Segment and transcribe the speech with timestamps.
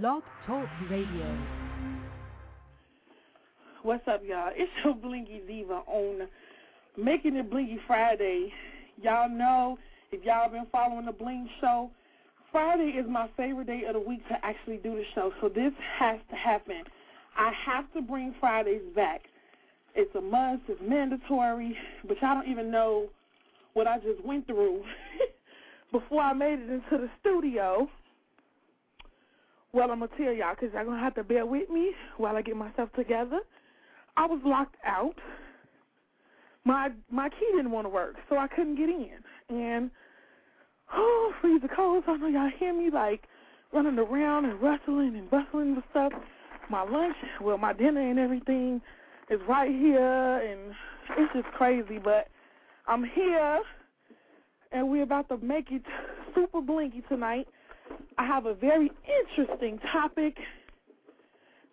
[0.00, 1.38] Blog Talk Radio.
[3.82, 4.50] What's up, y'all?
[4.56, 6.28] It's your Blingy Diva on
[6.96, 8.50] Making It Blingy Friday.
[9.02, 9.76] Y'all know,
[10.10, 11.90] if y'all been following the Bling Show,
[12.50, 15.30] Friday is my favorite day of the week to actually do the show.
[15.42, 16.84] So this has to happen.
[17.36, 19.20] I have to bring Fridays back.
[19.94, 21.76] It's a must, it's mandatory,
[22.08, 23.08] but y'all don't even know
[23.74, 24.84] what I just went through
[25.92, 27.90] before I made it into the studio.
[29.74, 31.92] Well, I'm going to tell y'all because y'all going to have to bear with me
[32.18, 33.40] while I get myself together.
[34.18, 35.14] I was locked out.
[36.64, 39.18] My my key didn't want to work, so I couldn't get in.
[39.48, 39.90] And,
[40.92, 42.04] oh, freeze the cold.
[42.06, 43.24] I know y'all hear me like
[43.72, 46.12] running around and rustling and bustling with stuff.
[46.70, 48.82] My lunch, well, my dinner and everything
[49.30, 50.74] is right here, and
[51.16, 51.98] it's just crazy.
[51.98, 52.28] But
[52.86, 53.62] I'm here,
[54.70, 55.82] and we're about to make it
[56.34, 57.48] super blinky tonight.
[58.18, 58.90] I have a very
[59.36, 60.36] interesting topic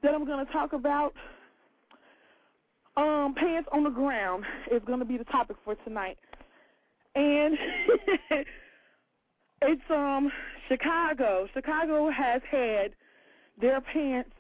[0.02, 1.14] that I'm going to talk about.
[2.98, 6.18] Um, pants on the ground is going to be the topic for tonight,
[7.16, 7.58] and
[9.62, 10.32] it's um
[10.68, 11.48] Chicago.
[11.54, 12.92] Chicago has had
[13.60, 14.32] their pants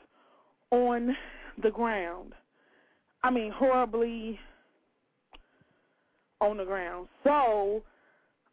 [0.71, 1.15] on
[1.61, 2.33] the ground.
[3.23, 4.39] I mean, horribly
[6.41, 7.07] on the ground.
[7.23, 7.81] So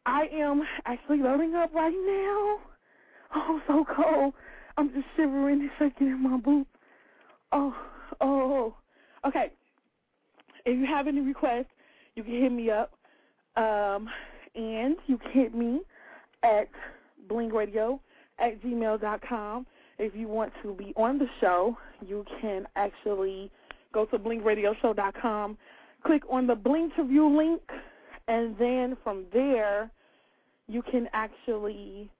[0.04, 2.58] I am actually loading up right now.
[3.34, 4.34] Oh, so cold.
[4.76, 6.70] I'm just shivering and shaking in my boots.
[7.52, 7.74] Oh,
[8.20, 8.74] oh.
[9.26, 9.50] Okay.
[10.64, 11.66] If you have any requests,
[12.14, 12.92] you can hit me up.
[13.56, 14.08] Um,
[14.54, 15.80] and you can hit me
[16.42, 16.68] at
[17.28, 17.98] blingradio
[18.38, 19.66] at gmail.com.
[19.98, 23.50] If you want to be on the show, you can actually
[23.92, 25.56] go to blingradioshow.com,
[26.04, 27.62] click on the Bling to View link,
[28.28, 29.90] and then from there,
[30.68, 32.10] you can actually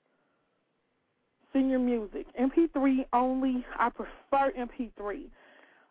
[1.56, 2.26] send your music.
[2.38, 3.64] MP3 only.
[3.78, 5.24] I prefer MP3.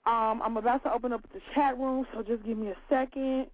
[0.07, 3.47] Um, I'm about to open up the chat room, so just give me a second.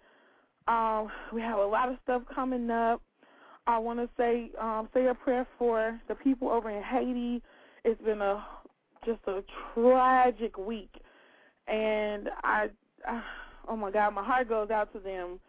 [0.68, 3.02] Um, we have a lot of stuff coming up.
[3.68, 7.42] I want to say um, say a prayer for the people over in Haiti.
[7.86, 8.44] It's been a
[9.06, 10.94] just a tragic week,
[11.68, 12.70] and I,
[13.08, 13.24] I
[13.68, 15.40] oh my God, my heart goes out to them.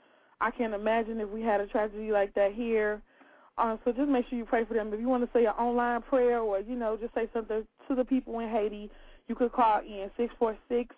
[0.41, 3.03] I can't imagine if we had a tragedy like that here.
[3.63, 4.93] Um, so just make sure you pray for them.
[4.93, 7.95] If you want to say an online prayer or, you know, just say something to
[7.95, 8.91] the people in Haiti,
[9.29, 10.93] you could call in six four six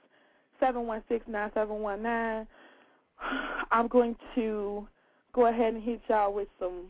[0.59, 2.47] seven one six nine seven one nine.
[3.71, 4.89] I'm going to
[5.35, 6.85] go ahead and hit y'all with some,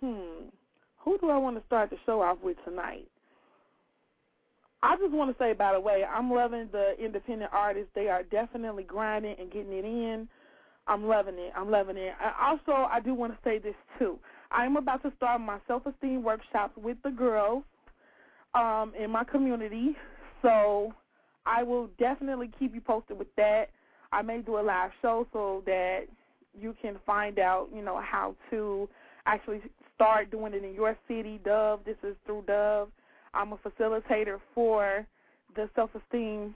[0.00, 0.46] hmm,
[0.98, 3.08] who do I want to start the show off with tonight?
[4.84, 7.90] I just want to say, by the way, I'm loving the independent artists.
[7.96, 10.28] They are definitely grinding and getting it in.
[10.86, 11.52] I'm loving it.
[11.56, 12.12] I'm loving it.
[12.40, 14.18] also, I do want to say this too.
[14.52, 17.64] I am about to start my self-esteem workshops with the girls
[18.54, 19.96] um, in my community,
[20.42, 20.92] so
[21.46, 23.70] I will definitely keep you posted with that.
[24.12, 26.02] I may do a live show so that
[26.58, 28.88] you can find out, you know, how to
[29.24, 29.62] actually
[29.94, 31.40] start doing it in your city.
[31.44, 32.90] Dove, this is through Dove.
[33.32, 35.06] I'm a facilitator for
[35.56, 36.54] the self-esteem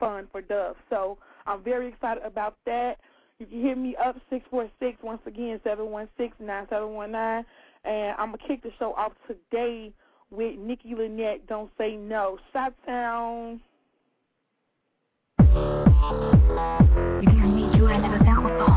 [0.00, 0.76] fund for Dove.
[0.88, 2.98] So I'm very excited about that.
[3.40, 6.90] You can hit me up six four six once again seven one six nine seven
[6.94, 7.44] one nine,
[7.84, 9.92] and I'm gonna kick the show off today
[10.30, 11.46] with Nikki Lynette.
[11.48, 12.38] Don't say no.
[12.52, 13.60] Shot Town.
[17.76, 18.73] You ain't never before.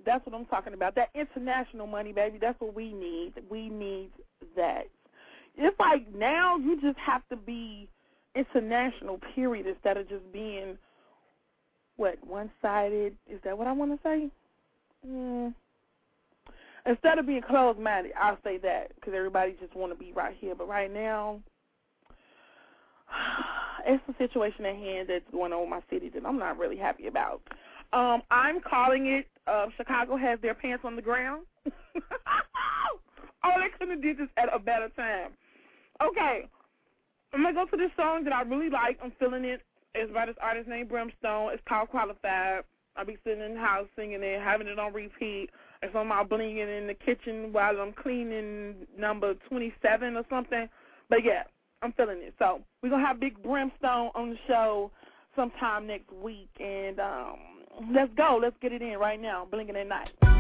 [0.05, 0.95] That's what I'm talking about.
[0.95, 2.39] That international money, baby.
[2.41, 3.35] That's what we need.
[3.51, 4.11] We need
[4.57, 4.89] that.
[5.57, 7.89] It's like now you just have to be
[8.35, 9.21] international.
[9.35, 9.67] Period.
[9.67, 10.77] Instead of just being
[11.97, 13.15] what one sided.
[13.31, 14.29] Is that what I want to say?
[15.07, 15.55] Mm.
[16.87, 20.37] Instead of being closed minded, I'll say that because everybody just want to be right
[20.39, 20.55] here.
[20.55, 21.41] But right now,
[23.87, 26.77] it's the situation at hand that's going on in my city that I'm not really
[26.77, 27.41] happy about.
[27.93, 31.45] Um, I'm calling it uh, Chicago has their pants on the ground.
[31.67, 35.33] oh, they couldn't have did this at a better time.
[36.03, 36.49] Okay,
[37.33, 38.99] I'm gonna go to this song that I really like.
[39.03, 39.61] I'm feeling it.
[39.95, 41.53] It's by this artist named Brimstone.
[41.53, 42.65] It's called Qualified.
[42.97, 45.51] I'll be sitting in the house singing it, having it on repeat.
[45.83, 50.69] It's on my blinging in the kitchen while I'm cleaning number 27 or something.
[51.11, 51.43] But yeah,
[51.83, 52.35] I'm feeling it.
[52.39, 54.91] So we're gonna have Big Brimstone on the show
[55.37, 57.39] sometime next week, and um,
[57.93, 58.39] let's go.
[58.41, 59.47] Let's get it in right now.
[59.51, 60.34] Blingin' at night.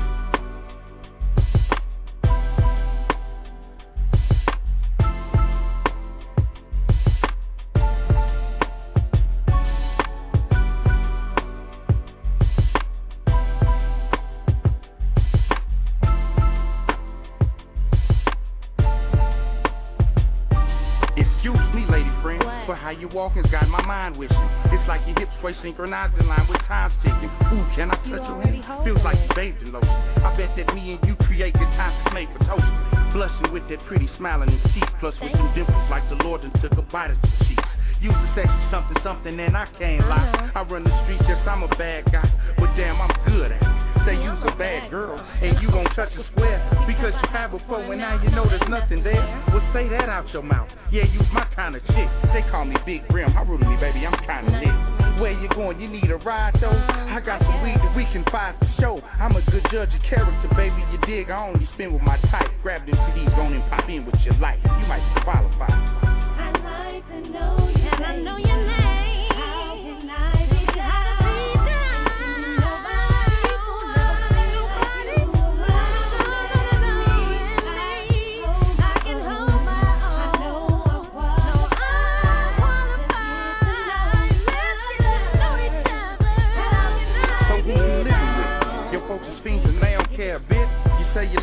[22.84, 24.36] How you walking's got my mind wishing.
[24.68, 27.32] It's like your hips sway synchronized in line with time ticking.
[27.48, 28.60] Ooh, can I touch your hand?
[28.84, 29.88] Feels like you bathed in lotion.
[30.20, 32.68] I bet that me and you create good time to make for toast.
[33.16, 36.44] Blushing with that pretty smile and your cheeks, plus with some dimples like the Lord
[36.44, 37.68] and took a bite of your cheeks.
[38.04, 40.52] Use the sexy something, something, and I can't lie.
[40.54, 43.73] I run the streets, yes, I'm a bad guy, but damn, I'm good at it.
[44.04, 47.80] Say you's a bad girl, and you gon' touch a square because you have before,
[47.80, 49.24] and now you know there's nothing there.
[49.48, 50.68] Well, say that out your mouth.
[50.92, 52.08] Yeah, you's my kind of chick.
[52.34, 53.32] They call me Big Brim.
[53.32, 54.06] How rude of me, baby?
[54.06, 55.20] I'm kinda lit.
[55.20, 55.80] Where you going?
[55.80, 56.68] You need a ride though?
[56.68, 59.00] I got some weed that we can find for show.
[59.18, 60.84] I'm a good judge of character, baby.
[60.92, 61.30] You dig?
[61.30, 62.50] I only spend with my type.
[62.62, 64.58] Grab them CDs, go on and pop in with your life.
[64.64, 65.72] You might qualify.
[65.72, 68.83] And I like to know your name.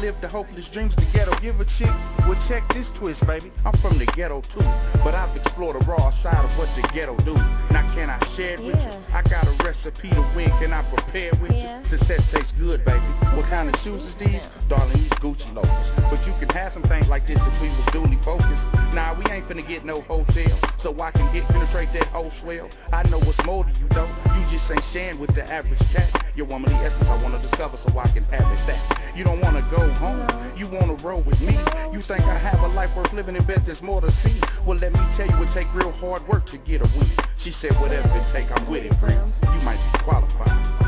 [0.02, 1.94] Live the hopeless dreams the ghetto give a chick.
[2.26, 3.54] Well, check this twist, baby.
[3.64, 4.66] I'm from the ghetto too,
[5.06, 7.38] but I've explored the raw side of what the ghetto do.
[7.70, 8.94] Now can I share it with you?
[9.14, 10.50] I got a recipe to win.
[10.58, 11.70] Can I prepare with you?
[11.94, 13.06] Success tastes good, baby.
[13.38, 14.42] What kind of shoes is these?
[14.70, 15.88] Darling, these Gucci loafers.
[16.10, 18.66] But you can have some things like this if we was duly focused.
[18.98, 22.70] Nah, we ain't finna get no hotel, so I can get penetrate that whole swell.
[22.92, 24.10] I know what's more to you though.
[24.34, 26.10] You just ain't sharing with the average cat.
[26.36, 29.16] Your womanly essence I wanna discover, so I can have it that.
[29.16, 31.58] You don't wanna go home, you wanna roll with me.
[31.92, 34.40] You think I have a life worth living and bet there's more to see.
[34.66, 37.12] Well, let me tell you, it take real hard work to get a win.
[37.44, 39.34] She said, whatever it take, I'm with it, friend.
[39.44, 40.82] You might be qualified.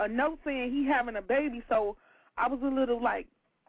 [0.00, 1.62] A note saying he having a baby.
[1.68, 1.96] So
[2.36, 3.26] I was a little like,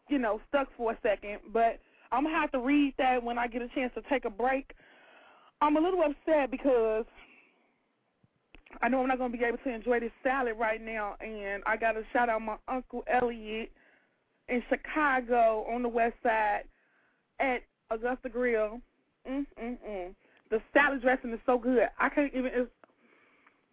[0.08, 1.38] you know, stuck for a second.
[1.52, 1.78] But
[2.10, 4.72] I'm gonna have to read that when I get a chance to take a break.
[5.60, 7.04] I'm a little upset because
[8.80, 11.76] I know I'm not gonna be able to enjoy this salad right now, and I
[11.76, 13.70] gotta shout out my uncle Elliot
[14.48, 16.62] in Chicago on the west side
[17.38, 18.80] at Augusta Grill.
[19.28, 20.14] Mm mm mm.
[20.50, 21.88] The salad dressing is so good.
[21.98, 22.50] I can't even.
[22.54, 22.70] It's,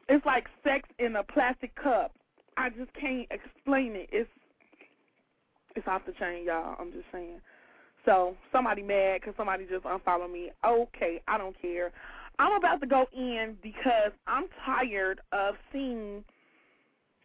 [0.07, 2.13] it's like sex in a plastic cup.
[2.59, 4.09] I just can't explain it.
[4.11, 4.29] It's
[5.75, 6.75] it's off the chain, y'all.
[6.77, 7.39] I'm just saying.
[8.05, 10.51] So somebody mad because somebody just unfollowed me.
[10.65, 11.91] Okay, I don't care.
[12.37, 16.23] I'm about to go in because I'm tired of seeing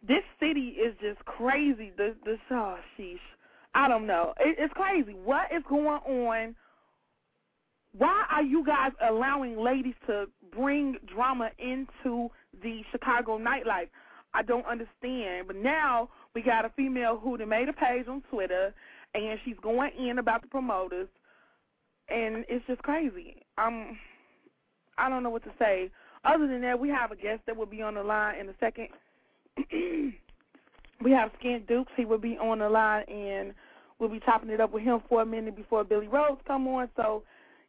[0.07, 1.91] this city is just crazy.
[1.97, 3.19] The the oh sheesh.
[3.73, 4.33] I don't know.
[4.39, 5.15] It, it's crazy.
[5.25, 6.55] What is going on?
[7.97, 12.29] Why are you guys allowing ladies to bring drama into
[12.63, 13.89] the Chicago nightlife?
[14.35, 15.47] I don't understand.
[15.47, 18.73] But now we got a female who made a page on Twitter
[19.13, 21.07] and she's going in about the promoters
[22.09, 23.37] and it's just crazy.
[23.57, 23.97] I'm
[24.97, 25.89] I don't know what to say.
[26.23, 28.53] Other than that, we have a guest that will be on the line in a
[28.59, 28.87] second.
[31.03, 31.91] we have Skent Dukes.
[31.95, 33.53] He will be on the line, and
[33.99, 36.89] we'll be chopping it up with him for a minute before Billy Roadz come on.
[36.95, 37.23] So,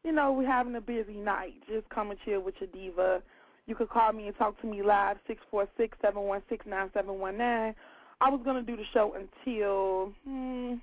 [0.05, 1.55] you know, we're having a busy night.
[1.69, 3.23] Just come and chill with your diva.
[3.67, 6.65] You could call me and talk to me live, six four six seven one six
[6.67, 7.75] nine seven one nine.
[8.21, 10.13] I was going to do the show until...
[10.25, 10.75] Hmm,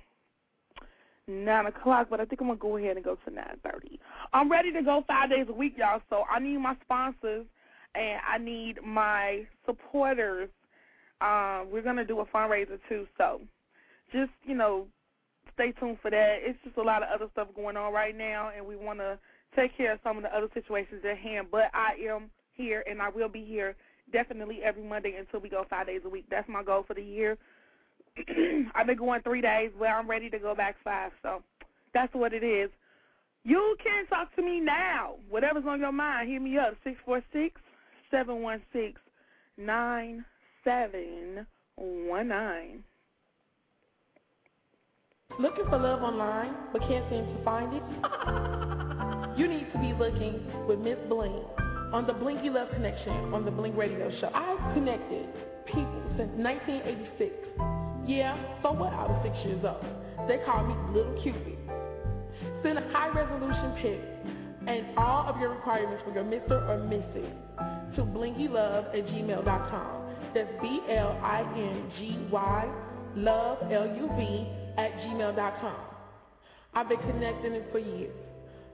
[1.26, 3.98] nine o'clock, but I think I'm gonna go ahead and go to nine thirty.
[4.32, 6.02] I'm ready to go five days a week, y'all.
[6.10, 7.46] So I need my sponsors
[7.94, 10.50] and I need my supporters.
[11.20, 13.40] Um, we're gonna do a fundraiser too, so
[14.12, 14.86] just you know,
[15.54, 16.38] stay tuned for that.
[16.40, 19.18] It's just a lot of other stuff going on right now, and we want to
[19.56, 21.46] take care of some of the other situations at hand.
[21.50, 23.76] But I am here, and I will be here
[24.12, 26.26] definitely every Monday until we go five days a week.
[26.30, 27.36] That's my goal for the year.
[28.74, 29.70] I've been going three days.
[29.78, 31.12] Well, I'm ready to go back five.
[31.22, 31.42] So
[31.92, 32.70] that's what it is.
[33.44, 35.16] You can talk to me now.
[35.28, 36.74] Whatever's on your mind, hit me up.
[36.82, 37.60] Six four six
[38.10, 39.00] seven one six
[39.58, 40.24] nine
[40.64, 42.82] seven one nine.
[45.38, 47.82] Looking for love online but can't seem to find it?
[49.38, 51.42] you need to be looking with Miss Bling
[51.94, 54.28] on the Blingy Love Connection on the Bling Radio Show.
[54.34, 55.28] I've connected
[55.66, 58.92] people since 1986 yeah, so what?
[58.92, 60.28] I was six years old.
[60.28, 61.56] They call me Little Cupid.
[62.62, 64.00] Send a high resolution pic
[64.68, 66.52] and all of your requirements for your Mr.
[66.68, 67.96] or Mrs.
[67.96, 70.04] to blingylove at gmail.com.
[70.34, 72.74] That's B L I N G Y
[73.16, 75.76] love L U V at gmail.com.
[76.74, 78.14] I've been connecting it for years.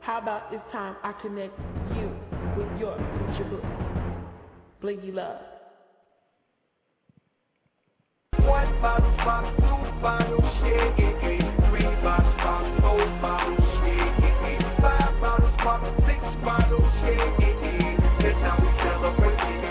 [0.00, 1.56] How about it's time I connect
[1.94, 2.97] you with your
[3.51, 3.65] book?
[4.83, 5.37] Blingy Love.
[8.39, 11.71] One bottle, bottle, two bottles, yeah, yeah, yeah.
[11.71, 14.81] Three bottles, bottle, four bottles, yeah, yeah.
[14.81, 17.61] Five bottles, bottle, six bottles, yeah, yeah.
[18.23, 19.71] That's how we celebrate it.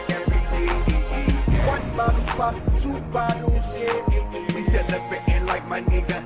[1.67, 4.55] One bottle, bottle, two bottles, yeah, yeah.
[4.55, 6.19] We celebrating like my nigga.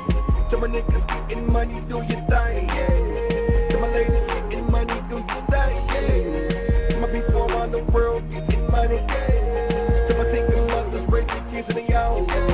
[0.71, 3.73] Niggas getting money, do your thing, yeah.
[3.73, 7.01] Some ladies getting money, do your thing, yeah.
[7.01, 10.09] My people around the world getting money, yeah.
[10.09, 12.50] Some single mothers raising kids in the own,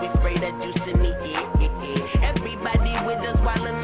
[0.00, 1.44] we spray that juice in the air.
[2.22, 3.75] Everybody with us wildin'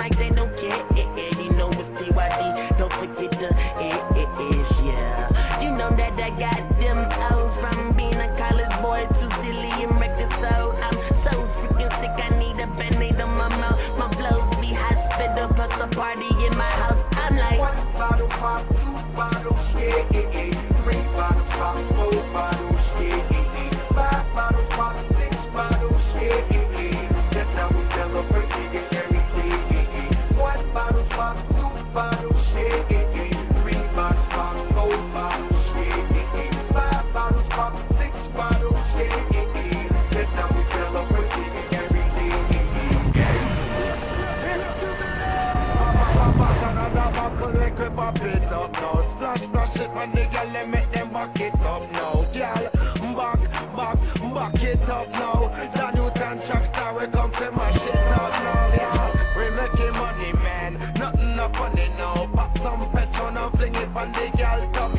[48.13, 51.91] Pop it up now, splash, splash it, my nigga, let make them back it up
[51.93, 53.17] now, girl.
[53.17, 53.41] Back,
[53.75, 53.99] back,
[54.35, 55.49] back it up now.
[55.75, 59.37] The Newton track star, we come to my shit up now, yeah.
[59.37, 62.29] We making money, man, nothing up on it now.
[62.35, 64.92] Pop some petrol and fling it on the girl tummy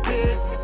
[0.00, 0.61] want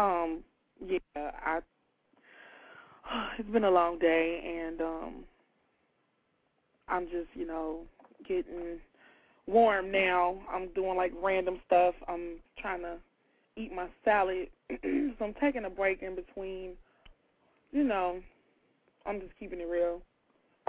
[0.00, 0.42] Um,
[0.86, 1.60] yeah, I.
[3.38, 5.14] It's been a long day, and um,
[6.88, 7.80] I'm just, you know,
[8.26, 8.78] getting
[9.46, 10.38] warm now.
[10.50, 11.94] I'm doing like random stuff.
[12.08, 12.96] I'm trying to
[13.56, 16.72] eat my salad, so I'm taking a break in between.
[17.72, 18.20] You know,
[19.04, 20.00] I'm just keeping it real.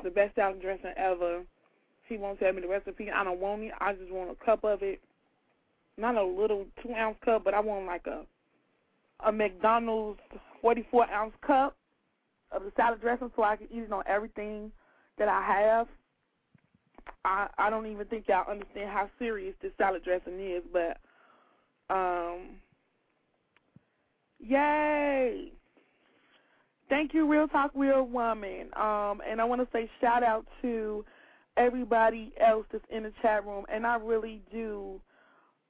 [0.03, 1.43] The best salad dressing ever.
[2.07, 3.09] He won't tell me the recipe.
[3.09, 3.71] I don't want it.
[3.79, 4.99] I just want a cup of it.
[5.97, 8.25] Not a little two ounce cup, but I want like a
[9.25, 10.19] a McDonald's
[10.61, 11.75] 44 ounce cup
[12.51, 14.71] of the salad dressing so I can eat it on everything
[15.17, 15.87] that I have.
[17.25, 20.97] I I don't even think y'all understand how serious this salad dressing is, but
[21.93, 22.57] um
[24.39, 25.51] yay.
[26.89, 28.67] Thank you, Real Talk Real Woman.
[28.75, 31.05] Um and I want to say shout out to
[31.57, 34.99] everybody else that's in the chat room and I really do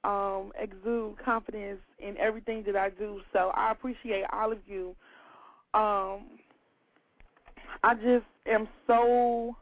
[0.04, 3.20] um, exude confidence in everything that I do.
[3.32, 4.94] So I appreciate all of you.
[5.74, 6.26] Um,
[7.82, 9.56] I just am so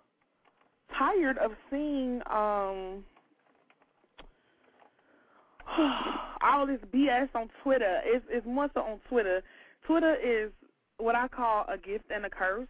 [0.96, 3.04] tired of seeing um,
[6.42, 8.00] all this BS on Twitter.
[8.04, 9.42] It's, it's more so on Twitter.
[9.86, 10.50] Twitter is
[10.98, 12.68] what I call a gift and a curse.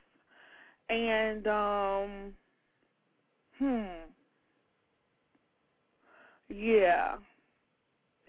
[0.89, 2.33] And, um,
[3.59, 3.85] hmm,
[6.49, 7.15] yeah.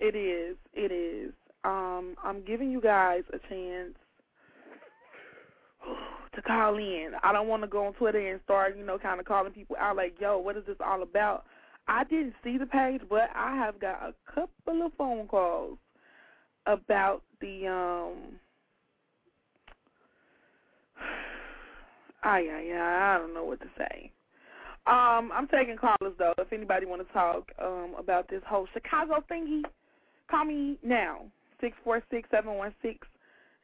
[0.02, 0.58] It is.
[0.74, 1.32] It is.
[1.64, 3.94] Um, I'm giving you guys a chance
[6.36, 7.12] to call in.
[7.24, 9.76] I don't want to go on Twitter and start, you know, kind of calling people
[9.80, 11.46] out like, yo, what is this all about?
[11.88, 15.78] I didn't see the page, but I have got a couple of phone calls
[16.66, 18.18] about the um
[22.24, 24.12] I I I don't know what to say.
[24.88, 26.34] Um, I'm taking callers though.
[26.40, 29.62] If anybody want to talk um about this whole Chicago thingy,
[30.32, 31.26] Call me now,
[31.60, 33.06] six four six seven one six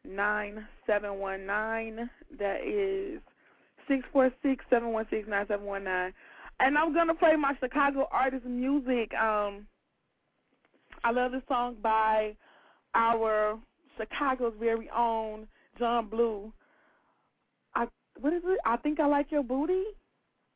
[0.03, 2.09] nine seven one nine.
[2.37, 3.21] That is
[3.87, 6.13] six four six seven one six nine seven one nine.
[6.59, 9.13] And I'm gonna play my Chicago artist music.
[9.13, 9.65] Um,
[11.05, 12.35] I love this song by
[12.93, 13.57] our
[13.97, 15.47] Chicago's very own
[15.79, 16.51] John Blue.
[17.75, 17.87] I
[18.19, 18.59] what is it?
[18.65, 19.83] I think I like your booty.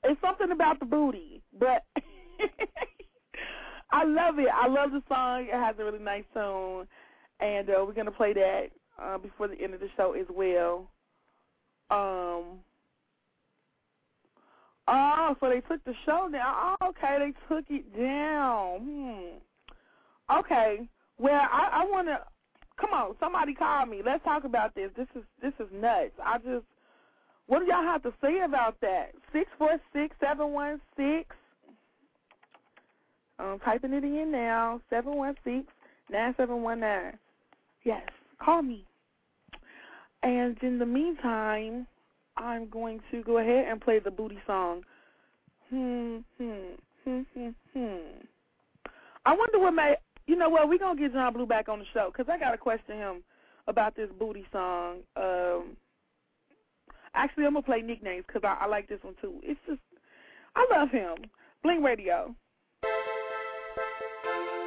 [0.03, 1.83] It's something about the booty, but
[3.91, 4.47] I love it.
[4.53, 5.47] I love the song.
[5.47, 6.87] It has a really nice tune,
[7.39, 8.67] and uh, we're gonna play that
[9.01, 10.89] uh, before the end of the show as well.
[11.89, 12.59] Um.
[14.87, 16.75] Oh, so they took the show down.
[16.81, 18.79] Oh, okay, they took it down.
[18.79, 20.37] Hmm.
[20.39, 20.87] Okay.
[21.17, 22.19] Well, I, I want to.
[22.79, 24.01] Come on, somebody call me.
[24.03, 24.89] Let's talk about this.
[24.97, 26.11] This is this is nuts.
[26.23, 26.65] I just.
[27.47, 29.11] What do y'all have to say about that?
[29.33, 31.35] Six four six seven one six
[33.41, 34.81] I'm typing it in now.
[34.89, 35.65] Seven one six
[36.09, 37.17] nine seven one nine.
[37.83, 38.03] Yes,
[38.39, 38.85] call me.
[40.23, 41.87] And in the meantime,
[42.37, 44.83] I'm going to go ahead and play the booty song.
[45.69, 47.97] Hmm, hmm, hmm, hmm, hmm.
[49.25, 49.95] I wonder what my.
[50.27, 50.69] You know what?
[50.69, 52.95] We're going to get John Blue back on the show because I got to question
[52.95, 53.23] him
[53.67, 54.97] about this booty song.
[55.15, 55.75] Um,
[57.15, 59.35] actually, I'm going to play nicknames because I, I like this one too.
[59.43, 59.79] It's just,
[60.55, 61.15] I love him.
[61.63, 62.35] Bling Radio.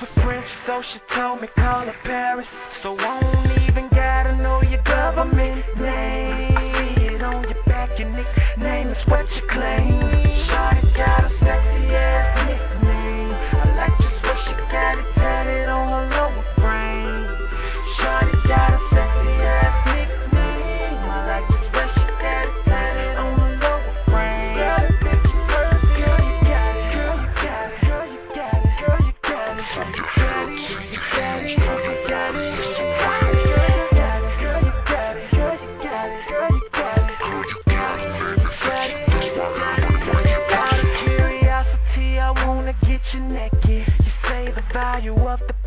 [0.00, 2.46] with French, so she told me call her Paris.
[2.82, 3.29] So I'm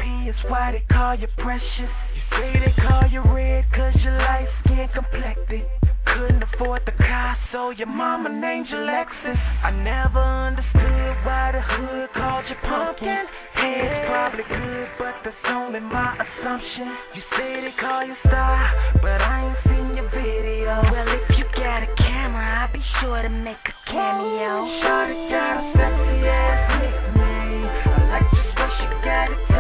[0.05, 1.63] It's is why they call you precious.
[1.79, 5.63] You say they call you red cause your light skin complected.
[6.05, 9.39] Couldn't afford the car, so your mama named you Lexus.
[9.63, 13.25] I never understood why the hood called you pumpkin.
[13.53, 16.91] Head's probably good, but that's only my assumption.
[17.15, 20.83] You say they call you star, but I ain't seen your video.
[20.91, 24.67] Well, if you got a camera, I'll be sure to make a cameo.
[24.83, 27.67] Shorty got a sexy ass nickname.
[27.87, 29.52] I like just what she got it.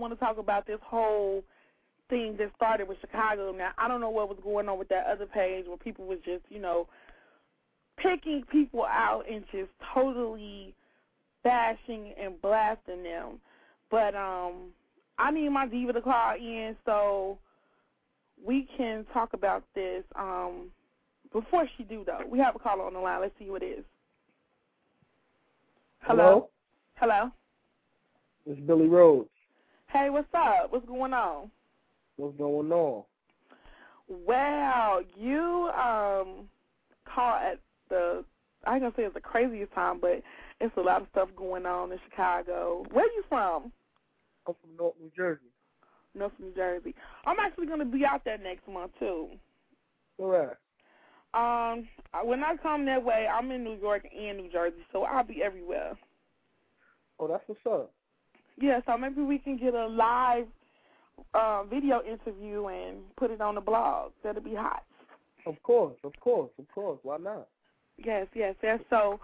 [0.00, 1.44] Want to talk about this whole
[2.08, 3.52] thing that started with Chicago.
[3.52, 6.18] Now, I don't know what was going on with that other page where people was
[6.24, 6.88] just, you know,
[7.98, 10.74] picking people out and just totally
[11.44, 13.40] bashing and blasting them.
[13.90, 14.70] But um
[15.18, 17.38] I need my diva to call in so
[18.44, 20.02] we can talk about this.
[20.18, 20.70] Um
[21.32, 23.20] before she do though, we have a caller on the line.
[23.20, 23.84] Let's see who it is.
[26.00, 26.48] Hello.
[26.94, 27.30] Hello.
[28.46, 29.28] It's Billy Roadz.
[29.92, 30.70] Hey, what's up?
[30.70, 31.50] What's going on?
[32.16, 33.02] What's going on?
[34.08, 36.48] Well, you um
[37.12, 38.24] called at the
[38.64, 40.22] I ain't gonna say it's the craziest time, but
[40.60, 42.84] it's a lot of stuff going on in Chicago.
[42.92, 43.72] Where you from?
[44.46, 45.50] I'm from North New Jersey.
[46.14, 46.94] North New Jersey.
[47.26, 49.30] I'm actually gonna be out there next month too.
[50.18, 50.58] Where?
[51.34, 51.88] Um,
[52.24, 55.42] when I come that way, I'm in New York and New Jersey, so I'll be
[55.42, 55.98] everywhere.
[57.18, 57.92] Oh, that's what's up.
[58.60, 60.46] Yeah, so maybe we can get a live
[61.34, 64.12] uh, video interview and put it on the blog.
[64.22, 64.84] That'll be hot.
[65.46, 66.98] Of course, of course, of course.
[67.02, 67.48] Why not?
[67.96, 68.80] Yes, yes, yes.
[68.90, 69.18] So,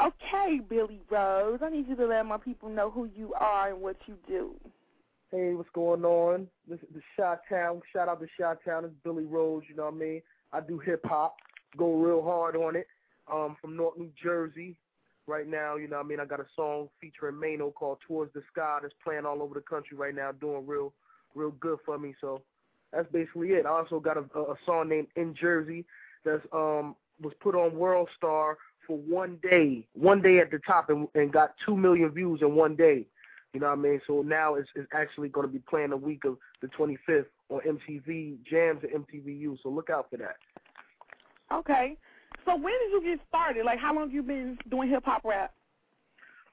[0.00, 3.80] okay, Billy Roadz, I need you to let my people know who you are and
[3.80, 4.54] what you do.
[5.30, 6.46] Hey, what's going on?
[6.68, 7.80] This is the Shot Town.
[7.92, 8.84] Shout out to Shot Town.
[8.84, 9.62] It's Billy Roadz.
[9.68, 10.22] You know what I mean?
[10.52, 11.36] I do hip hop.
[11.78, 12.86] Go real hard on it.
[13.32, 14.76] Um, from North New Jersey.
[15.26, 16.20] Right now, you know what I mean?
[16.20, 19.60] I got a song featuring Mano called Towards the Sky that's playing all over the
[19.60, 20.92] country right now, doing real,
[21.34, 22.14] real good for me.
[22.20, 22.42] So
[22.92, 23.64] that's basically it.
[23.64, 25.84] I also got a, a song named In Jersey
[26.24, 30.90] that's um was put on World Star for one day, one day at the top,
[30.90, 33.06] and, and got two million views in one day.
[33.52, 34.00] You know what I mean?
[34.06, 37.60] So now it's, it's actually going to be playing the week of the 25th on
[37.60, 39.58] MTV Jams and MTVU.
[39.62, 40.36] So look out for that.
[41.52, 41.96] Okay.
[42.44, 43.64] So when did you get started?
[43.64, 45.52] Like, how long have you been doing hip hop rap?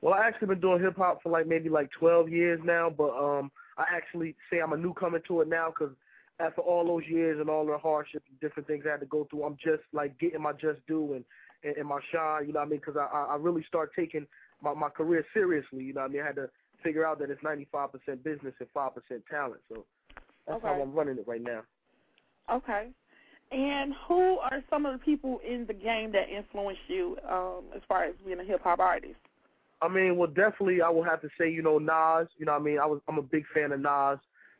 [0.01, 3.09] Well, I actually been doing hip hop for like maybe like 12 years now, but
[3.11, 5.93] um, I actually say I'm a newcomer to it now because
[6.39, 9.27] after all those years and all the hardships and different things I had to go
[9.29, 11.25] through, I'm just like getting my just due and
[11.63, 12.47] and, and my shine.
[12.47, 12.79] You know what I mean?
[12.79, 14.25] Because I I really start taking
[14.61, 15.83] my my career seriously.
[15.83, 16.21] You know what I mean?
[16.21, 16.49] I had to
[16.81, 18.91] figure out that it's 95% business and 5%
[19.29, 19.61] talent.
[19.67, 19.85] So
[20.47, 20.67] that's Okay.
[20.67, 21.63] how I'm running it right now.
[22.49, 22.87] Okay.
[23.51, 27.81] And who are some of the people in the game that influenced you um, as
[27.87, 29.15] far as being a hip hop artist?
[29.81, 32.27] I mean, well, definitely, I will have to say, you know, Nas.
[32.37, 34.19] You know, what I mean, I was, I'm a big fan of Nas,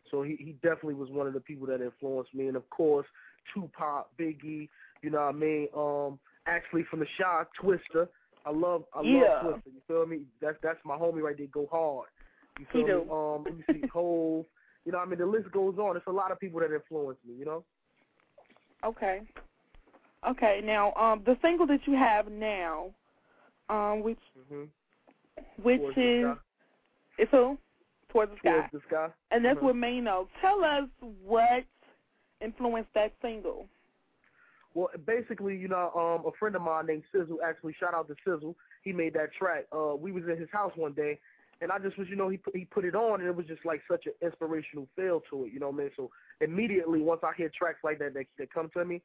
[0.10, 2.48] so he, he definitely was one of the people that influenced me.
[2.48, 3.06] And of course,
[3.54, 4.70] Tupac, Biggie.
[5.02, 8.10] You know, what I mean, um, actually from the shop, Twister.
[8.46, 9.20] I love, I Yeah.
[9.20, 9.70] love Twister.
[9.70, 10.22] You feel me?
[10.42, 11.48] That's that's my homie right there.
[11.48, 12.08] Go hard.
[12.58, 13.06] You He feel me?
[13.06, 13.12] do.
[13.12, 14.46] Um, let me see, Hove.
[14.86, 15.98] You know, what I mean, the list goes on.
[15.98, 17.36] It's a lot of people that influenced me.
[17.38, 17.66] You know.
[18.84, 19.22] Okay.
[20.28, 20.62] Okay.
[20.64, 22.92] Now, um, the single that you have now,
[23.70, 24.20] um, which
[24.50, 24.66] hmm
[25.62, 26.38] which Towards is
[27.18, 27.58] it's who?
[28.10, 28.50] Towards the sky.
[28.52, 29.10] Towards the sky.
[29.32, 29.64] And that's Mhm.
[29.64, 30.30] with Mano.
[30.42, 30.90] Tell us
[31.24, 31.66] what
[32.42, 33.68] influenced that single.
[34.74, 38.16] Well, basically, you know, um, a friend of mine named Sizzle, actually, shout out to
[38.24, 39.66] Sizzle, he made that track.
[39.72, 41.20] Uh, we was in his house one day,
[41.62, 43.46] and I just was, you know, he put, he put it on, and it was
[43.46, 45.92] just like such an inspirational feel to it, you know what I mean?
[45.96, 46.10] So
[46.42, 49.02] immediately, once I hear tracks like that that, that come to me,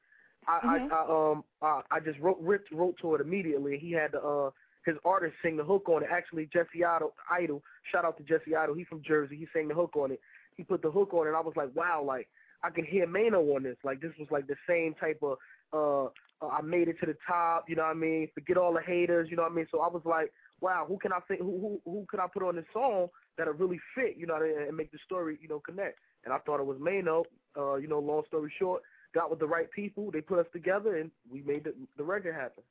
[0.46, 0.92] I, Mhm.
[0.92, 3.78] I, I um I, I just wrote ripped, wrote to it immediately.
[3.78, 4.50] He had the, uh
[4.84, 6.10] his artist sing the hook on it.
[6.12, 8.74] Actually, Jesse Idol, Idol, shout out to Jesse Idol.
[8.74, 9.36] He's from Jersey.
[9.36, 10.20] He sang the hook on it.
[10.56, 11.30] He put the hook on it.
[11.30, 12.28] and I was like, wow, like
[12.62, 13.78] I can hear Mano on this.
[13.82, 15.38] Like this was like the same type of
[15.72, 16.04] uh,
[16.44, 18.28] uh I made it to the top, you know what I mean?
[18.34, 19.66] Forget all the haters, you know what I mean?
[19.70, 20.30] So I was like,
[20.64, 23.52] wow, who can I think who who who could I put on this song that'll
[23.52, 25.98] really fit, you know, and and make the story, you know, connect.
[26.24, 27.24] And I thought it was Mano.
[27.56, 28.82] Uh, you know, long story short,
[29.14, 32.34] got with the right people, they put us together and we made the the record
[32.34, 32.64] happen.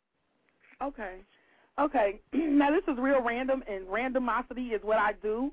[0.82, 1.18] Okay.
[1.80, 2.20] Okay.
[2.34, 5.52] now this is real random, and randomosity is what I do.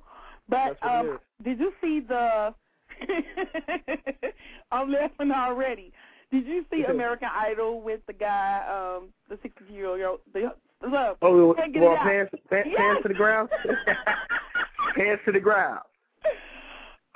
[0.49, 2.55] But That's what it um, did you see the?
[4.73, 5.93] I'm laughing already.
[6.33, 10.21] Did you see American Idol with the guy, um, the 60 year old?
[10.33, 10.53] The,
[10.83, 12.67] look, Oh, well, hands, hands, Yes.
[12.79, 13.49] hands to the ground.
[14.97, 15.81] hands to the ground.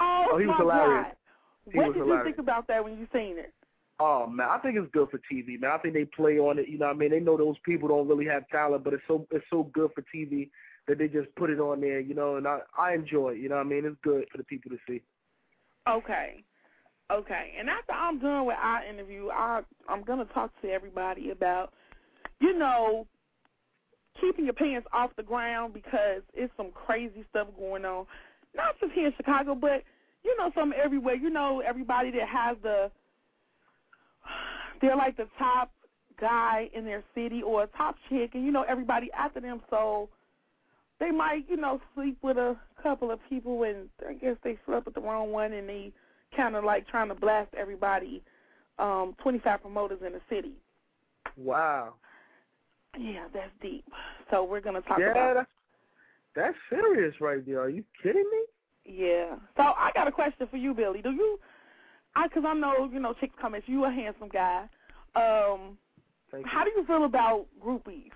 [0.00, 1.06] Oh, Oh, he was my hilarious.
[1.06, 1.16] God.
[1.72, 3.52] He what was did you think about that when you seen it?
[4.00, 5.70] Oh man, I think it's good for TV, man.
[5.70, 6.68] I think they play on it.
[6.68, 9.02] You know, what I mean, they know those people don't really have talent, but it's
[9.06, 10.50] so it's so good for TV
[10.88, 12.00] that they just put it on there.
[12.00, 13.38] You know, and I I enjoy it.
[13.38, 15.00] You know, what I mean, it's good for the people to see.
[15.88, 16.42] Okay.
[17.10, 17.52] Okay.
[17.58, 21.72] And after I'm done with our interview, I I'm gonna talk to everybody about,
[22.40, 23.06] you know,
[24.20, 28.06] keeping your pants off the ground because it's some crazy stuff going on.
[28.54, 29.82] Not just here in Chicago, but
[30.24, 31.14] you know, some everywhere.
[31.14, 32.90] You know, everybody that has the
[34.80, 35.72] they're like the top
[36.20, 40.08] guy in their city or a top chick and you know everybody after them so
[41.00, 44.86] they might, you know, sleep with a couple of people, and I guess they slept
[44.86, 45.92] with the wrong one, and they
[46.36, 48.22] kind of like trying to blast everybody.
[48.78, 50.52] Um, 25 promoters in the city.
[51.36, 51.94] Wow.
[52.98, 53.84] Yeah, that's deep.
[54.30, 55.34] So we're gonna talk yeah, about.
[55.34, 55.48] that's,
[56.34, 57.60] that's serious right there.
[57.60, 58.94] Are you kidding me?
[59.06, 59.36] Yeah.
[59.56, 61.02] So I got a question for you, Billy.
[61.02, 61.38] Do you?
[62.16, 63.78] I because I know you know chicks come at you.
[63.78, 64.68] You a handsome guy.
[65.16, 65.78] Um,
[66.30, 68.10] Thank how do you feel about groupies?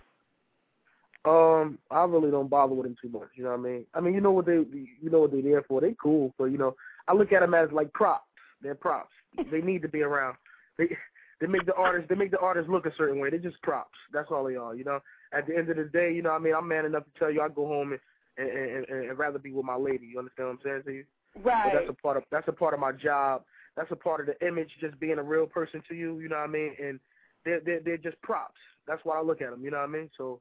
[1.25, 3.29] Um, I really don't bother with them too much.
[3.35, 3.87] You know what I mean?
[3.95, 5.81] I mean, you know what they, you know what they're there for.
[5.81, 6.75] They cool, but you know,
[7.07, 8.25] I look at them as like props.
[8.63, 9.13] They're props.
[9.51, 10.37] they need to be around.
[10.79, 10.97] They
[11.41, 13.31] they make the artists they make the artists look a certain way.
[13.31, 13.99] They're just props.
[14.13, 14.75] That's all they are.
[14.75, 15.01] You know.
[15.33, 17.31] At the end of the day, you know, I mean, I'm man enough to tell
[17.31, 18.01] you I go home and
[18.39, 20.07] and, and, and rather be with my lady.
[20.07, 21.05] You understand what I'm saying to you?
[21.43, 21.73] Right.
[21.73, 23.43] So that's a part of that's a part of my job.
[23.77, 26.19] That's a part of the image, just being a real person to you.
[26.21, 26.73] You know what I mean?
[26.83, 27.01] And
[27.45, 28.59] they're they're, they're just props.
[28.87, 29.63] That's why I look at them.
[29.63, 30.11] You know what I mean?
[30.17, 30.41] So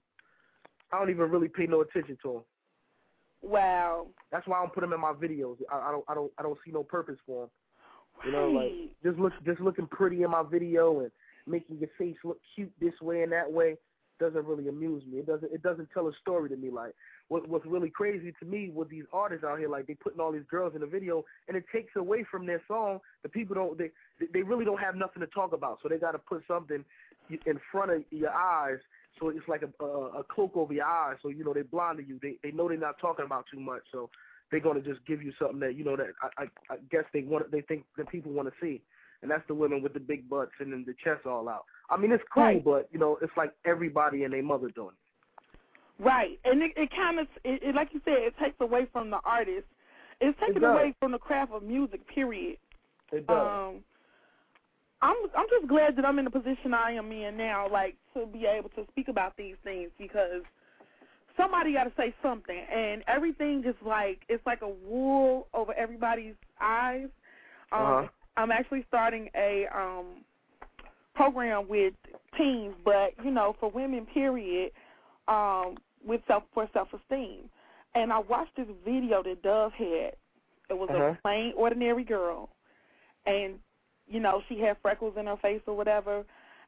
[0.91, 2.41] I don't even really pay no attention to them.
[3.41, 4.07] Wow.
[4.31, 5.57] That's why I don't put them in my videos.
[5.71, 7.49] I, I don't I don't I don't see no purpose for them.
[8.25, 8.71] You know, like
[9.03, 11.11] just look just looking pretty in my video and
[11.45, 13.77] making your face look cute this way and that way
[14.19, 15.19] doesn't really amuse me.
[15.19, 16.69] It doesn't it doesn't tell a story to me.
[16.69, 16.93] Like
[17.27, 20.31] what what's really crazy to me with these artists out here, like they putting all
[20.31, 22.99] these girls in the video and it takes away from their song.
[23.23, 23.91] The people don't they
[24.33, 26.83] they really don't have nothing to talk about, so they got to put something
[27.29, 28.79] in front of your eyes.
[29.19, 31.97] So it's like a, a a cloak over your eyes, so you know they blind
[31.99, 32.19] to you.
[32.21, 34.09] They they know they're not talking about too much, so
[34.51, 37.21] they're gonna just give you something that you know that I I, I guess they
[37.21, 38.81] want they think that people want to see,
[39.21, 41.65] and that's the women with the big butts and then the chest all out.
[41.89, 42.63] I mean it's cool, Right.
[42.63, 46.03] but you know it's like everybody and their mother doing it.
[46.03, 49.09] Right, and it, it kind of, it, it, like you said, it takes away from
[49.09, 49.65] the artist.
[50.21, 50.71] It's taken does.
[50.75, 52.07] away from the craft of music.
[52.07, 52.57] Period.
[53.11, 53.47] It does.
[53.75, 53.83] Um,
[55.01, 58.25] I'm I'm just glad that I'm in the position I am in now, like to
[58.25, 60.41] be able to speak about these things because
[61.37, 66.35] somebody got to say something, and everything just like it's like a wool over everybody's
[66.59, 67.07] eyes.
[67.71, 68.07] Um, Uh-huh.
[68.37, 70.23] I'm actually starting a um
[71.15, 71.93] program with
[72.37, 74.71] teens, but you know, for women, period,
[75.27, 77.49] um, with self for self esteem.
[77.95, 80.13] And I watched this video that Dove had.
[80.69, 81.15] It was Uh-huh.
[81.17, 82.49] a plain, ordinary girl,
[83.25, 83.55] and
[84.07, 86.23] you know, she had freckles in her face or whatever.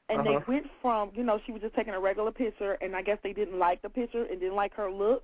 [0.10, 0.40] And Uh-huh.
[0.48, 3.20] they went from, you know, she was just taking a regular picture, and I guess
[3.24, 5.24] they didn't like the picture and didn't like her look.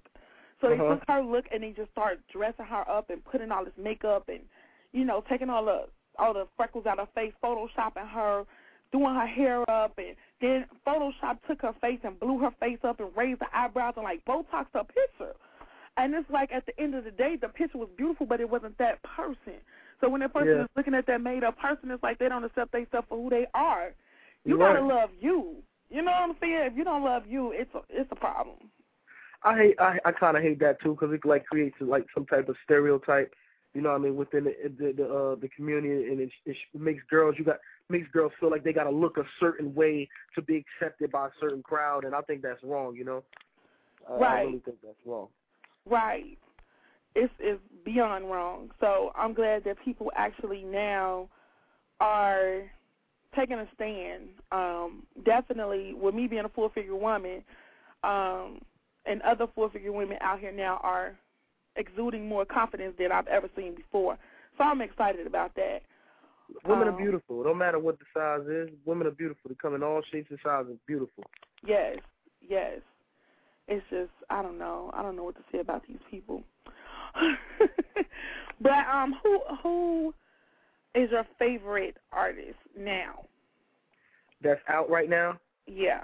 [0.62, 0.96] So they Uh-huh.
[0.96, 4.30] took her look and they just started dressing her up and putting all this makeup
[4.30, 4.42] and,
[4.94, 5.86] you know, taking all the
[6.18, 8.46] all the freckles out of her face, photoshopping her,
[8.94, 13.02] doing her hair up, and then Photoshop took her face and blew her face up
[13.02, 15.34] and raised the eyebrows and like Botoxed her picture.
[15.98, 18.50] And it's like at the end of the day, the picture was beautiful, but it
[18.50, 19.60] wasn't that person.
[20.00, 20.64] So when that person Yeah.
[20.64, 23.30] is looking at that made up person, it's like they don't accept themselves for who
[23.30, 23.94] they are.
[24.46, 25.58] You You're gotta love you.
[25.90, 26.70] You know what I'm saying?
[26.72, 28.70] If you don't love you, it's a, it's a problem.
[29.44, 32.26] I hate I I kind of hate that too because it like creates like some
[32.26, 33.34] type of stereotype.
[33.74, 36.58] You know what I mean within the the the, uh, the community and it, it
[36.74, 37.58] makes girls you got
[37.90, 41.28] makes girls feel like they got to look a certain way to be accepted by
[41.28, 42.96] a certain crowd and I think that's wrong.
[42.96, 43.24] You know.
[44.10, 44.46] I, I Right.
[44.46, 45.28] really think that's wrong.
[45.88, 46.38] Right.
[47.16, 48.72] It's it's beyond wrong.
[48.80, 51.30] So I'm glad that people actually now
[52.00, 52.64] are
[53.36, 54.30] taking a stand.
[54.52, 57.44] Um, definitely with me being a full figure woman,
[58.04, 58.60] um,
[59.06, 61.16] and other full figure women out here now are
[61.76, 64.18] exuding more confidence than I've ever seen before.
[64.58, 65.82] So I'm excited about that.
[66.64, 67.44] Women Um, are beautiful.
[67.44, 69.50] No matter what the size is, women are beautiful.
[69.50, 70.78] They come in all shapes and sizes.
[70.86, 71.24] Beautiful.
[71.64, 71.98] Yes,
[72.42, 72.80] yes.
[73.68, 74.92] It's just I don't know.
[74.94, 76.44] I don't know what to say about these people.
[78.62, 80.14] but um, who who
[80.96, 83.26] is your favorite artist now?
[84.42, 85.38] That's out right now.
[85.68, 86.02] Yeah.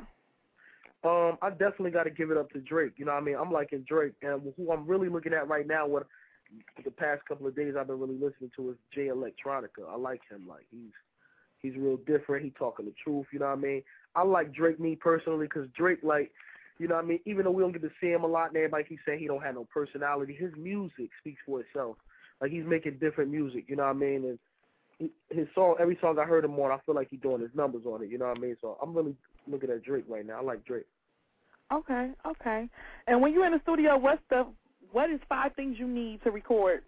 [1.04, 2.94] Um, I definitely got to give it up to Drake.
[2.98, 3.36] You know what I mean?
[3.40, 6.06] I'm liking Drake, and who I'm really looking at right now, what
[6.84, 9.90] the past couple of days I've been really listening to is Jay Electronica.
[9.90, 10.48] I like him.
[10.48, 10.92] Like he's
[11.60, 12.46] he's real different.
[12.46, 13.28] He talking the truth.
[13.32, 13.84] You know what I mean?
[14.16, 16.32] I like Drake me personally because Drake like.
[16.78, 17.20] You know what I mean?
[17.26, 19.28] Even though we don't get to see him a lot and everybody keeps saying he
[19.28, 21.98] don't have no personality, his music speaks for itself.
[22.42, 24.26] Like he's making different music, you know what I mean?
[24.26, 24.40] And
[25.30, 27.84] his song, every song I heard him on, I feel like he's doing his numbers
[27.86, 28.58] on it, you know what I mean?
[28.62, 29.16] So I'm really
[29.48, 30.40] looking at Drake right now.
[30.40, 30.86] I like Drake.
[31.72, 32.68] Okay, okay.
[33.08, 34.46] And when you're in the studio, what's the
[34.92, 36.84] what is five things you need to record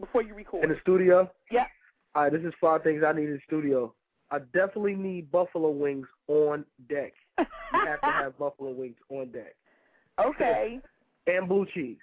[0.00, 0.64] before you record?
[0.64, 1.30] In the studio?
[1.50, 1.66] Yeah.
[2.14, 3.92] All right, this is five things I need in the studio.
[4.30, 7.12] I definitely need buffalo wings on deck.
[7.38, 9.54] You have to have buffalo wings on deck.
[10.24, 10.80] Okay.
[11.26, 11.96] And blue cheese.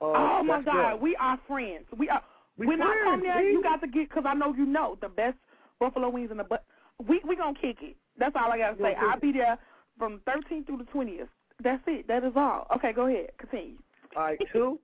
[0.00, 1.02] Uh, oh my God, one.
[1.02, 1.84] we are friends.
[1.96, 2.22] We are.
[2.66, 5.36] When I come there, you got to get because I know you know the best
[5.78, 6.64] buffalo wings in the but.
[7.06, 7.96] We we gonna kick it.
[8.18, 8.96] That's all I gotta say.
[9.00, 9.56] I'll be there
[9.98, 11.28] from 13th through the 20th.
[11.62, 12.08] That's it.
[12.08, 12.66] That is all.
[12.74, 13.30] Okay, go ahead.
[13.38, 13.76] Continue.
[14.16, 14.80] All right, two.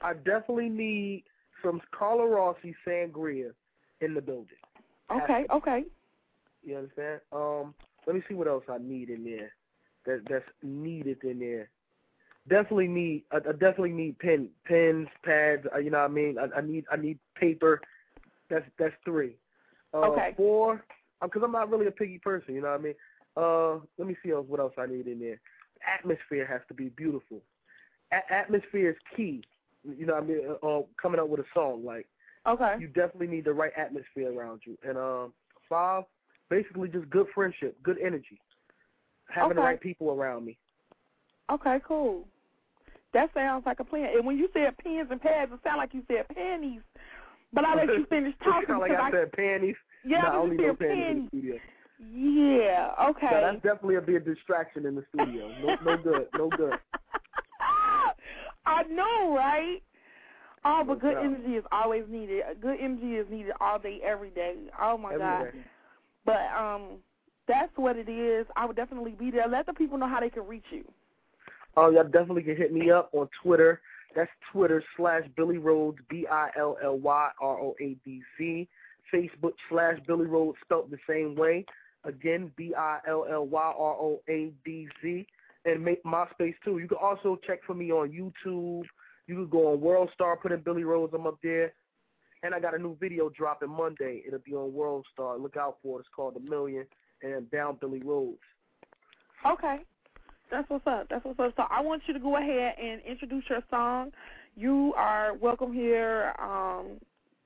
[0.00, 1.24] I definitely need
[1.64, 3.50] some Carlo Rossi sangria
[4.00, 4.46] in the building.
[5.10, 5.84] Okay, okay.
[6.64, 7.20] You understand?
[7.32, 7.74] Um,
[8.06, 9.52] let me see what else I need in there.
[10.04, 11.70] That that's needed in there.
[12.48, 13.24] Definitely need.
[13.32, 15.66] I, I definitely need pen, pens, pads.
[15.74, 16.36] Uh, you know what I mean?
[16.38, 16.84] I, I need.
[16.90, 17.80] I need paper.
[18.50, 19.36] That's that's three.
[19.92, 20.34] Uh, Okay.
[20.36, 20.84] Four.
[21.22, 22.54] Because I'm not really a piggy person.
[22.54, 22.94] You know what I mean?
[23.36, 25.40] Uh, let me see else what else I need in there.
[25.98, 27.40] Atmosphere has to be beautiful.
[28.12, 29.42] A- atmosphere is key.
[29.82, 30.40] You know what I mean?
[30.62, 32.06] Uh, uh, coming up with a song like
[32.46, 32.76] Okay.
[32.78, 34.78] you definitely need the right atmosphere around you.
[34.86, 35.32] And um,
[35.68, 36.04] five,
[36.48, 38.40] basically just good friendship, good energy,
[39.28, 40.56] having the right people around me.
[41.50, 42.26] Okay, cool.
[43.16, 44.10] That sounds like a plan.
[44.14, 46.82] And when you said pens and pads, it sounded like you said panties.
[47.50, 48.76] But I let you finish talking.
[48.76, 49.74] Like because I said, panties.
[50.04, 51.60] Yeah, nah, I I only said panties panties.
[51.98, 52.90] Yeah.
[53.08, 53.28] Okay.
[53.30, 55.48] That's definitely a big distraction in the studio.
[55.62, 56.74] No, no good, no good.
[58.66, 59.78] I know, right?
[60.66, 62.42] Oh, but No good energy is always needed.
[62.60, 64.56] Good energy is needed all day, every day.
[64.78, 65.44] Oh my Every God.
[65.44, 65.58] day.
[66.26, 66.98] But um,
[67.48, 68.46] that's what it is.
[68.56, 69.48] I would definitely be there.
[69.48, 70.84] Let the people know how they can reach you.
[71.76, 73.80] Oh, y'all definitely can hit me up on Twitter.
[74.14, 78.68] That's Twitter slash Billy Roadz, B I L L Y R O A D Z.
[79.12, 81.64] Facebook slash Billy Roadz, spelled the same way.
[82.04, 85.26] Again, B I L L Y R O A D Z.
[85.66, 86.78] And make MySpace too.
[86.78, 88.84] You can also check for me on YouTube.
[89.26, 91.12] You can go on World Star, put in Billy Roadz.
[91.12, 91.72] I'm up there.
[92.42, 94.22] And I got a new video dropping Monday.
[94.26, 95.36] It'll be on World Star.
[95.36, 96.02] Look out for it.
[96.02, 96.86] It's called The Million
[97.22, 98.36] and Down Billy Roadz.
[99.44, 99.78] Okay.
[100.50, 101.06] That's what's up.
[101.10, 101.52] That's what's up.
[101.56, 104.12] So I want you to go ahead and introduce your song.
[104.56, 106.98] You are welcome here um,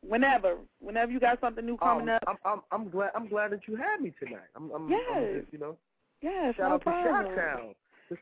[0.06, 0.56] whenever.
[0.80, 2.22] Whenever you got something new coming Um, up.
[2.26, 4.48] I'm, I'm I'm glad I'm glad that you had me tonight.
[4.54, 5.40] I'm, I'm, I'm Yes.
[5.42, 5.76] just, you know.
[6.22, 7.24] Yes, Shout no out problem.
[7.24, 7.74] to Shot Town.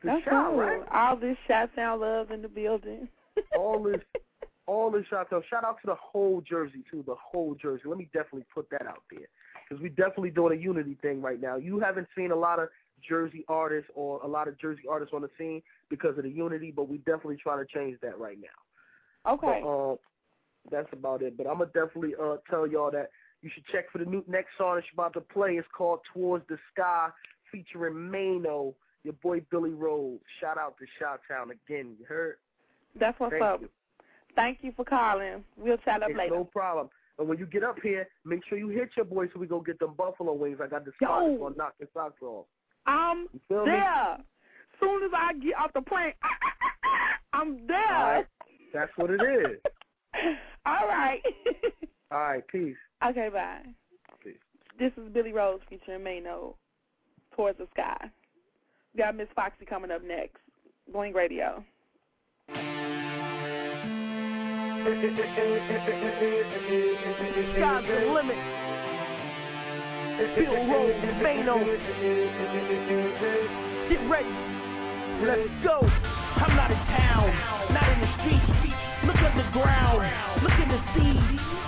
[0.03, 0.55] That's cool.
[0.55, 0.81] right?
[0.91, 3.07] All this shot sound love in the building.
[3.57, 4.01] All this,
[4.67, 5.41] all this shot town.
[5.49, 7.03] Shout out to the whole Jersey too.
[7.07, 7.83] The whole Jersey.
[7.85, 9.27] Let me definitely put that out there
[9.67, 11.55] because we definitely doing a unity thing right now.
[11.57, 12.69] You haven't seen a lot of
[13.07, 16.71] Jersey artists or a lot of Jersey artists on the scene because of the unity,
[16.75, 19.33] but we definitely trying to change that right now.
[19.33, 19.61] Okay.
[19.63, 19.97] But, um,
[20.71, 21.37] that's about it.
[21.37, 23.09] But I'm gonna definitely uh tell y'all that
[23.41, 25.51] you should check for the new next song that's about to play.
[25.51, 27.09] It's called Towards the Sky,
[27.51, 28.73] featuring Mano,
[29.03, 30.19] your boy Billy Roadz.
[30.41, 31.95] Shout out to Shot Town again.
[31.99, 32.35] You heard?
[32.99, 33.61] That's what's Thank up.
[33.61, 33.69] you.
[34.35, 35.43] Thank you for calling.
[35.57, 36.35] We'll chat up It's later.
[36.35, 36.89] no problem.
[37.17, 39.59] And when you get up here, make sure you hit your boy so we go
[39.59, 40.59] get them buffalo wings.
[40.63, 41.29] I got the spot Yo.
[41.29, 42.45] that's gonna knock your socks off.
[42.89, 43.71] I'm You feel me?
[43.71, 44.17] there.
[44.79, 47.95] Soon as I get off the plane, ah, ah, ah, I'm there.
[47.95, 48.25] All right.
[48.73, 49.57] That's what it is.
[50.65, 51.21] All right.
[52.11, 52.75] All right, peace.
[53.07, 53.59] okay, bye.
[54.23, 54.33] Peace.
[54.79, 56.55] This is Billy Roadz featuring Mano,
[57.35, 58.09] Towards the Sky.
[58.93, 60.37] We got Miss Foxy coming up next.
[60.91, 61.63] Bling Radio.
[66.49, 68.68] Sky's the limit.
[70.19, 71.63] Bill Rose, Mano.
[73.87, 74.35] Get ready.
[75.23, 75.79] Let's go.
[75.79, 77.31] I'm not in town,
[77.71, 78.51] not in the streets.
[79.07, 80.03] Look underground,
[80.43, 81.15] look in the sea.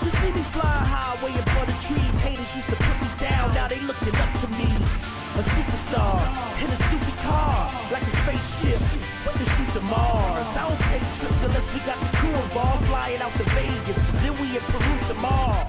[0.04, 2.12] You see me flying high way above the trees.
[2.28, 4.68] Haters used to put me down, now they looking up to me.
[4.68, 6.28] A superstar
[6.60, 8.84] in a stupid car, like a spaceship.
[9.24, 10.44] What the shoot to Mars?
[10.60, 12.84] I don't take trips unless we got the crew involved.
[12.92, 15.64] Flying out to Vegas, then we in Peru tomorrow.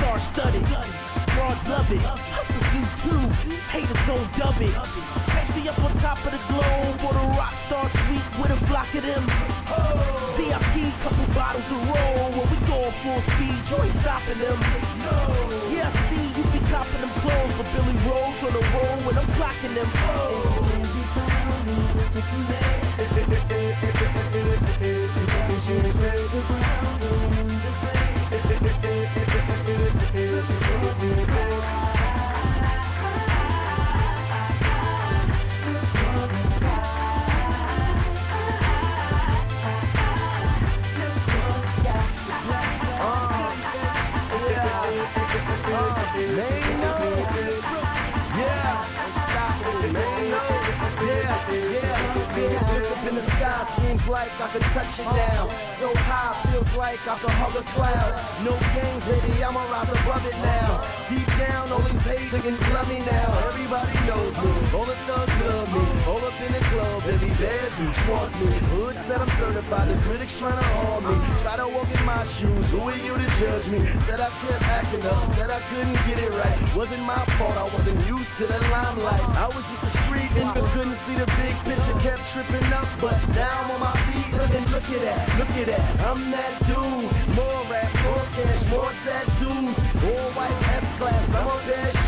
[0.00, 0.64] Star studded,
[1.34, 2.02] broads love it.
[2.02, 3.22] Hustlers do too,
[3.72, 4.72] haters don't dub it.
[4.72, 8.88] Especially up on top of the globe, or the rock star suite with a block
[8.94, 9.24] of them.
[10.36, 10.74] VIP,
[11.04, 12.36] couple bottles of roll.
[12.36, 14.58] When we going full speed, you ain't stopping them.
[15.72, 19.14] Yeah, I see you be copping them clothes, but Billy Roadz on the roll when
[19.18, 19.88] I'm clocking them.
[22.12, 22.81] Seems
[54.40, 55.48] I could touch it now.
[55.80, 58.12] So high, feels like I could hug a cloud.
[58.46, 60.80] No games, baby, I'm a rise above it now.
[61.10, 63.52] Deep down, only paid niggas love me now.
[63.52, 64.52] Everybody knows me.
[64.72, 65.84] All the thugs love me.
[66.08, 68.48] All up in the club, every bad dude want me.
[68.72, 71.16] Hood said I'm certified, the critics trying to harm me.
[71.42, 73.80] Try to walk in my shoes, who are you to judge me?
[74.08, 76.58] Said I kept acting up, said I couldn't get it right.
[76.74, 79.22] Wasn't my fault, I wasn't used to the limelight.
[79.36, 82.88] I was just a street nigga, couldn't see the big picture, kept tripping up.
[83.02, 86.00] But now I'm on my feet, look at that, look at that.
[86.00, 87.34] I'm that dude.
[87.34, 89.74] More rap, more cash, more tattoos.
[90.04, 92.01] All white F class, I'm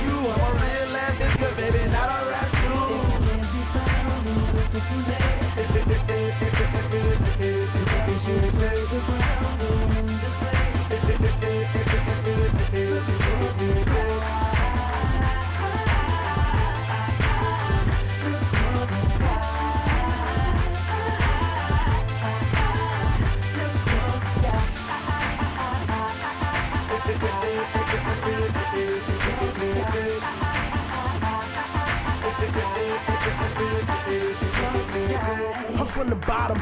[36.34, 36.58] bottom,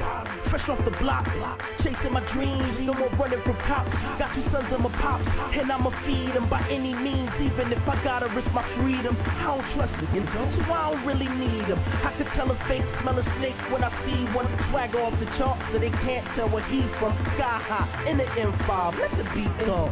[0.52, 1.24] fresh off the block,
[1.80, 3.88] chasing my dreams, no more running from cops.
[4.20, 5.24] Got two sons of my pops,
[5.56, 9.16] and I'ma feed them by any means, even if I gotta risk my freedom.
[9.16, 11.80] I don't trust niggas, so I don't really need them.
[12.04, 15.26] I could tell a fake smell a snake when I see one swagger off the
[15.40, 17.16] chart, so they can't tell where he's from.
[17.40, 19.88] Sky high in the M5, let the beat go.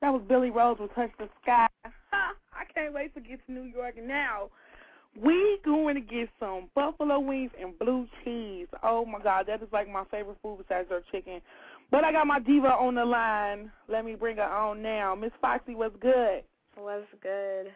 [0.00, 1.66] That was Billy Roadz with Touch the Sky.
[2.12, 4.50] I can't wait to get to New York now.
[5.18, 8.66] We going to get some buffalo wings and blue cheese.
[8.82, 11.40] Oh my God, that is like my favorite food besides their chicken.
[11.90, 13.70] But I got my diva on the line.
[13.88, 15.14] Let me bring her on now.
[15.14, 16.42] Miss Foxy, what's good?
[16.76, 17.72] What's good?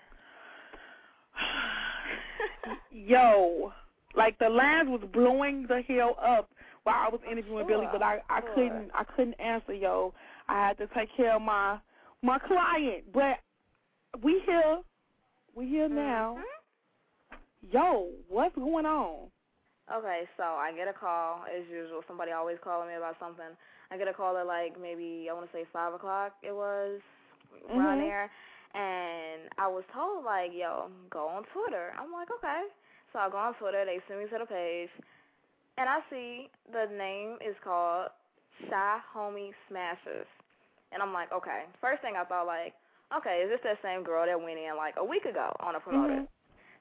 [2.90, 3.72] Yo,
[4.14, 6.50] like the lines was blowing the hell up
[6.84, 8.54] while I was interviewing Sure, Billy, but I I sure.
[8.54, 9.72] couldn't I couldn't answer.
[9.74, 10.14] Yo,
[10.48, 11.78] I had to take care of my
[12.22, 13.38] my client, but
[14.22, 14.80] we here,
[15.54, 16.36] we here now.
[16.38, 17.72] Mm-hmm.
[17.72, 19.30] Yo, what's going on?
[19.92, 22.02] Okay, so I get a call as usual.
[22.06, 23.56] Somebody always calling me about something.
[23.90, 26.32] I get a call at like maybe I want to say five o'clock.
[26.42, 27.00] It was
[27.70, 28.08] around Mhm.
[28.08, 28.30] there,
[28.74, 32.64] and I was told like, "Yo, go on Twitter." I'm like, "Okay."
[33.12, 33.84] So I go on Twitter.
[33.84, 34.90] They send me to the page,
[35.78, 38.10] and I see the name is called
[38.68, 40.26] Shy Homie Smashers,
[40.92, 42.74] and I'm like, "Okay." First thing I thought like,
[43.14, 45.80] "Okay, is this that same girl that went in like a week ago on a
[45.80, 46.28] promoter?" Mhm.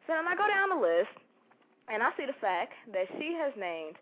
[0.07, 1.11] So then I go down the list,
[1.89, 3.97] and I see the fact that she has named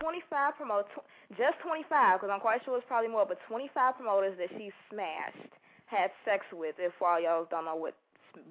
[0.00, 0.90] 25 promoters,
[1.36, 5.52] just 25, because I'm quite sure it's probably more, but 25 promoters that she smashed,
[5.86, 7.94] had sex with, if all y'all don't know what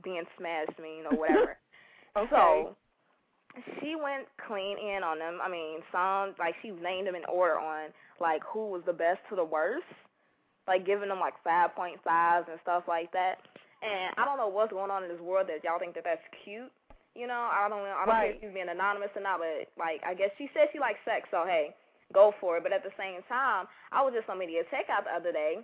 [0.04, 1.58] being smashed mean or whatever.
[2.18, 2.30] Okay.
[2.32, 2.76] So
[3.80, 5.40] she went clean in on them.
[5.44, 9.20] I mean, some, like, she named them in order on, like, who was the best
[9.30, 9.88] to the worst,
[10.68, 13.40] like, giving them, like, 5.5s and stuff like that.
[13.82, 16.24] And I don't know what's going on in this world that y'all think that that's
[16.44, 16.72] cute.
[17.16, 17.96] You know, I don't know.
[17.96, 18.36] I don't care Right.
[18.36, 21.28] if she's being anonymous or not, but like I guess she said she likes sex,
[21.32, 21.76] so hey,
[22.14, 22.64] go for it.
[22.64, 25.64] But at the same time, I was just on media takeout the other day,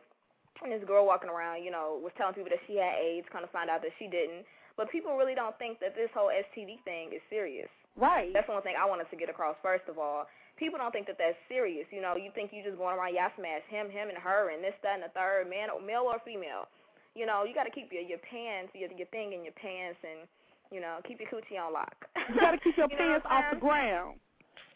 [0.61, 3.43] and this girl walking around, you know, was telling people that she had AIDS, kind
[3.43, 4.45] of find out that she didn't.
[4.77, 7.69] But people really don't think that this whole STD thing is serious.
[7.97, 8.31] Right.
[8.31, 9.59] That's the one thing I wanted to get across.
[9.59, 11.85] First of all, people don't think that that's serious.
[11.91, 14.63] You know, you think you just going around, y'all smash him, him, and her, and
[14.63, 16.71] this, that, and the third, man, male or female.
[17.17, 19.99] You know, you got to keep your your pants, your your thing in your pants,
[19.99, 20.23] and
[20.71, 22.07] you know, keep your coochie on lock.
[22.15, 24.15] You got to keep your You pants off the ground.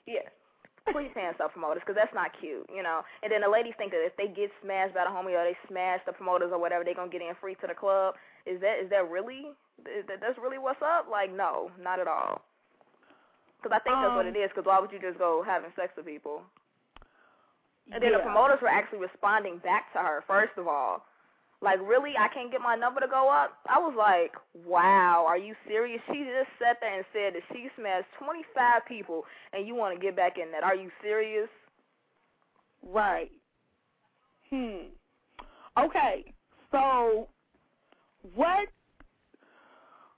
[0.03, 0.27] Yeah.
[0.87, 3.01] Your pants up, promoters, because that's not cute, you know.
[3.23, 5.57] And then the ladies think that if they get smashed by the homie or they
[5.67, 8.15] smash the promoters or whatever, they're gonna get in free to the club.
[8.45, 9.49] Is that is that really?
[9.89, 11.07] Is that, that's really what's up?
[11.09, 12.41] Like, no, not at all.
[13.57, 14.49] Because I think that's what Um, it is.
[14.53, 16.43] Because why would you just go having sex with people?
[17.91, 20.23] And then the promoters were actually responding back to her.
[20.27, 21.05] First of all,
[21.61, 23.57] like, really, I can't get my number to go up.
[23.67, 24.33] I was like,
[24.65, 26.01] wow, are you serious?
[26.07, 30.01] She just sat there and said that she smashed 25 people, and you want to
[30.01, 30.63] get back in that?
[30.63, 31.49] Are you serious?
[32.83, 33.31] Right.
[34.49, 34.91] Hmm.
[35.77, 36.33] Okay.
[36.71, 37.27] So,
[38.35, 38.67] what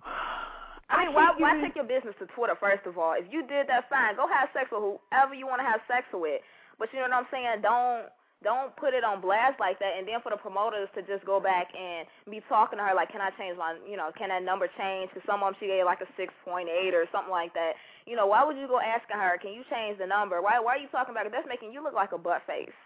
[0.90, 3.14] I mean, why why take your business to Twitter first of all?
[3.18, 4.16] If you did that, fine.
[4.16, 6.42] Go have sex with whoever you want to have sex with.
[6.80, 7.62] But you know what I'm saying?
[7.62, 8.08] Don't
[8.44, 9.98] don't put it on blast like that.
[9.98, 13.12] And then for the promoters to just go back and be talking to her like,
[13.12, 15.10] can I change my, you know, can that number change?
[15.10, 17.74] Because some of them she gave like a 6.8 or something like that.
[18.06, 20.42] You know, why would you go asking her, can you change the number?
[20.42, 21.34] Why why are you talking about it?
[21.34, 22.78] That's making you look like a butt face.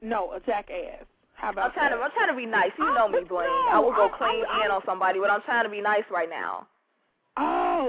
[0.00, 1.02] No, a jackass.
[1.34, 1.98] How about I'm trying that?
[1.98, 2.70] to I'm trying to be nice.
[2.78, 3.50] You know me, Blaine.
[3.70, 6.66] I will go clean in on somebody, but I'm trying to be nice right now.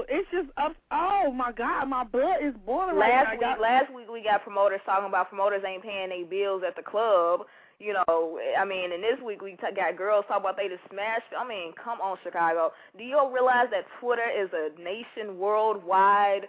[0.08, 0.72] It's just up.
[0.90, 3.30] Oh my God, my blood is boiling Last now.
[3.32, 6.76] week, Y'all- last week we got promoters talking about promoters ain't paying their bills at
[6.76, 7.46] the club.
[7.80, 10.84] You know, I mean, and this week we t- got girls talking about they just
[10.92, 11.32] smashed.
[11.32, 12.72] I mean, come on, Chicago.
[12.98, 16.44] Do you all realize that Twitter is a nation worldwide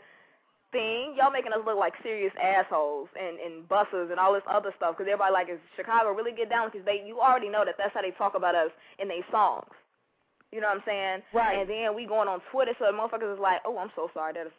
[0.71, 1.15] thing?
[1.15, 4.97] Y'all making us look like serious assholes and and buses and all this other stuff
[4.97, 6.67] because everybody like, is Chicago really get down?
[6.69, 9.71] Because they, you already know that that's how they talk about us in their songs.
[10.51, 11.19] You know what I'm saying?
[11.33, 11.59] Right.
[11.59, 14.33] And then we going on Twitter, so the motherfuckers is like, oh, I'm so sorry.
[14.33, 14.53] That is,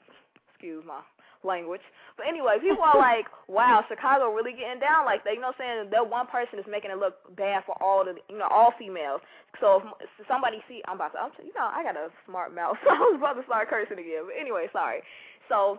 [0.55, 1.01] excuse my
[1.45, 1.82] language.
[2.16, 5.34] But anyway, people are like, wow, Chicago really getting down like that.
[5.34, 5.90] You know what I'm saying?
[5.90, 9.20] That one person is making it look bad for all the, you know, all females.
[9.61, 12.76] So if somebody see, I'm about to, I'm, you know, I got a smart mouth,
[12.84, 14.24] so I was about to start cursing again.
[14.26, 15.03] But anyway, sorry.
[15.49, 15.78] So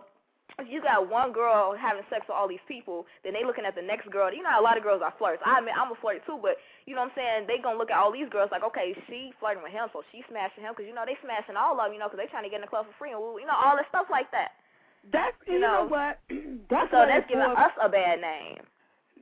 [0.58, 3.74] if you got one girl having sex with all these people, then they looking at
[3.74, 4.32] the next girl.
[4.32, 5.42] You know, a lot of girls are flirts.
[5.44, 7.38] I admit, I'm a flirt too, but you know what I'm saying?
[7.50, 10.22] They gonna look at all these girls like, okay, she flirting with him, so she
[10.30, 12.44] smashing him because you know they smashing all of them, you know, because they trying
[12.46, 14.54] to get in the club for free and you know all that stuff like that.
[15.12, 16.18] That's you, You know, know, what.
[16.70, 18.62] That's so what that's giving boils- us a bad name.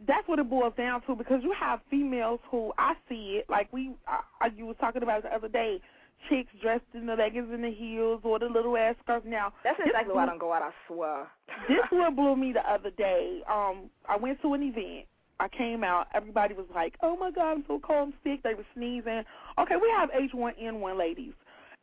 [0.07, 3.73] That's what it boils down to because you have females who I see it like
[3.73, 5.81] we, I, you was talking about the other day,
[6.29, 9.27] chicks dressed in the leggings and the heels or the little ass skirts.
[9.29, 10.63] Now That's exactly why I don't go out.
[10.63, 11.27] I swear.
[11.69, 13.43] this one blew me the other day.
[13.51, 15.07] Um, I went to an event.
[15.41, 16.07] I came out.
[16.15, 19.25] Everybody was like, "Oh my God, I'm so cold, I'm sick." They were sneezing.
[19.59, 21.33] Okay, we have H1N1 ladies.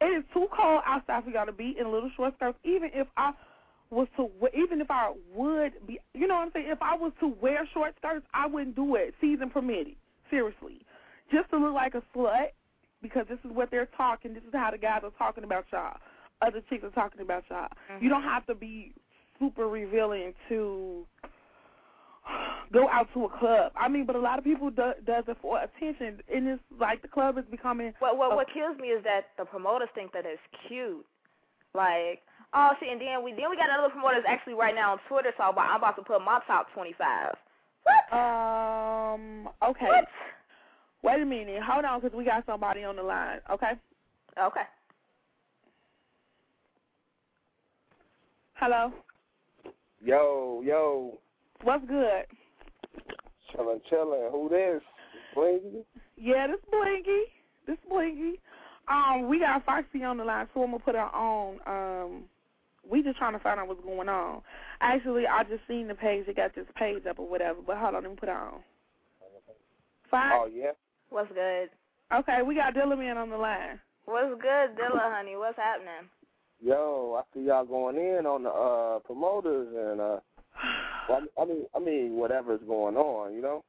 [0.01, 2.57] It is too cold outside for y'all to be in little short skirts.
[2.63, 3.33] Even if I
[3.89, 6.67] was to, even if I would be, you know what I'm saying?
[6.69, 9.13] If I was to wear short skirts, I wouldn't do it.
[9.19, 9.95] Season permitted.
[10.29, 10.79] Seriously,
[11.31, 12.49] just to look like a slut
[13.01, 14.33] because this is what they're talking.
[14.33, 15.97] This is how the guys are talking about y'all.
[16.41, 17.67] Other chicks are talking about y'all.
[18.01, 18.93] You don't have to be
[19.39, 21.05] super revealing to
[22.71, 23.71] go out to a club.
[23.75, 27.01] I mean, but a lot of people do, does it for attention, and it's like
[27.01, 27.93] the club is becoming.
[27.99, 31.05] What what a- what kills me is that the promoters think that it's cute.
[31.73, 32.21] Like,
[32.53, 34.99] oh see, and then we then we got another promoter promoters actually right now on
[35.07, 37.35] Twitter So about I'm about to put my top twenty five.
[37.83, 38.17] What?
[38.17, 39.49] Um.
[39.63, 39.85] Okay.
[39.87, 40.05] What?
[41.01, 41.61] Wait a minute.
[41.63, 43.39] Hold on, because we got somebody on the line.
[43.51, 43.71] Okay.
[44.37, 44.61] Okay.
[48.53, 48.91] Hello.
[50.01, 51.17] Yo, yo,
[51.63, 52.25] What's good?
[53.53, 54.31] chillin', chillin'.
[54.31, 54.81] Who this?
[55.35, 55.83] Blingy?
[56.17, 57.23] Yeah, this Blingy.
[57.67, 58.33] This Blingy.
[58.87, 61.59] Um, we got Foxy on the line, so I'm gonna put her on.
[61.67, 62.23] Um,
[62.89, 64.41] we just trying to find out what's going on.
[64.81, 66.25] Actually, I just seen the page.
[66.25, 67.59] They got this page up or whatever.
[67.65, 68.61] But hold on, let me put her on.
[70.09, 70.35] Fox.
[70.35, 70.71] Oh, yeah?
[71.09, 71.69] What's good?
[72.13, 73.79] Okay, we got Dillaman on the line.
[74.05, 75.35] What's good, Dilla, honey?
[75.35, 76.09] What's happening?
[76.61, 80.19] Yo, I see y'all going in on the uh promoters and uh
[81.09, 83.63] well, I mean I mean whatever's going on, you know?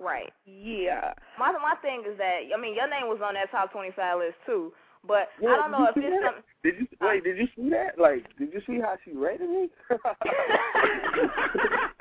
[0.00, 0.32] Right.
[0.44, 1.12] Yeah.
[1.38, 4.18] My my thing is that I mean your name was on that top twenty five
[4.18, 4.72] list too,
[5.06, 6.42] but Yeah, I don't know if did it's see something.
[6.64, 7.98] Did you wait, did you see that?
[8.00, 9.70] Like, did you see how she rated me?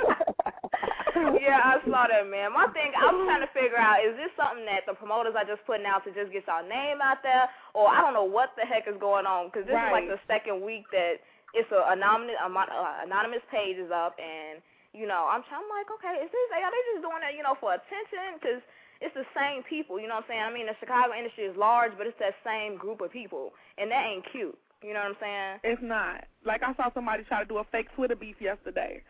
[1.44, 2.54] yeah, I saw that, man.
[2.54, 5.64] My thing, I'm trying to figure out is this something that the promoters are just
[5.66, 8.66] putting out to just get y'all name out there, or I don't know what the
[8.66, 11.22] heck is going on because this is like the second week that
[11.56, 14.62] it's a anonymous uh, anonymous page is up, and
[14.94, 17.44] you know I'm trying I'm like, okay, is this are they just doing that, you
[17.44, 18.38] know, for attention?
[18.38, 18.62] Because
[19.02, 20.46] it's the same people, you know what I'm saying?
[20.46, 23.94] I mean, the Chicago industry is large, but it's that same group of people, and
[23.94, 24.58] that ain't cute.
[24.82, 25.54] You know what I'm saying?
[25.64, 26.26] It's not.
[26.46, 29.02] Like I saw somebody try to do a fake Twitter beef yesterday.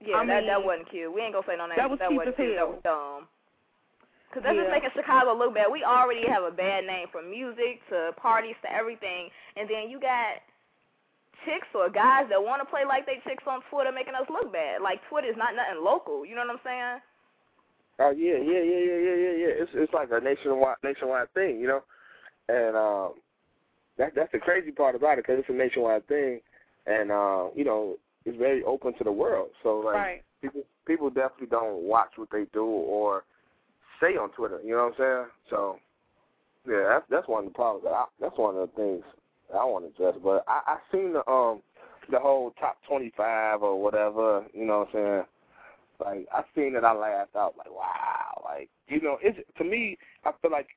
[0.00, 1.12] Yeah, I that that wasn't cute.
[1.12, 1.80] We ain't gonna say no names.
[1.80, 2.56] that was that wasn't as cute.
[2.56, 3.28] That was dumb.
[4.34, 5.72] Cause that's just making Chicago look bad.
[5.72, 9.96] We already have a bad name from music to parties to everything, and then you
[9.96, 10.44] got
[11.48, 14.52] chicks or guys that want to play like they chicks on Twitter, making us look
[14.52, 14.82] bad.
[14.82, 16.26] Like Twitter is not nothing local.
[16.26, 17.00] You know what I'm saying?
[17.98, 19.52] Oh yeah, yeah, yeah, yeah, yeah, yeah, yeah.
[19.64, 21.80] It's it's like a nationwide nationwide thing, you know,
[22.48, 23.14] and um,
[23.96, 26.40] that that's the crazy part about it because it's a nationwide thing,
[26.86, 29.50] and uh, you know, it's very open to the world.
[29.62, 30.22] So like Right.
[30.42, 33.24] people people definitely don't watch what they do or
[34.00, 34.60] say on Twitter.
[34.62, 35.30] You know what I'm saying?
[35.48, 35.78] So
[36.68, 37.84] yeah, that's that's one of the problems.
[37.84, 39.04] That I, that's one of the things
[39.50, 40.20] that I want to address.
[40.22, 41.62] But I I seen the um
[42.10, 44.44] the whole top 25 or whatever.
[44.52, 45.24] You know what I'm saying?
[46.04, 49.96] Like I seen it, I laughed out like, wow, like you know, it's to me.
[50.24, 50.68] I feel like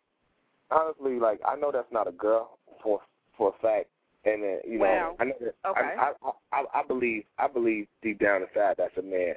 [0.72, 3.02] honestly, like I know that's not a girl for
[3.38, 3.88] for a fact,
[4.26, 5.16] and uh, you know, Wow.
[5.20, 5.96] I know that Okay.
[5.98, 9.36] I, I I I believe I believe deep down inside that's a man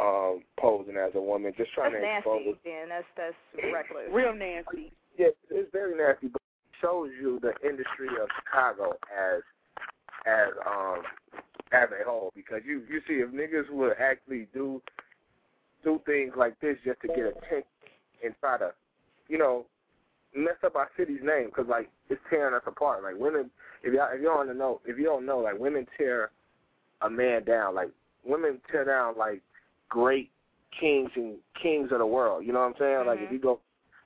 [0.00, 2.44] um posing as a woman, just trying That's to expose.
[2.44, 2.60] nasty.
[2.64, 4.08] Then that's that's reckless.
[4.12, 4.92] Real nasty.
[5.18, 9.42] Yeah, it's very nasty, but it shows you the industry of Chicago as
[10.26, 11.02] as um
[11.72, 14.82] as a whole because you you see if niggas would actually do
[15.84, 17.64] do things like this just to get attention
[18.24, 18.72] and try to
[19.28, 19.66] you know
[20.34, 23.02] mess up our city's name because like it's tearing us apart.
[23.02, 23.50] Like women,
[23.82, 26.30] if y'all if you don't know if you don't know like women tear
[27.02, 27.74] a man down.
[27.74, 27.90] Like
[28.24, 29.42] women tear down like
[29.88, 30.30] great
[30.78, 32.46] kings and kings of the world.
[32.46, 33.06] You know what I'm saying?
[33.06, 33.34] Like if mm-hmm.
[33.34, 33.60] you go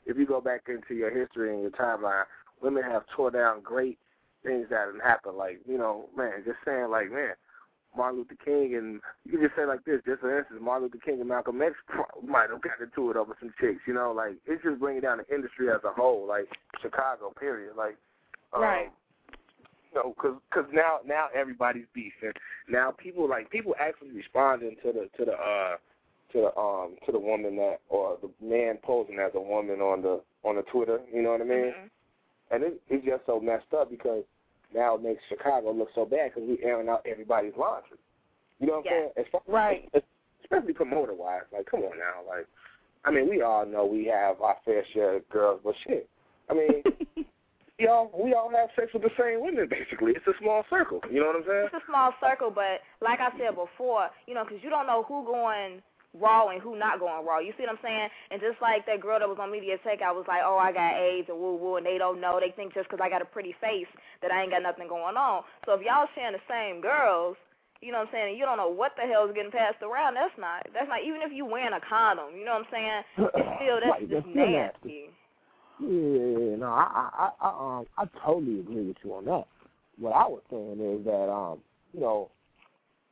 [0.05, 2.25] if you go back into your history and your timeline,
[2.63, 3.99] women have tore down great
[4.45, 5.37] things that have happened.
[5.37, 7.35] Like you know, man, just saying like man.
[7.97, 11.05] Martin Luther King and you can just say like this, just for instance, Martin Luther
[11.05, 11.75] King and Malcolm X
[12.27, 15.19] might have gotten into it over some chicks, you know, like it's just bringing down
[15.19, 16.47] the industry as a whole, like
[16.83, 17.97] Chicago, period, like
[18.53, 18.91] um, Right.
[19.93, 22.33] you know, cause, cause now now everybody's beefing.
[22.69, 25.77] Now people like people actually responding to the to the uh
[26.33, 30.03] to the um to the woman that or the man posing as a woman on
[30.03, 31.01] the on the Twitter.
[31.13, 31.73] You know what I mean?
[32.51, 34.23] And it, it's just so messed up because
[34.75, 37.99] now it makes Chicago look so bad because we airing out everybody's laundry.
[38.61, 39.11] You know what I'm saying?
[39.19, 39.91] As far, Right.
[40.43, 41.43] Especially promoter wise.
[41.53, 42.23] Like, come on now.
[42.29, 42.47] Like,
[43.05, 46.09] I mean, we all know we have our fair share of girls, but shit.
[46.49, 46.83] I mean,
[47.79, 49.69] we all we all have sex with the same women.
[49.69, 51.01] Basically, it's a small circle.
[51.11, 51.69] You know what I'm saying?
[51.73, 55.03] It's a small circle, but like I said before, you know, 'cause you don't know
[55.03, 55.83] who going
[56.15, 57.39] raw and who not going raw.
[57.39, 58.09] You see what I'm saying?
[58.31, 60.73] And just like that girl that was on Media Tech, I was like, oh, I
[60.73, 62.39] got AIDS or woo woo, and they don't know.
[62.41, 63.89] They think just 'cause I got a pretty face
[64.23, 65.45] that I ain't got nothing going on.
[65.65, 67.37] So if y'all sharing the same girls,
[67.83, 69.83] you know what I'm saying, and you don't know what the hell is getting passed
[69.83, 72.73] around, that's not, that's not, even if you wearing a condom, you know what I'm
[72.73, 73.03] saying?
[73.37, 75.11] It's still, that's Right, just that's still nasty.
[75.79, 79.47] Yeah, no, I, I, I, um, I totally agree with you on that.
[79.99, 81.59] What I was saying is that, um,
[81.93, 82.31] you know,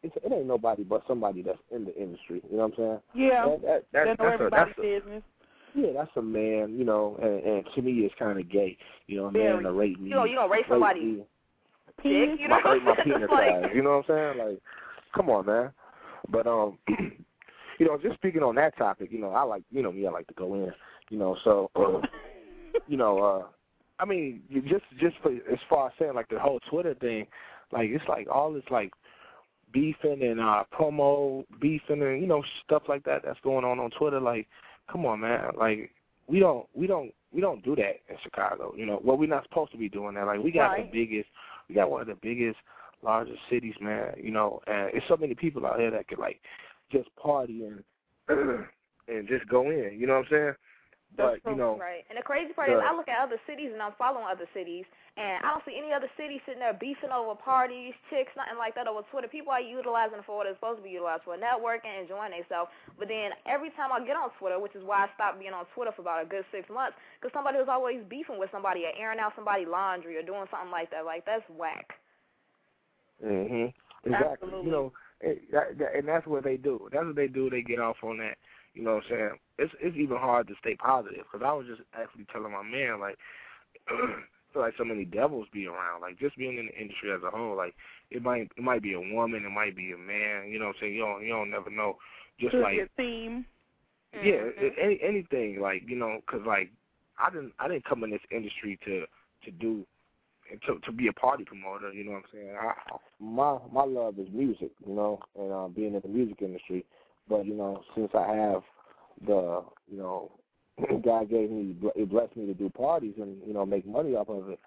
[0.05, 2.43] it's, it ain't nobody but somebody that's in the industry.
[2.51, 3.29] You know what I'm saying?
[3.29, 3.45] Yeah.
[3.47, 5.23] That, that, They that, know that's a, everybody's that's a, business.
[5.75, 6.77] yeah, that's a man.
[6.77, 8.77] You know, and, and to me, it's kind of gay.
[9.07, 10.11] You know, a man to rape me.
[10.11, 11.17] You know, you gonna rape somebody me,
[12.03, 13.71] dick, you know my, my penis size.
[13.75, 14.47] You know what I'm saying?
[14.47, 14.63] Like,
[15.15, 15.71] come on, man.
[16.31, 16.79] But um,
[17.79, 20.11] you know, just speaking on that topic, you know, I like, you know, me, I
[20.11, 20.73] like to go in.
[21.11, 21.71] You know, so.
[21.77, 22.01] Uh,
[22.89, 23.43] you know, uh
[24.01, 27.27] I mean, just just for as far as saying like the whole Twitter thing,
[27.73, 28.93] like it's like all this like
[29.75, 33.91] beefing and uh promo beefing and you know stuff like that that's going on on
[33.91, 34.21] Twitter.
[34.21, 34.47] Like,
[34.91, 35.51] come on, man.
[35.59, 35.91] Like
[36.27, 38.73] we don't we don't we don't do that in Chicago.
[38.77, 40.27] You know, well we're not supposed to be doing that.
[40.27, 40.91] Like we got Right.
[40.91, 41.29] the biggest,
[41.69, 42.57] we got one of the biggest,
[43.03, 44.15] largest cities, man.
[44.17, 46.41] You know, and it's so many people out here that could like
[46.91, 47.83] just party and
[49.09, 49.99] and just go in.
[49.99, 50.55] You know what I'm saying?
[51.17, 52.03] But you know, Right.
[52.11, 54.85] And the crazy part is I look at other cities and I'm following other cities
[55.17, 58.75] and I don't see any other city sitting there beefing over parties, chicks, nothing like
[58.75, 59.31] that over Twitter.
[59.31, 62.35] People are utilizing it for what it's supposed to be utilized for, networking, and enjoying
[62.35, 62.75] themselves.
[62.99, 65.71] But then every time I get on Twitter, which is why I stopped being on
[65.71, 68.93] Twitter for about a good six months, because somebody was always beefing with somebody or
[68.99, 71.07] airing out somebody's laundry or doing something like that.
[71.07, 71.95] Like, that's whack.
[73.23, 73.71] Mhm.
[74.05, 74.29] Exactly.
[74.35, 74.67] Absolutely.
[74.67, 74.93] You know,
[75.55, 76.89] that, that, and that's what they do.
[76.91, 77.49] That's what they do.
[77.49, 78.37] They get off on that.
[78.75, 79.31] You know what I'm saying?
[79.59, 83.01] It's it's even hard to stay positive because I was just actually telling my man
[83.01, 83.17] like,
[83.89, 84.23] I
[84.53, 86.01] feel like so many devils be around.
[86.01, 87.75] Like just being in the industry as a whole, like
[88.11, 90.49] it might it might be a woman, it might be a man.
[90.49, 90.95] You know what I'm saying?
[90.95, 91.97] You don't you don't never know.
[92.41, 93.47] Just like a theme.
[94.13, 96.71] yeah, a- any anything like you know, 'cause like
[97.19, 99.07] I didn't I didn't come in this industry to
[99.45, 99.87] to do
[100.67, 101.93] to to be a party promoter.
[101.93, 102.57] You know what I'm saying?
[102.61, 102.73] I,
[103.21, 106.85] my my love is music, you know, and uh, being in the music industry.
[107.29, 108.63] But you know, since I have
[109.27, 110.33] the you know,
[111.05, 114.29] God gave me it blessed me to do parties and you know make money off
[114.29, 114.61] of it.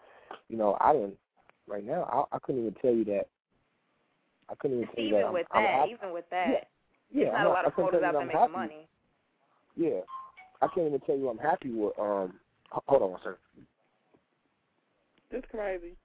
[0.49, 1.15] You know, I didn't.
[1.67, 3.25] Right now, I, I couldn't even tell you that.
[4.49, 5.17] I couldn't even tell you that.
[5.17, 6.47] Even I'm- with I'm that, even with that,
[7.11, 8.51] Yeah, there's I'm not a lot of couldn't tell out that there making happy.
[8.53, 8.87] money.
[9.75, 9.99] Yeah,
[10.61, 11.93] I can't even tell you I'm happy with.
[11.99, 12.39] Um,
[12.71, 13.37] hold on one second.
[15.31, 15.95] That's crazy.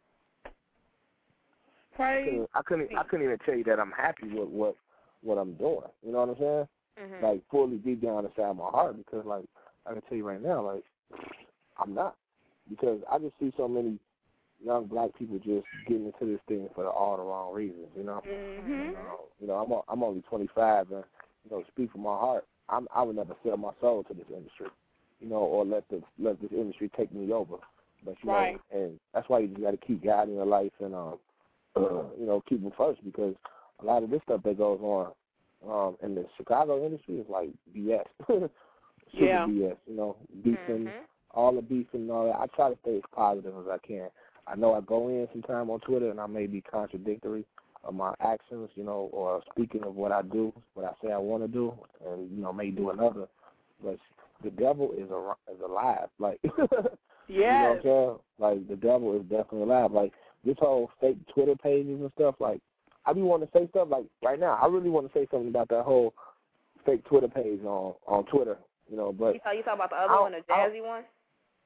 [0.45, 2.25] I Crazy.
[2.31, 2.99] couldn't, I couldn't.
[2.99, 4.77] I couldn't even tell you that I'm happy with what
[5.23, 5.91] what I'm doing.
[6.05, 6.69] You know what I'm saying?
[7.01, 7.25] Mm-hmm.
[7.25, 9.45] Like fully deep down inside my heart, because like
[9.87, 10.85] I can tell you right now, like
[11.79, 12.17] I'm not,
[12.69, 13.99] because I just see so many
[14.65, 17.89] young black people just getting into this thing for all the wrong reasons.
[17.97, 18.23] You know.
[18.25, 18.87] Mhm.
[18.87, 21.05] You know, you know, I'm I'm only 25, and
[21.45, 22.47] you know, speak from my heart.
[22.69, 24.69] I'm I would never sell my soul to this industry,
[25.21, 27.57] you know, or let the let this industry take me over.
[28.05, 28.57] But you Right.
[28.73, 31.19] know, and that's why you just got to keep God in your life and um,
[31.77, 33.35] you know, keep him first because
[33.83, 35.13] a lot of this stuff that goes on
[35.69, 38.05] um in the Chicago industry is like BS.
[39.13, 39.47] Super Yeah.
[39.47, 39.77] BS.
[39.87, 41.05] You know, beefing, Mm-hmm.
[41.33, 42.37] all the beefing and all that.
[42.41, 44.09] I try to stay as positive as I can.
[44.47, 47.45] I know I go in sometime on Twitter and I may be contradictory
[47.85, 51.19] of my actions, you know, or speaking of what I do, what I say I
[51.19, 51.73] want to do,
[52.07, 53.27] and you know, may do another.
[53.83, 53.99] But
[54.43, 56.09] the devil is a, is alive.
[56.19, 58.19] Like, you know what I'm saying?
[58.39, 59.93] Like the devil is definitely alive.
[59.93, 60.13] Like
[60.45, 62.37] this whole fake Twitter pages and stuff.
[62.41, 62.61] Like
[63.07, 63.89] I be wanting to say stuff.
[63.91, 66.15] Like right now, I really want to say something about that whole
[66.87, 68.57] fake Twitter page on on Twitter.
[68.91, 70.85] You know, but You talk, you talk about the other I'll- one, the I'll- jazzy
[70.85, 71.05] one?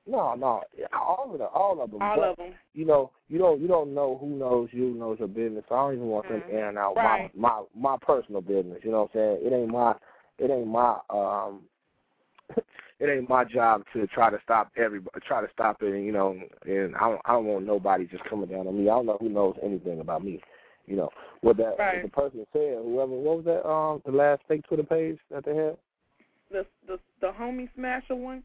[0.06, 0.62] no, no,
[0.92, 2.00] all of the, all of them.
[2.00, 2.52] All but, of them.
[2.74, 5.64] You know, you don't, you don't know who knows you, knows your business.
[5.68, 7.34] So I don't even want them airing out Right.
[7.36, 8.78] my my my personal business.
[8.84, 9.52] You know what I'm saying?
[9.52, 9.94] It ain't my,
[10.38, 11.62] it ain't my, um,
[13.00, 15.92] it ain't my job to try to stop everybody, try to stop it.
[15.92, 18.84] And, you know, and I don't, I don't want nobody just coming down on me.
[18.84, 20.40] I don't know who knows anything about me.
[20.86, 21.10] You know
[21.40, 22.02] what that Right.
[22.02, 22.78] what the person said.
[22.82, 23.68] Whoever, what was that?
[23.68, 25.76] Um, the last fake Twitter page that they had.
[26.50, 28.42] The the the homie smasher one.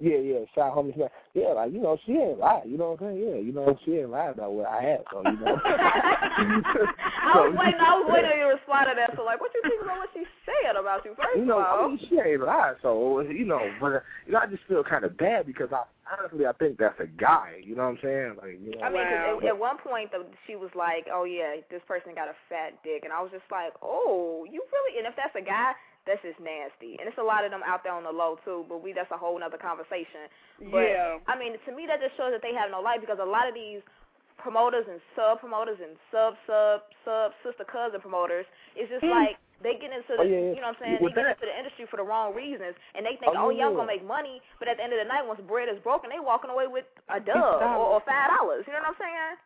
[0.00, 1.10] Yeah, yeah, shot homie smash.
[1.34, 2.62] Yeah, like you know, she ain't lie.
[2.64, 3.28] You know what I'm saying?
[3.28, 5.02] Yeah, you know, she ain't lie about what I had.
[5.10, 5.58] So you know.
[5.66, 7.80] I was waiting.
[7.80, 9.16] I was waiting on you to respond to that.
[9.16, 11.14] So like, what you think about what she said about you?
[11.18, 12.74] First you know, of I all, mean, she ain't lie.
[12.82, 15.82] So you know, but uh, you know, I just feel kind of bad because I
[16.14, 17.58] honestly I think that's a guy.
[17.62, 18.34] You know what I'm saying?
[18.38, 18.86] Like, you know.
[18.86, 21.82] I mean, 'cause but- at, at one point the, she was like, "Oh yeah, this
[21.88, 25.14] person got a fat dick," and I was just like, "Oh, you really?" And if
[25.18, 25.72] that's a guy,
[26.08, 26.96] that's just nasty.
[26.98, 28.64] And it's a lot of them out there on the low too.
[28.68, 30.26] But we that's a whole nother conversation.
[30.72, 31.18] But Yeah.
[31.28, 33.46] I mean, to me that just shows that they have no life because a lot
[33.46, 33.84] of these
[34.40, 39.10] promoters and sub promoters and sub sub sub sister cousin promoters, it's just Mm.
[39.12, 40.54] like they get into the Oh, yeah, yeah.
[40.54, 40.98] you know what I'm saying?
[41.02, 43.46] With they get that- into the industry for the wrong reasons and they think, Oh,
[43.46, 45.68] oh, yeah, I'm gonna make money, but at the end of the night, once bread
[45.68, 48.64] is broken, they walking away with a dub or, or five dollars.
[48.66, 49.36] You know what I'm saying?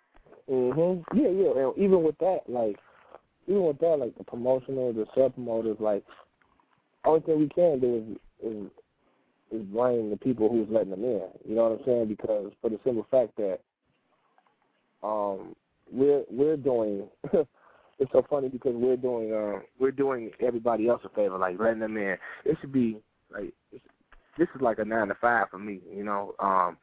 [0.51, 1.05] Mhm.
[1.15, 1.69] Yeah, yeah.
[1.69, 2.77] And even with that, like,
[3.47, 6.05] even with that, like the promotional, the sub promoters, like,
[7.05, 8.71] only thing we can do is is
[9.51, 11.23] is blame the people who's letting them in.
[11.47, 12.09] You know what I'm saying?
[12.09, 13.61] Because for the simple fact that
[15.03, 15.55] um
[15.91, 21.09] we're we're doing it's so funny because we're doing uh we're doing everybody else a
[21.11, 22.17] favor, like letting them in.
[22.45, 22.99] It should be
[23.33, 23.53] like
[24.39, 26.35] this is like a nine to five for me, you know.
[26.39, 26.79] Um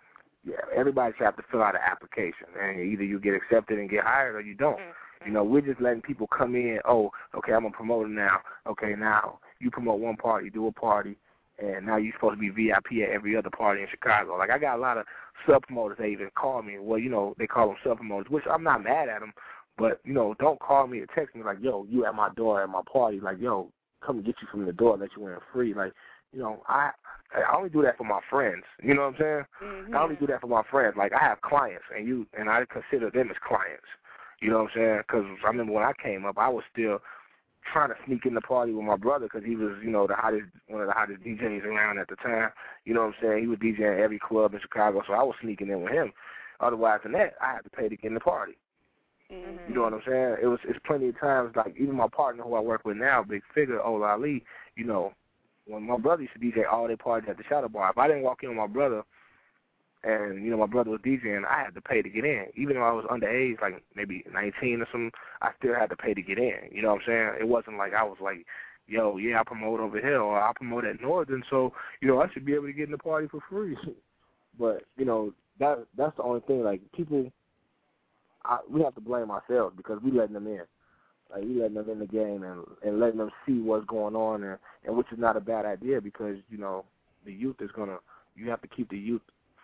[0.45, 3.89] yeah, everybody should have to fill out an application, and either you get accepted and
[3.89, 4.79] get hired, or you don't.
[5.25, 6.79] You know, we're just letting people come in.
[6.85, 8.39] Oh, okay, I'm a promoter now.
[8.65, 11.17] Okay, now you promote one party, do a party,
[11.57, 14.37] and now you're supposed to be VIP at every other party in Chicago.
[14.37, 15.05] Like I got a lot of
[15.47, 16.77] sub promoters that even call me.
[16.79, 19.33] Well, you know, they call them sub promoters, which I'm not mad at them.
[19.77, 22.61] But you know, don't call me or text me like, yo, you at my door
[22.61, 23.19] at my party.
[23.19, 23.71] Like, yo,
[24.05, 25.73] come get you from the door, let you in free.
[25.73, 25.93] Like,
[26.33, 26.91] you know, I
[27.33, 28.63] I only do that for my friends.
[28.81, 29.45] You know what I'm saying?
[29.63, 29.95] Mm-hmm.
[29.95, 30.95] I only do that for my friends.
[30.97, 33.87] Like I have clients, and you and I consider them as clients.
[34.41, 34.97] You know what I'm saying?
[34.99, 36.99] Because I remember when I came up, I was still
[37.71, 40.15] trying to sneak in the party with my brother because he was, you know, the
[40.15, 42.49] hottest, one of the hottest DJs around at the time.
[42.85, 43.41] You know what I'm saying?
[43.41, 46.11] He was DJing every club in Chicago, so I was sneaking in with him.
[46.59, 48.57] Otherwise than that, I had to pay to get in the party.
[49.31, 49.69] Mm-hmm.
[49.69, 50.37] You know what I'm saying?
[50.41, 53.23] It was it's plenty of times like even my partner who I work with now,
[53.23, 54.43] Big Figure, Old Ali,
[54.75, 55.13] you know,
[55.67, 58.07] when my brother used to DJ all day parties at the Shadow Bar, if I
[58.07, 59.03] didn't walk in with my brother
[60.03, 62.45] and, you know, my brother was DJing, I had to pay to get in.
[62.55, 66.13] Even though I was underage, like maybe nineteen or something, I still had to pay
[66.13, 66.69] to get in.
[66.71, 67.29] You know what I'm saying?
[67.41, 68.45] It wasn't like I was like,
[68.87, 72.27] Yo, yeah, I promote over here or I promote at Northern, so, you know, I
[72.33, 73.77] should be able to get in the party for free.
[74.59, 77.31] but, you know, that that's the only thing, like people
[78.45, 80.61] I, we have to blame ourselves because we letting them in.
[81.31, 84.43] Like we letting them in the game and and letting them see what's going on
[84.43, 86.85] and and which is not a bad idea because you know
[87.25, 87.97] the youth is gonna
[88.35, 89.21] you have to keep the youth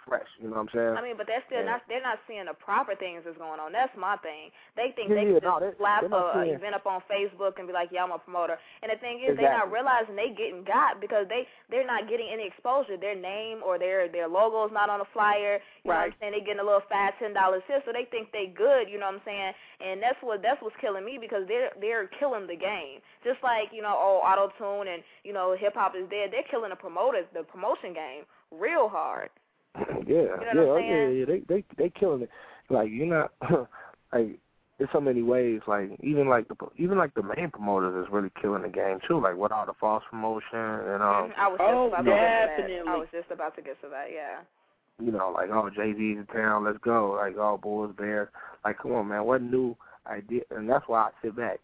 [0.08, 0.28] fresh.
[0.40, 0.96] You know what I'm saying?
[0.98, 1.78] I mean, but they're still Yeah.
[1.78, 1.82] not.
[1.88, 3.72] They're not seeing the proper things that's going on.
[3.72, 4.52] That's my thing.
[4.76, 7.68] They think Yeah, they can no, just they- slap a, event up on Facebook and
[7.68, 10.64] be like, "Yeah, I'm a promoter." And the thing is, they're not realizing they getting
[10.64, 12.98] got because they they're not getting any exposure.
[12.98, 15.60] Their name or their their logo is not on the flyer.
[15.84, 16.32] You know what I'm saying?
[16.34, 18.90] They getting a little five ten dollars here, so they think they good.
[18.90, 19.54] You know what I'm saying?
[19.82, 23.02] And that's what that's what's killing me because they're they're killing the game.
[23.24, 26.32] Just like you know, oh, auto tune and you know, hip hop is dead.
[26.32, 29.30] They're killing the promoters, the promotion game, real hard.
[30.08, 31.26] yeah, what yeah, I'm oh, yeah, yeah.
[31.26, 32.30] They they they killing it.
[32.70, 33.32] Like you're not
[34.14, 34.40] like
[34.78, 35.62] there's so many ways.
[35.68, 39.20] Like even like the even like the main promoters is really killing the game too.
[39.22, 41.34] Like with all the false promotion and um.
[41.38, 42.58] I was just Oh, about to get to that.
[42.58, 42.88] definitely.
[42.88, 44.08] I was just about to get to that.
[44.14, 44.42] Yeah.
[45.04, 47.12] you know, like, oh, Jay Z's in town, let's go.
[47.14, 48.30] Like, oh, Bulls, Bears.
[48.64, 49.76] Like, come on, man, what new
[50.08, 50.42] idea?
[50.52, 51.60] And that's why I sit back.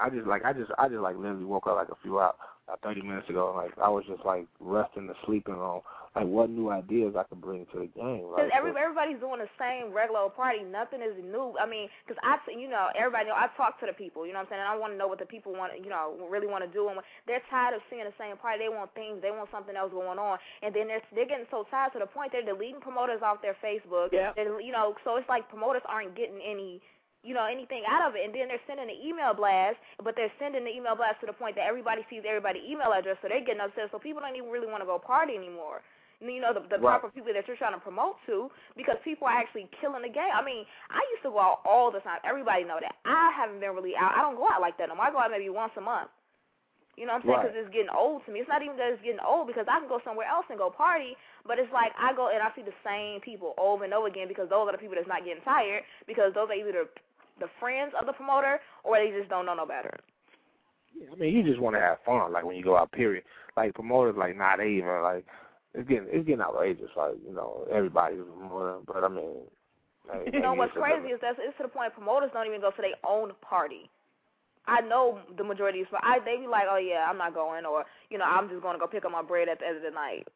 [0.00, 2.36] I just like I just I just like literally woke up like a few out
[2.72, 3.52] uh, thirty minutes ago.
[3.54, 5.82] Like I was just like resting and sleeping on
[6.16, 8.26] like what new ideas I can bring to the game.
[8.26, 10.66] Because Like, every, everybody's doing the same regular party.
[10.66, 11.54] Nothing is new.
[11.54, 14.26] I mean, because I, you know, everybody know I talk to the people.
[14.26, 14.64] You know what I'm saying?
[14.66, 15.70] And I want to know what the people want.
[15.78, 16.90] You know, really want to do.
[16.90, 16.98] And
[17.30, 18.66] they're tired of seeing the same party.
[18.66, 19.22] They want things.
[19.22, 20.42] They want something else going on.
[20.66, 23.54] And then they're they're getting so tired to the point they're deleting promoters off their
[23.62, 24.10] Facebook.
[24.34, 26.82] They're, you know, so it's like promoters aren't getting any
[27.22, 28.24] you know, anything out of it.
[28.24, 31.36] And then they're sending an email blast, but they're sending the email blast to the
[31.36, 33.92] point that everybody sees everybody's email address, so they're getting upset.
[33.92, 35.84] So people don't even really want to go party anymore.
[36.20, 37.00] You know, the, the Right.
[37.00, 39.40] proper people that you're trying to promote to, because people are mm-hmm.
[39.40, 40.28] actually killing the game.
[40.32, 42.20] I mean, I used to go out all the time.
[42.24, 42.96] Everybody know that.
[43.04, 44.12] I haven't been really out.
[44.12, 45.06] I don't go out like that no more.
[45.06, 46.10] I go out maybe once a month.
[47.00, 47.36] You know what I'm saying?
[47.40, 47.48] Right.
[47.48, 48.44] Because it's getting old to me.
[48.44, 50.68] It's not even that it's getting old because I can go somewhere else and go
[50.68, 51.16] party,
[51.48, 54.28] but it's like I go and I see the same people over and over again
[54.28, 56.84] because those are the people that's not getting tired because those are either the,
[57.40, 59.96] the friends of the promoter or they just don't know no better.
[60.92, 62.92] Yeah, I mean, you just want to have fun, like when you go out.
[62.92, 63.24] Period.
[63.56, 65.24] Like promoters, like not even like
[65.74, 66.90] it's getting it's getting outrageous.
[66.96, 69.36] Like you know, everybody's a promoter, but I mean,
[70.08, 72.70] like, You know what's crazy is that it's to the point promoters don't even go
[72.70, 73.90] to their own party.
[74.66, 77.84] I know the majority of I they be like, oh yeah, I'm not going, or
[78.10, 79.90] you know, I'm just gonna go pick up my bread at the end of the
[79.90, 80.26] night.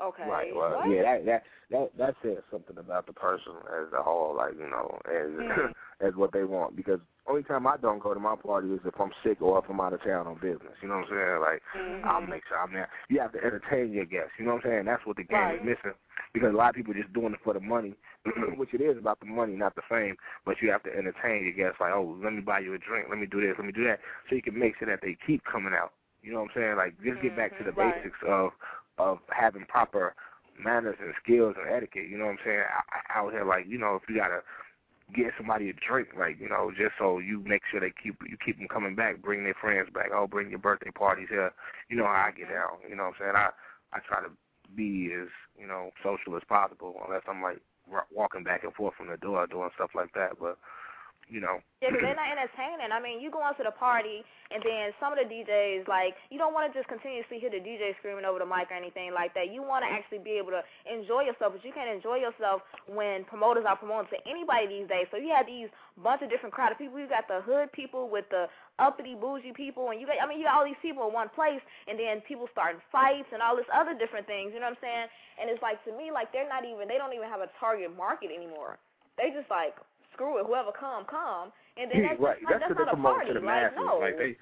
[0.00, 0.26] Okay.
[0.26, 0.54] Right.
[0.54, 0.90] Well, what?
[0.90, 4.68] yeah, that that that that says something about the person as a whole, like you
[4.68, 5.72] know, as Mhm.
[6.00, 6.74] as what they want.
[6.74, 7.00] Because
[7.30, 9.80] only time I don't go to my party is if I'm sick or if I'm
[9.80, 10.74] out of town on business.
[10.82, 11.40] You know what I'm saying?
[11.40, 12.08] Like Mm-hmm.
[12.08, 12.88] I'll make sure I'm there.
[13.08, 14.32] You have to entertain your guests.
[14.38, 14.84] You know what I'm saying?
[14.86, 15.96] That's what the game is missing.
[16.32, 17.94] Because a lot of people just doing it for the money,
[18.56, 20.16] which it is about the money, not the fame.
[20.44, 21.80] But you have to entertain your guests.
[21.80, 23.06] Like, oh, let me buy you a drink.
[23.08, 23.54] Let me do this.
[23.58, 24.00] Let me do that.
[24.28, 25.92] So you can make sure that they keep coming out.
[26.22, 26.76] You know what I'm saying?
[26.76, 27.76] Like just get back to the Mhm.
[27.76, 27.94] Right.
[28.02, 28.52] basics of
[28.98, 30.14] of having proper
[30.62, 32.08] manners and skills and etiquette.
[32.08, 32.60] You know what I'm saying?
[32.68, 34.42] I- Out here, like you know, if you gotta
[35.14, 38.36] get somebody a drink, like you know, just so you make sure they keep you
[38.44, 40.10] keep them coming back, bring their friends back.
[40.14, 41.52] Oh, bring your birthday parties here.
[41.88, 42.78] You know how I get down.
[42.88, 43.36] You know what I'm saying?
[43.36, 43.50] I
[43.92, 44.30] I try to
[44.74, 45.28] be as
[45.58, 47.60] you know social as possible, unless I'm like
[47.90, 50.38] wa- walking back and forth from the door doing stuff like that.
[50.40, 50.58] But
[51.30, 52.92] you know, Yeah, 'cause they're not entertaining.
[52.92, 56.36] I mean, you go into the party, and then some of the DJs, like, you
[56.36, 59.32] don't want to just continuously hear the DJ screaming over the mic or anything like
[59.32, 59.48] that.
[59.48, 63.24] You want to actually be able to enjoy yourself, but you can't enjoy yourself when
[63.24, 65.08] promoters are promoting to anybody these days.
[65.10, 66.98] So you have these bunch of different crowd of people.
[66.98, 70.38] You got the hood people with the uppity bougie people, and you got, I mean,
[70.38, 73.56] you got all these people in one place, and then people starting fights and all
[73.56, 74.52] this other different things.
[74.52, 75.08] You know what I'm saying?
[75.40, 77.96] And it's like to me, like they're not even, they don't even have a target
[77.96, 78.76] market anymore.
[79.16, 79.76] They just like
[80.20, 82.36] screw it, whoever come, come, and then that's right.
[82.48, 83.28] That's that's what they not a promote party.
[83.28, 83.78] to the like masses.
[83.80, 83.98] no.
[83.98, 84.36] Like they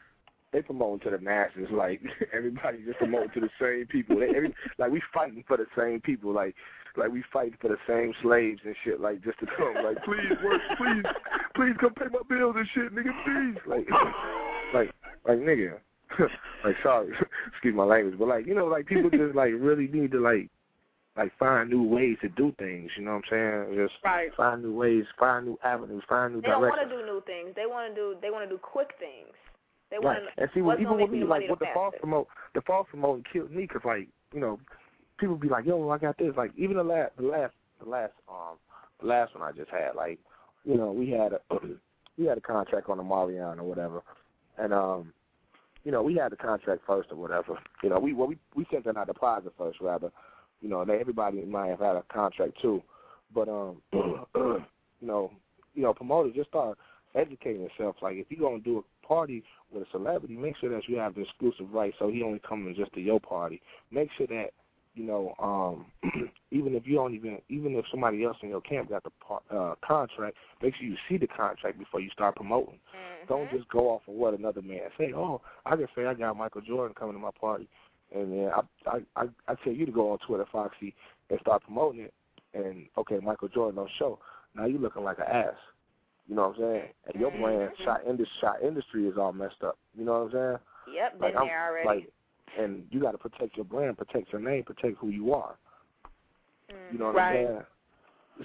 [0.52, 1.68] they promoting to the masses.
[1.70, 2.02] Like
[2.34, 4.18] everybody just promoting to the same people.
[4.18, 6.32] They, every, like we fighting for the same people.
[6.32, 6.56] Like
[6.96, 9.00] like we fighting for the same slaves and shit.
[9.00, 9.74] Like just to come.
[9.84, 11.04] Like please work, please,
[11.54, 13.14] please come pay my bills and shit, nigga.
[13.22, 13.60] Please.
[13.66, 13.86] Like
[14.74, 14.90] like
[15.26, 15.78] like nigga.
[16.64, 17.12] like sorry,
[17.52, 20.50] excuse my language, but like you know, like people just like really need to like
[21.18, 22.90] like find new ways to do things.
[22.96, 23.76] You know what I'm saying?
[23.76, 24.32] Just Right.
[24.34, 26.62] find new ways, find new avenues, find new directions.
[26.64, 27.54] They don't want to do new things.
[27.56, 28.20] They want to do.
[28.22, 29.34] They want to do quick things.
[29.90, 30.22] They Right.
[30.22, 32.86] want And see, what's what, even with me, like with the false promote, the false
[32.88, 34.60] promoting killed me because, like, you know,
[35.18, 38.12] people be like, "Yo, I got this." Like, even the last, the last, the last,
[38.28, 38.58] um,
[39.00, 40.20] the last one I just had, like,
[40.64, 41.40] you know, we had a
[42.16, 44.02] we had a contract on the Marion or whatever,
[44.56, 45.12] and um,
[45.82, 47.58] you know, we had the contract first or whatever.
[47.82, 50.12] You know, we well, we we sent in our deposit first, rather.
[50.60, 52.82] You know, and everybody might have had a contract too,
[53.34, 54.62] but um, you
[55.00, 55.30] know,
[55.74, 56.76] you know, promoters just start
[57.14, 57.96] educating yourself.
[58.02, 61.14] Like, if you're gonna do a party with a celebrity, make sure that you have
[61.14, 63.60] the exclusive right, so he only coming just to your party.
[63.90, 64.50] Make sure that
[64.98, 65.86] you know, um,
[66.50, 69.42] even if you don't even, even if somebody else in your camp got the par-
[69.50, 72.80] uh, contract, make sure you see the contract before you start promoting.
[73.28, 75.12] Don't just go off of what another man say.
[75.14, 77.68] Oh, I can say I got Michael Jordan coming to my party,
[78.14, 80.94] and then I I I, I tell you to go on Twitter, Foxy,
[81.30, 82.14] and start promoting it.
[82.54, 84.18] And okay, Michael Jordan don't show.
[84.54, 85.54] Now you looking like an ass.
[86.28, 86.88] You know what I'm saying?
[87.06, 87.42] And your mm-hmm.
[87.42, 89.78] brand, shot industry, shot industry is all messed up.
[89.96, 90.96] You know what I'm saying?
[90.96, 91.88] Yep, Like, been I'm- there already.
[91.88, 92.12] Like,
[92.58, 95.56] and you got to protect your brand, protect your name, protect who you are.
[96.92, 97.38] You know what mm, Right.
[97.40, 97.62] I'm saying?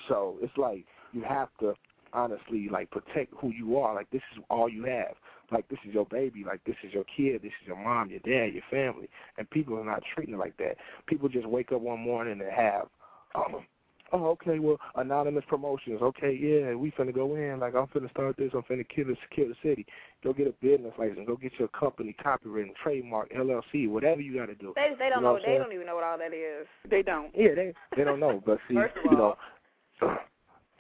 [0.08, 1.74] So it's like you have to
[2.14, 3.94] honestly like protect who you are.
[3.96, 5.16] Like this is all you have.
[5.52, 6.44] Like this is your baby.
[6.46, 7.42] Like this is your kid.
[7.42, 9.10] This is your mom, your dad, your family.
[9.38, 10.78] And people are not treating it like that.
[11.08, 12.88] People just wake up one morning and have,
[13.36, 13.66] um,
[14.12, 16.00] oh okay, well anonymous promotions.
[16.02, 17.60] Okay, yeah, we finna go in.
[17.60, 18.52] Like I'm finna start this.
[18.54, 19.86] I'm finna kill this, kill the city.
[20.24, 21.28] Go get a business license.
[21.28, 24.74] Go get your company copywritten, trademark, LLC, whatever you got to do.
[24.76, 25.40] They they don't You know know.
[25.40, 25.60] they saying?
[25.60, 26.68] don't even know what all that is.
[26.90, 27.32] They don't.
[27.36, 29.38] Yeah, they they don't know, but see, First of you know,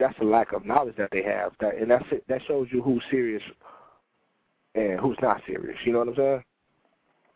[0.03, 1.53] that's a lack of knowledge that they have.
[1.61, 2.25] That and that's it.
[2.27, 3.41] That shows you who's serious
[4.75, 5.77] and who's not serious.
[5.85, 6.43] You know what I'm saying?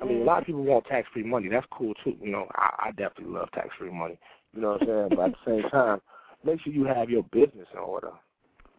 [0.01, 1.47] I mean, a lot of people want tax-free money.
[1.47, 2.15] That's cool too.
[2.21, 4.19] You know, I, I definitely love tax-free money.
[4.53, 5.09] You know what I'm saying?
[5.11, 6.01] but at the same time,
[6.43, 8.11] make sure you have your business in order.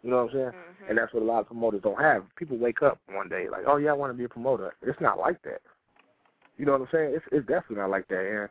[0.03, 0.47] You know what I'm saying?
[0.47, 0.91] Mm-hmm.
[0.91, 2.25] And that's what a lot of promoters don't have.
[2.37, 4.75] People wake up one day like, oh yeah, I want to be a promoter.
[4.83, 5.63] It's not like that.
[6.59, 7.15] You know what I'm saying?
[7.15, 8.21] It's it's definitely not like that.
[8.21, 8.49] And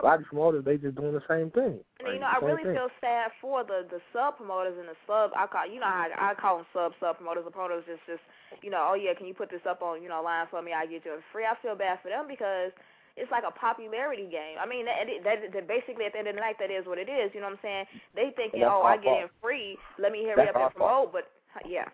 [0.00, 1.82] a lot of promoters, they just doing the same thing.
[1.98, 2.74] And you know, I really thing.
[2.74, 5.34] feel sad for the the sub promoters and the sub.
[5.34, 7.44] I call you know how I, I call them sub sub promoters.
[7.44, 8.22] The promoters just just
[8.62, 10.70] you know, oh yeah, can you put this up on you know line for me?
[10.70, 11.44] I get you it free.
[11.44, 12.70] I feel bad for them because
[13.18, 14.62] it's like a popularity game.
[14.62, 16.98] I mean, that, that, that basically at the end of the night, that is what
[16.98, 17.34] it is.
[17.34, 17.84] You know what I'm saying?
[18.14, 19.76] They thinking, oh, I get in free.
[19.98, 21.10] Let me hurry That's up and promote.
[21.10, 21.26] But
[21.66, 21.90] yeah,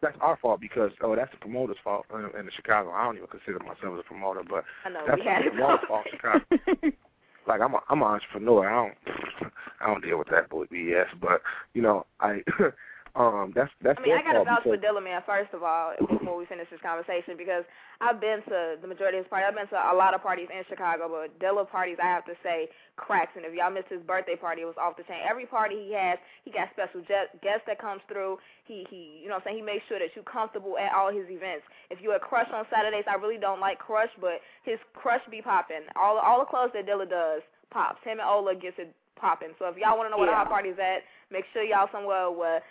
[0.00, 2.90] That's our fault because oh, that's the promoter's fault in, in Chicago.
[2.92, 6.06] I don't even consider myself as a promoter, but I know that's the promoter's fault
[6.10, 6.44] Chicago.
[7.48, 8.68] like I'm a I'm an entrepreneur.
[8.68, 11.08] I don't I don't deal with that boy BS.
[11.20, 11.42] But
[11.74, 12.42] you know I
[13.16, 15.62] um that's that's I mean, I got to vouch for because Dilla Man first of
[15.62, 17.64] all before we finish this conversation because
[18.00, 19.46] I've been to the majority of his parties.
[19.48, 22.34] I've been to a lot of parties in Chicago, but Dilla parties I have to
[22.42, 23.32] say cracks.
[23.34, 25.22] And if y'all missed his birthday party, it was off the chain.
[25.24, 28.38] Every party he has, he got special guests that comes through.
[28.66, 31.10] He he, you know, what I'm saying he makes sure that you're comfortable at all
[31.10, 31.64] his events.
[31.90, 35.42] If you're at Crush on Saturdays, I really don't like Crush, but his Crush be
[35.42, 35.88] popping.
[35.96, 38.02] All all the clothes that Dilla does pops.
[38.04, 39.50] Him and Ola gets it popping.
[39.58, 42.30] So if y'all want to know where the hot party's at, make sure y'all somewhere
[42.30, 42.62] where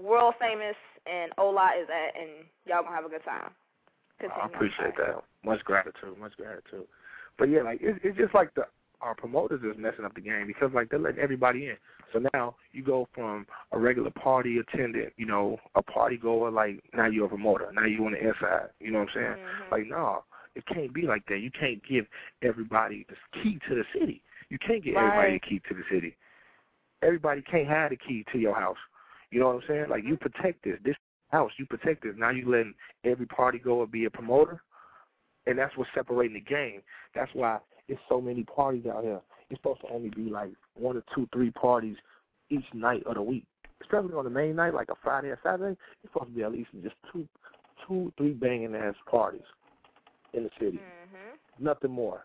[0.00, 0.76] world famous
[1.06, 3.50] and Ola is at, and y'all gonna have a good time.
[4.20, 4.42] Continue.
[4.42, 5.22] I appreciate that.
[5.44, 6.86] Much gratitude, much gratitude.
[7.38, 8.64] But yeah, like it's it's just like the
[9.00, 11.76] our promoters is messing up the game because like they're letting everybody in.
[12.12, 16.82] So now you go from a regular party attendant, you know, a party goer, like
[16.94, 17.70] now you're a promoter.
[17.72, 18.68] Now you on the inside.
[18.80, 19.26] You know what I'm saying?
[19.26, 19.72] Mm-hmm.
[19.72, 21.38] Like no, it can't be like that.
[21.38, 22.06] You can't give
[22.42, 24.22] everybody the key to the city.
[24.48, 26.16] You can't give everybody the key to the city.
[27.02, 28.78] Everybody can't have the key to your house.
[29.34, 29.86] You know what I'm saying?
[29.90, 30.78] Like you protect this.
[30.84, 30.94] This
[31.30, 32.14] house, you protect this.
[32.16, 32.74] Now you letting
[33.04, 34.62] every party go and be a promoter
[35.46, 36.82] and that's what's separating the game.
[37.14, 37.58] That's why
[37.88, 39.20] it's so many parties out here.
[39.50, 41.96] It's supposed to only be like one or two, three parties
[42.50, 43.44] each night of the week.
[43.82, 46.52] Especially on the main night, like a Friday or Saturday, it's supposed to be at
[46.52, 47.28] least just two,
[47.86, 49.42] two, three banging ass parties
[50.32, 50.78] in the city.
[50.78, 51.38] Mhm.
[51.58, 52.24] Nothing more.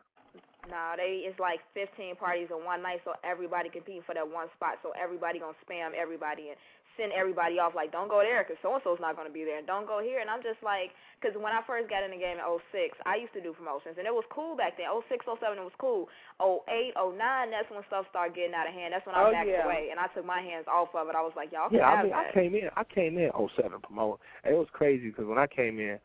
[0.70, 4.50] No, they it's like 15 parties in one night, so everybody competing for that one
[4.56, 4.78] spot.
[4.84, 6.58] So everybody gonna spam everybody and
[7.00, 9.58] send everybody off like, don't go there because so and so's not gonna be there,
[9.58, 10.20] and don't go here.
[10.20, 13.16] And I'm just like, because when I first got in the game in '06, I
[13.16, 14.92] used to do promotions, and it was cool back then.
[14.92, 16.12] '06, '07, it was cool.
[16.44, 17.16] '08, '09,
[17.48, 18.92] that's when stuff started getting out of hand.
[18.92, 19.64] That's when I Oh, backed yeah.
[19.64, 21.16] away, and I took my hands off of it.
[21.16, 22.68] I was like, y'all can Yeah, I mean, I came in.
[22.76, 25.96] I came in '07 promoting, and it was crazy because when I came in,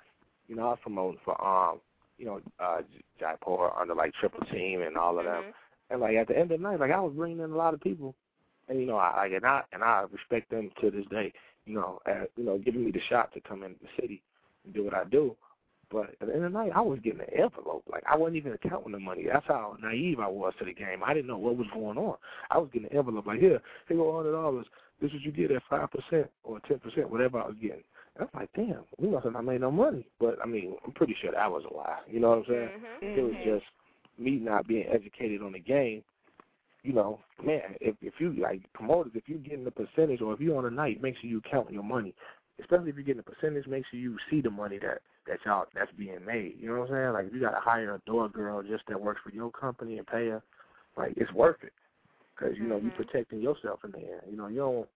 [0.46, 1.82] you know, I was promoting for um,
[2.18, 2.82] you know, uh,
[3.18, 5.52] Jaipur under like Triple Team and all of them.
[5.90, 7.74] And like at the end of the night, like I was bringing in a lot
[7.74, 8.14] of people,
[8.68, 11.32] and you know, I like and I and I respect them to this day.
[11.66, 14.22] You know, uh, you know, giving me the shot to come into the city
[14.64, 15.36] and do what I do.
[15.90, 17.84] But at the end of the night, I was getting an envelope.
[17.90, 19.26] Like I wasn't even counting the money.
[19.32, 21.02] That's how naive I was to the game.
[21.04, 22.16] I didn't know what was going on.
[22.50, 24.66] I was getting an envelope like here, here go hundred dollars.
[25.00, 27.84] This is what you get at five percent or ten percent, whatever I was getting.
[28.16, 30.06] And I'm like, damn, we must have not made no money.
[30.20, 31.98] But I mean, I'm pretty sure that was a lie.
[32.10, 32.68] You know what I'm saying?
[33.02, 33.18] Mm-hmm.
[33.18, 33.64] It was just
[34.18, 36.02] me not being educated on the game.
[36.84, 40.40] You know, man, if if you like promoters, if you're getting the percentage or if
[40.40, 42.14] you're on a night, make sure you count your money.
[42.60, 45.64] Especially if you're getting a percentage, make sure you see the money that that y'all
[45.74, 46.56] that's being made.
[46.60, 47.12] You know what I'm saying?
[47.14, 49.96] Like if you got to hire a door girl just that works for your company
[49.96, 50.42] and pay her,
[50.96, 51.72] like it's worth it
[52.36, 53.02] because you know you're mm-hmm.
[53.02, 54.20] protecting yourself in the end.
[54.30, 54.88] You know you don't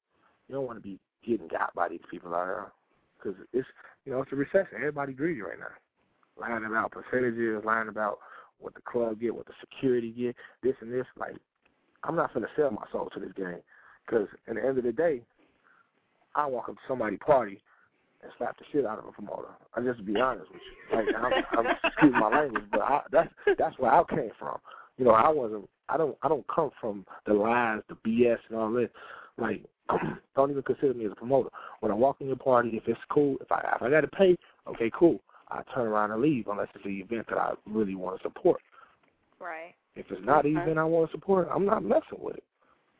[0.48, 2.73] you don't want to be getting got by these people out there
[3.16, 3.69] because it's
[4.05, 4.77] you know it's a recession.
[4.77, 5.73] Everybody greedy right now,
[6.39, 8.19] lying about percentages, lying about
[8.60, 11.06] what the club get, what the security get, this and this.
[11.16, 11.36] Like
[12.05, 13.61] I'm not gonna sell my soul to this game
[14.07, 15.23] because at the end of the day,
[16.35, 17.61] I walk up to somebody's party
[18.23, 19.49] and slap the shit out of a promoter.
[19.75, 20.97] I just be honest with you.
[20.97, 24.59] Like I'm, I'm excuse my language, but I, that's that's where I came from.
[24.97, 25.69] You know, I wasn't.
[25.89, 26.16] I don't.
[26.23, 28.91] I don't come from the lies, the BS, and all this.
[29.37, 29.65] Like,
[30.37, 31.51] don't even consider me as a promoter.
[31.81, 34.09] When I walk in your party, if it's cool, if I if I got to
[34.09, 35.20] pay, okay, cool.
[35.51, 38.61] I turn around and leave unless it's an event that I really want to support.
[39.41, 39.75] Right.
[39.99, 40.55] If it's not Okay.
[40.55, 42.45] event I want to support, I'm not messing with it.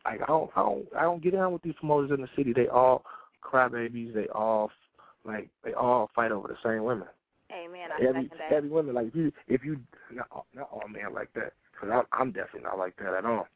[0.05, 2.53] Like I don't, I don't, I don't get down with these promoters in the city.
[2.53, 3.05] They all
[3.43, 4.15] crybabies.
[4.15, 4.71] They all,
[5.25, 7.07] like, they all fight over the same women.
[7.53, 7.91] Amen.
[7.93, 8.53] I Every second that.
[8.53, 9.79] every woman, like if you, if you,
[10.13, 13.25] not, all- not all men like that, because I'm, I'm definitely not like that at
[13.25, 13.47] all.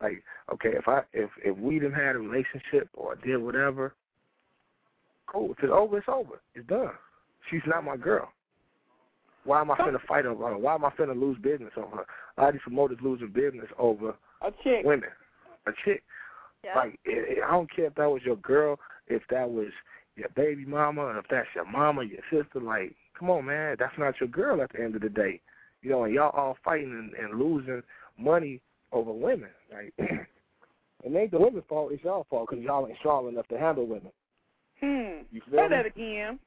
[0.00, 3.94] Like, okay, if I, if if we didn't had a relationship or did whatever,
[5.26, 5.52] cool.
[5.52, 6.40] If it's over, it's over.
[6.54, 6.92] It's done.
[7.50, 8.32] She's not my girl.
[9.44, 10.58] Why am I finna fight over her?
[10.58, 12.06] Why am I finna lose business over her?
[12.36, 14.84] A lot of these promoters losing business over A chick.
[14.84, 15.08] women,
[15.66, 16.02] a chick.
[16.64, 16.76] Yeah.
[16.76, 19.68] Like it, it, I don't care if that was your girl, if that was
[20.16, 24.20] your baby mama, if that's your mama, your sister, like, come on, man, that's not
[24.20, 25.40] your girl at the end of the day.
[25.82, 27.82] You know, and y'all all fighting and, and losing
[28.18, 28.60] money
[28.92, 29.48] over women.
[29.72, 33.58] Like, it ain't the women's fault; it's y'all fault because y'all ain't strong enough to
[33.58, 34.12] handle women.
[34.80, 35.24] Hmm.
[35.32, 35.68] You Say me?
[35.70, 36.38] that again.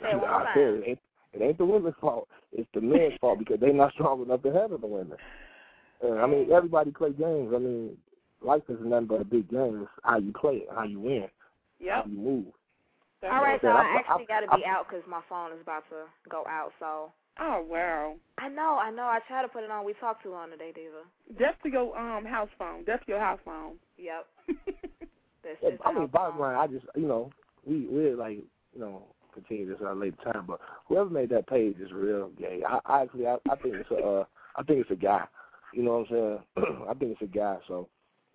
[0.00, 0.54] Say it one time.
[0.56, 0.98] it
[1.32, 2.28] it ain't the women's fault.
[2.52, 5.18] It's the men's fault because they're not strong enough to handle the women.
[6.02, 7.52] And, I mean, everybody play games.
[7.54, 7.96] I mean,
[8.40, 9.80] life is nothing but a big game.
[9.82, 11.28] It's how you play it, how you win,
[11.80, 11.94] Yep.
[11.94, 12.46] how you move.
[13.24, 15.88] All right, so I I- actually got to be out 'cause my phone is about
[15.90, 16.72] to go out.
[16.78, 18.16] So Oh wow.
[18.38, 19.04] I know, I know.
[19.04, 19.84] I tried to put it on.
[19.84, 21.02] We talked too long today, Diva.
[21.38, 22.84] That's to your um house phone.
[22.86, 23.76] That's your house phone.
[23.96, 24.26] Yep.
[25.44, 27.30] This Yeah, I mean, how- bottom line, I just you know
[27.64, 28.38] we we're like
[28.74, 29.02] you know
[29.40, 32.62] continue this at a later time, but whoever made that page is real gay.
[32.68, 34.24] I, I actually I, I think it's a uh,
[34.56, 35.24] I think it's a guy.
[35.72, 36.76] You know what I'm saying?
[36.88, 37.58] I think it's a guy.
[37.68, 37.88] So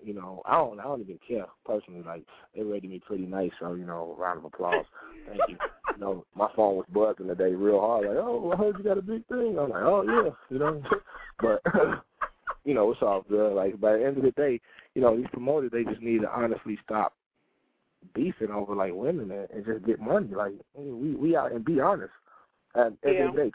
[0.03, 2.03] you know I don't I don't even care personally.
[2.05, 2.23] Like
[2.55, 4.85] they rated me pretty nice, so you know round of applause.
[5.27, 5.57] Thank you.
[5.93, 8.07] You know my phone was buzzing today real hard.
[8.07, 9.57] Like oh I heard you got a big thing.
[9.59, 10.81] I'm like oh yeah you know,
[11.39, 11.61] but.
[12.65, 13.55] You know, it's all good.
[13.55, 14.61] Like by the end of the day,
[14.95, 17.13] you know, these promoters they just need to honestly stop
[18.13, 20.29] beefing over like women and, and just get money.
[20.35, 22.13] Like we we out and be honest.
[22.75, 23.51] At the end of the day,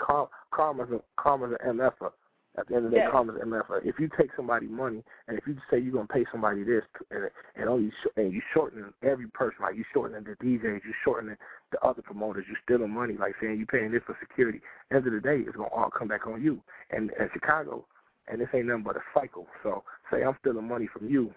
[0.50, 2.12] karma's a karma's an MFer.
[2.56, 3.10] At the end of the day, Yes.
[3.12, 3.84] karma's an MFer.
[3.84, 7.28] If you take somebody money and if you say you're gonna pay somebody this and
[7.56, 11.36] and only sh- and you shortening every person, like you shortening the DJs, you shortening
[11.72, 14.60] the other promoters, you stealing money, like saying you paying this for security.
[14.92, 16.62] End of the day, it's gonna all come back on you.
[16.90, 17.84] And in Chicago,
[18.28, 19.46] and this ain't nothing but a cycle.
[19.62, 21.34] So say I'm stealing money from you,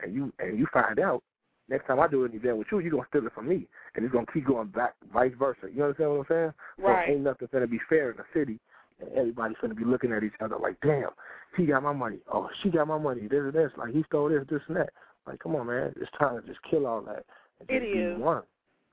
[0.00, 1.22] and you and you find out
[1.68, 4.04] next time I do an event with you, you're gonna steal it from me, and
[4.04, 5.68] it's gonna keep going back, vice versa.
[5.72, 6.52] You understand what I'm saying?
[6.78, 7.06] Right.
[7.06, 8.58] So ain't nothing gonna be fair in the city,
[9.00, 11.10] and everybody's gonna be looking at each other like, damn,
[11.56, 12.18] he got my money.
[12.32, 13.22] Oh, she got my money.
[13.22, 13.72] This and this.
[13.76, 14.90] Like he stole this, this and that.
[15.26, 15.92] Like, come on, man.
[16.00, 17.24] It's time to just kill all that
[17.60, 18.18] and It just be is.
[18.18, 18.42] one,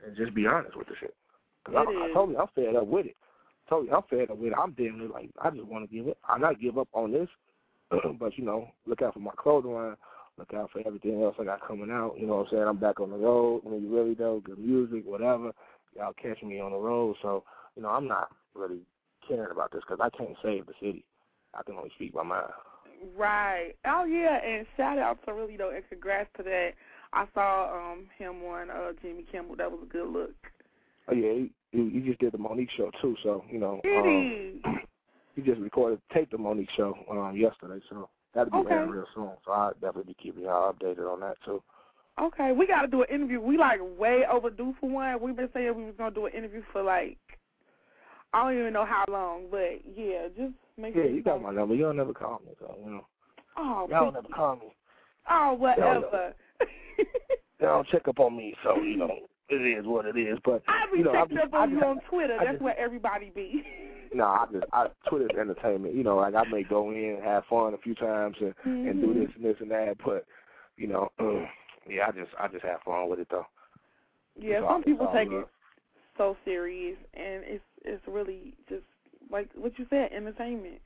[0.06, 1.16] and just be honest with the shit.
[1.64, 2.14] 'Cause It I, I is.
[2.14, 3.16] told you I'm fed up with it.
[3.66, 4.58] I told you I'm fed up with it.
[4.60, 6.18] I'm damn near like I just want to give it.
[6.28, 7.30] I not give up on this,
[8.20, 9.96] but you know, look out for my clothing line.
[10.38, 12.16] Look out for everything else I got coming out.
[12.18, 12.68] You know what I'm saying?
[12.68, 13.62] I'm back on the road.
[13.64, 15.52] When you really know, good music, whatever.
[15.96, 17.16] Y'all catch me on the road.
[17.22, 17.44] So
[17.76, 18.82] you know, I'm not really
[19.28, 21.06] caring about this because I can't save the city.
[21.54, 22.52] I can only speak my mind.
[23.16, 23.74] Right.
[23.86, 26.72] Oh yeah, and shout out to really though, and congrats to that.
[27.14, 29.56] I saw um him on uh Jimmy Kimmel.
[29.56, 30.36] That was a good look.
[31.08, 33.16] Oh yeah, he, he, he just did the Mo'Nique show too.
[33.24, 34.72] So you know, Did um, he?
[35.36, 37.84] he just recorded taped the Mo'Nique show um yesterday.
[37.90, 38.76] So that'll be Okay.
[38.76, 39.32] airing real soon.
[39.46, 41.64] So I'll definitely be keeping y'all updated on that too.
[42.22, 43.42] Okay, we got to do an interview.
[43.42, 45.22] We like way overdue for one.
[45.22, 47.18] We've been saying we was gonna do an interview for like
[48.34, 51.52] I don't even know how long, but yeah, just make Yeah, sure you got my
[51.52, 51.74] number.
[51.76, 53.08] You don't never call me, so you know.
[53.58, 54.76] Oh, Y'all never call me.
[55.30, 56.34] oh, whatever.
[57.60, 59.18] Y'all don't check up on me, so you know
[59.50, 60.38] it is what it is.
[60.44, 62.38] But I be you know, I checking just, up I on you on Twitter.
[62.40, 63.64] I That's just- where everybody be.
[64.14, 65.94] No, I just I Twitter's entertainment.
[65.94, 69.02] You know, like I may go in and have fun a few times and and
[69.02, 69.26] do Mhm.
[69.26, 70.26] this and this and that, but
[70.78, 71.10] you know,
[71.90, 73.48] yeah, I just I just have fun with it though.
[74.40, 75.42] Yeah, all- some people take love.
[75.42, 75.48] it
[76.18, 78.84] so serious, and it's it's really just
[79.30, 80.80] like what you said, entertainment.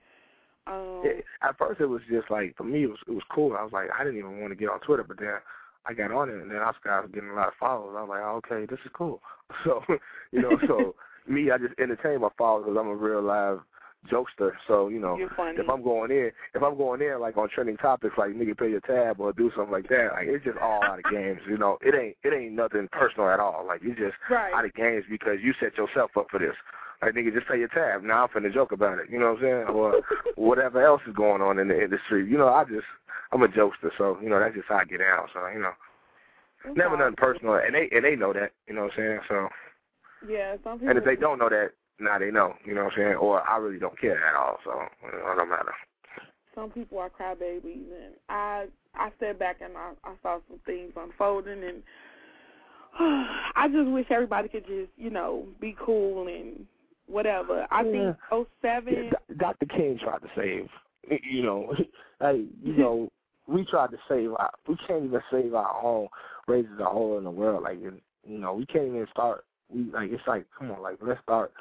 [0.66, 3.56] Um, Yeah, at first it was just like for me it was it was cool.
[3.56, 5.36] I was like I didn't even want to get on Twitter, but then
[5.86, 7.96] I got on it and then I started getting a lot of followers.
[7.98, 9.22] I was like, oh, okay, this is cool.
[9.64, 9.82] So
[10.32, 10.94] you know, so
[11.28, 13.62] me, I just entertain my followers because I'm a real live
[14.12, 14.52] jokester.
[14.68, 15.16] So you know,
[15.64, 18.70] if I'm going in, if I'm going in like on trending topics like nigga pay
[18.70, 21.40] your tab or do something like that, like it's just all out of games.
[21.48, 23.66] You know, it ain't it ain't nothing personal at all.
[23.68, 24.54] Like you just Right.
[24.54, 26.56] out of games because you set yourself up for this.
[27.02, 28.04] Like nigga, just pay your tab.
[28.04, 29.10] Now I'm finna joke about it.
[29.10, 29.76] You know what I'm saying?
[29.76, 30.02] Or
[30.36, 32.30] whatever else is going on in the industry.
[32.30, 32.86] You know, I just
[33.32, 35.30] I'm a jokester, so you know that's just how I get out.
[35.34, 35.72] So you know,
[36.66, 38.52] it's never all nothing personal, and they and they know that.
[38.68, 39.20] You know what I'm saying?
[39.28, 39.50] So
[40.28, 40.90] Yeah, some people.
[40.90, 42.54] and if they don't know that, now they know.
[42.66, 43.16] You know what I'm saying?
[43.16, 44.58] Or I really don't care at all.
[44.64, 44.72] So
[45.04, 45.74] you know, it don't matter.
[46.56, 47.64] some people are crybabies,
[48.04, 48.66] and I
[48.96, 51.84] I sat back and I I saw some things unfolding, and
[53.00, 56.66] I just wish everybody could just you know be cool and
[57.08, 57.68] whatever.
[57.72, 57.92] I Yeah.
[57.92, 59.12] think oh seven.
[59.12, 59.66] Yeah, Dr.
[59.68, 60.68] King tried to save.
[61.24, 61.74] You know,
[62.22, 63.10] hey, you know,
[63.50, 64.52] we tried to save our.
[64.68, 66.08] We can't even save our own
[66.48, 67.64] raises a hole in the world.
[67.64, 69.46] Like, you know, we can't even start.
[69.70, 71.54] We like it's like, come on, like let's start.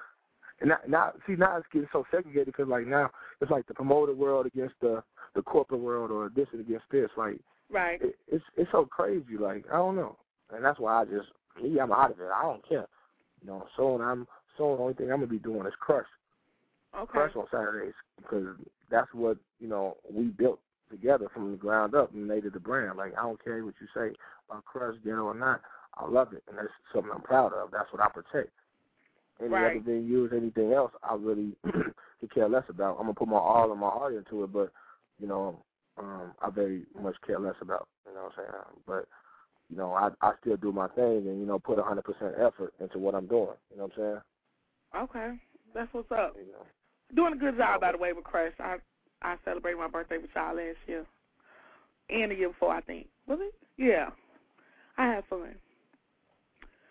[0.61, 3.11] And now, now see, now it's getting so segregated because like now
[3.41, 5.03] it's like the promoter world against the
[5.35, 7.11] the corporate world or this and against this.
[7.17, 7.39] Like,
[7.71, 8.01] Right.
[8.03, 9.37] it, it's it's so crazy.
[9.39, 10.17] Like, I don't know,
[10.55, 11.29] and that's why I just
[11.63, 12.29] me, I'm out of it.
[12.35, 12.87] I don't care.
[13.41, 16.07] You know, so and I'm so the only thing I'm gonna be doing is crush
[16.97, 17.13] Okay.
[17.13, 18.47] crush on Saturdays because
[18.91, 20.61] that's what you know we built
[20.91, 22.97] together from the ground up and made it the brand.
[22.97, 24.15] Like I don't care what you say
[24.49, 25.61] about crush, ghetto or not.
[25.95, 27.71] I love it, and that's something I'm proud of.
[27.71, 28.53] That's what I protect.
[29.41, 29.77] Any Right.
[29.77, 31.57] other venues, anything else, I really
[32.21, 32.97] could care less about.
[32.97, 34.73] I'm gonna put my all and my heart into it, but
[35.21, 35.63] you know,
[35.99, 37.89] um, I very much care less about.
[38.07, 38.83] You know what I'm saying?
[38.87, 39.07] But
[39.71, 42.01] you know, I I still do my thing and you know put 100%
[42.41, 43.57] effort into what I'm doing.
[43.71, 45.03] You know what I'm saying?
[45.05, 45.31] Okay,
[45.75, 46.37] that's what's up.
[46.37, 46.67] You know.
[47.15, 48.53] Doing a good job, by the way, with Crush.
[48.59, 48.77] I
[49.23, 51.05] I celebrated my birthday with y'all last year,
[52.11, 53.07] and the year before, I think.
[53.27, 53.55] Was it?
[53.77, 54.11] Yeah,
[54.97, 55.55] I had fun.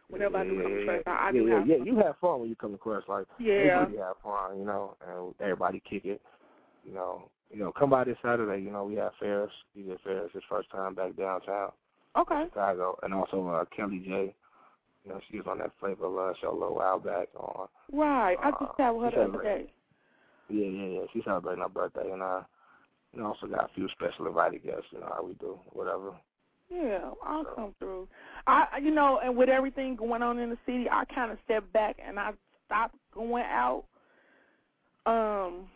[0.10, 1.78] Whenever I do come to Crush, I, I yeah, do yeah, have yeah.
[1.78, 1.86] fun.
[1.86, 3.04] You have fun when you come to Crush.
[3.10, 3.90] Like Yeah.
[3.90, 6.22] You have fun, you know, and everybody kick it.
[6.86, 8.64] You know, you know, come by this Saturday.
[8.64, 9.52] You know, we have Ferris.
[9.78, 11.72] DJ Ferris, his first time back downtown.
[12.16, 12.46] Okay.
[12.46, 14.34] Chicago, and also uh, Kelly J.
[15.04, 17.28] You know, she was on that Flavor Love show a little while back.
[17.38, 18.38] On Right.
[18.42, 19.72] I just Uh, with her the other day.
[20.50, 21.00] Yeah, yeah, yeah.
[21.14, 22.42] She's celebrating her birthday, and uh,
[23.14, 24.86] you know, also got a few special invited guests.
[24.92, 26.14] You know how we do, whatever.
[26.70, 28.08] Yeah, I'll come through.
[28.46, 31.72] I, you know, and with everything going on in the city, I kind of stepped
[31.72, 32.32] back and I
[32.66, 33.86] stopped going out.
[35.06, 35.68] Um,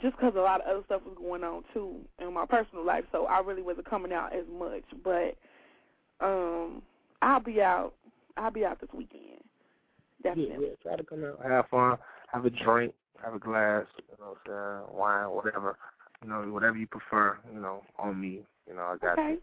[0.00, 3.04] just because a lot of other stuff was going on too in my personal life,
[3.10, 4.84] so I really wasn't coming out as much.
[5.02, 5.36] But
[6.20, 6.82] um,
[7.20, 7.94] I'll be out.
[8.36, 9.42] I'll be out this weekend.
[10.22, 10.66] Definitely.
[10.66, 10.74] Yeah, yeah.
[10.82, 11.98] Try to come out, have fun,
[12.32, 15.76] have a drink, have a glass, you know, what wine, whatever.
[16.22, 17.38] You know, whatever you prefer.
[17.52, 18.40] You know, on me.
[18.68, 19.32] You know, I got Okay.
[19.32, 19.38] you.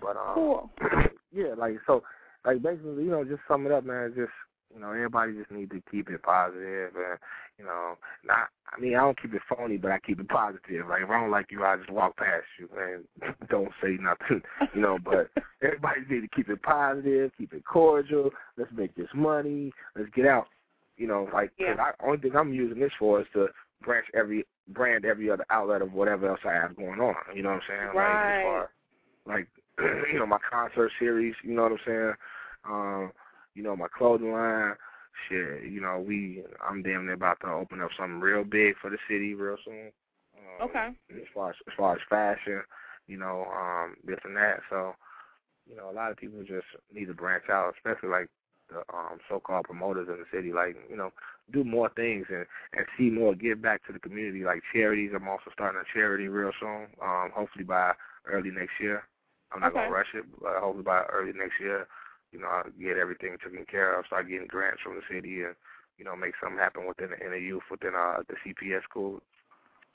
[0.00, 0.70] But um, Cool.
[1.32, 2.02] yeah, like so,
[2.44, 4.12] like basically, you know, just sum it up, man.
[4.16, 4.32] Just
[4.74, 7.18] you know, everybody just need to keep it positive, and
[7.58, 8.48] you know, not.
[8.74, 10.86] I mean, I don't keep it phony, but I keep it positive.
[10.88, 14.42] Like if I don't like you, I just walk past you and don't say nothing,
[14.74, 14.98] you know.
[14.98, 15.30] But
[15.62, 18.30] everybody need to keep it positive, keep it cordial.
[18.56, 19.72] Let's make this money.
[19.94, 20.48] Let's get out.
[21.02, 23.48] You know, like 'cause I, only thing I'm using this for is to
[23.82, 27.16] branch every brand every other outlet of whatever else I have going on.
[27.34, 27.86] You know what I'm saying?
[27.88, 28.36] Like Right.
[28.36, 28.70] as far
[29.26, 29.48] like
[30.12, 31.34] you know my concert series.
[31.42, 32.12] You know what I'm saying?
[32.64, 33.12] Um,
[33.56, 34.74] you know my clothing line.
[35.28, 36.44] Shit, you know we.
[36.64, 39.90] I'm damn near about to open up something real big for the city real soon.
[40.38, 40.90] Um, Okay.
[41.10, 42.62] As far as as far as fashion,
[43.08, 44.60] you know, um, this and that.
[44.70, 44.94] So,
[45.68, 48.28] you know, a lot of people just need to branch out, especially like
[48.72, 50.52] the um so-called promoters in the city.
[50.52, 51.12] Like, you know,
[51.52, 55.12] do more things and and see more, give back to the community, like charities.
[55.14, 56.88] I'm also starting a charity real soon.
[57.02, 57.92] Um, hopefully by
[58.26, 59.04] early next year.
[59.52, 59.80] I'm not Okay.
[59.82, 61.86] gonna rush it, but hopefully by early next year,
[62.32, 64.06] you know, I'll get everything taken care of.
[64.06, 65.54] Start getting grants from the city and
[65.98, 69.20] you know make something happen within the inner youth within uh the CPS code.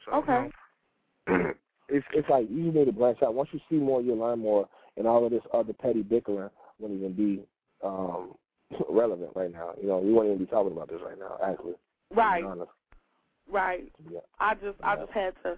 [0.06, 0.50] So, you Okay.
[1.28, 1.54] know,
[1.90, 3.34] it's it's like you need to branch out.
[3.34, 4.68] Once you see more, you learn more,
[4.98, 6.50] and all of this other petty bickering
[6.80, 7.44] wouldn't even be
[7.84, 8.34] um
[8.90, 9.72] relevant right now.
[9.82, 11.38] You know, we wouldn't even be talking about this right now.
[11.44, 11.76] Actually,
[12.12, 12.44] Right.
[13.50, 13.92] Right.
[14.10, 14.20] Yeah.
[14.40, 15.58] I just I just had to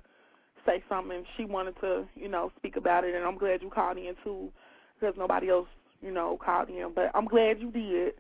[0.66, 1.24] say something.
[1.38, 4.52] She wanted to, you know, speak about it, and I'm glad you called in too,
[5.00, 5.68] because nobody else,
[6.02, 6.92] you know, called in.
[6.94, 8.14] But I'm glad you did.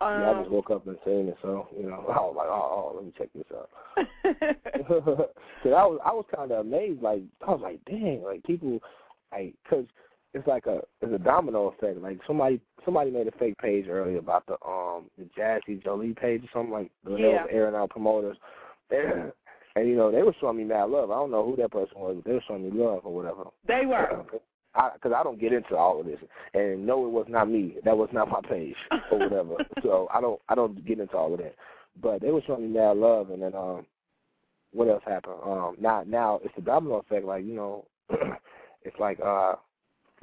[0.00, 2.48] Um, yeah, I just woke up and seen it, so you know, I was like,
[2.48, 3.70] oh, oh let me check this out.
[5.62, 7.00] Cause I was I was kind of amazed.
[7.00, 8.80] Like I was like, dang, like people,
[9.32, 9.84] like, cause
[10.34, 11.98] it's like a it's a domino effect.
[11.98, 16.42] Like somebody somebody made a fake page earlier about the um the Jazzy Jolie page
[16.42, 17.42] or something like they Yeah.
[17.44, 18.36] was airing out promoters,
[18.90, 19.32] and,
[19.76, 21.10] and you know they were showing me mad love.
[21.10, 23.44] I don't know who that person was, but they were showing me love or whatever.
[23.66, 24.24] They were.
[24.92, 26.18] Because I, don't get into all of this,
[26.52, 27.76] and no, it was not me.
[27.84, 28.74] That was not my page
[29.12, 29.54] or whatever.
[29.84, 31.54] so I don't I don't get into all of that.
[32.02, 33.86] But they were showing me mad love, and then um,
[34.72, 35.36] what else happened?
[35.44, 37.24] Um, now now it's the domino effect.
[37.24, 37.84] Like you know,
[38.82, 39.54] it's like uh,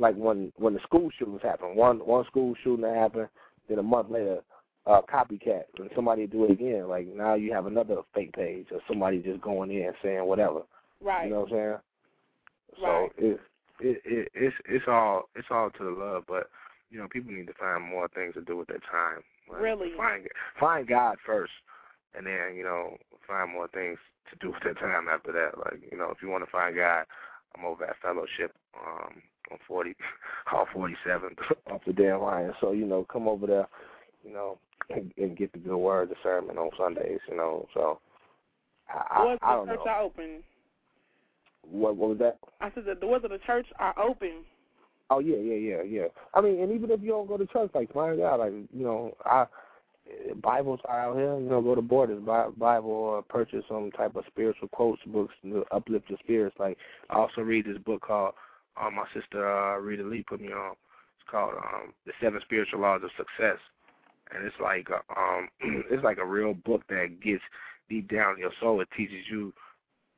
[0.02, 1.76] like when when the school shootings happen.
[1.76, 3.30] One one school shooting that happened,
[3.70, 4.40] then a month later,
[4.88, 6.90] uh, copycat, and somebody do it again.
[6.90, 10.64] Like now you have another fake page or somebody just going in and saying whatever.
[11.02, 11.26] Right.
[11.26, 11.70] You know what I'm saying?
[11.70, 11.80] Right.
[12.82, 13.40] So it's
[13.80, 16.50] it, it it's it's all it's all to the love, but
[16.90, 19.22] you know people need to find more things to do with their time.
[19.50, 19.92] Like, Really?
[19.96, 20.28] find
[20.60, 21.54] find God first,
[22.18, 22.98] and then you know
[23.28, 24.00] find more things
[24.32, 25.60] to do with their time after that.
[25.60, 27.06] Like you know if you want to find God,
[27.56, 29.22] I'm over at Fellowship um
[29.52, 29.96] on forty
[30.54, 31.38] off forty seventh
[31.72, 32.54] off the Dan Ryan.
[32.62, 33.68] So you know come over there,
[34.24, 34.58] you know
[34.90, 37.20] and, and get the good word, the sermon on Sundays.
[37.30, 38.00] You know so.
[38.90, 39.92] I, doors I, I don't the church know.
[39.92, 40.44] are open.
[41.70, 42.40] What what was that?
[42.60, 44.44] I said the doors of the church are open.
[45.10, 46.08] Oh yeah, yeah, yeah, yeah.
[46.34, 48.84] I mean, and even if you don't go to church, like find out, like you
[48.84, 49.46] know, I
[50.42, 51.40] Bibles are out here.
[51.40, 55.34] You know, go to Borders, buy Bible, or purchase some type of spiritual quotes books
[55.44, 56.56] to uplift your spirits.
[56.60, 56.78] Like
[57.10, 58.34] I also read this book called
[58.80, 60.72] uh, my sister uh, Rita Lee put me on.
[60.72, 63.58] It's called um, The Seven Spiritual Laws of Success,
[64.34, 65.50] and it's like a, um,
[65.90, 67.44] it's like a real book that gets
[67.90, 68.82] deep down in your soul.
[68.82, 69.54] It teaches you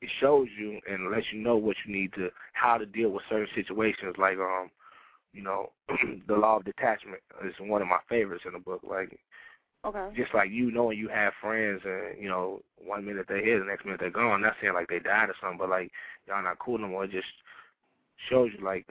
[0.02, 3.24] it shows you and lets you know what you need to how to deal with
[3.30, 4.70] certain situations like um
[5.34, 5.72] you know,
[6.28, 8.82] the law of detachment is one of my favorites in the book.
[8.88, 9.20] Like,
[9.86, 10.16] Okay.
[10.16, 13.66] just like you knowing you have friends and you know one minute they're here, the
[13.66, 14.42] next minute they're gone.
[14.42, 15.92] Not saying like they died or something, but like
[16.26, 17.04] y'all not cool no more.
[17.04, 17.28] It just
[18.30, 18.88] shows you like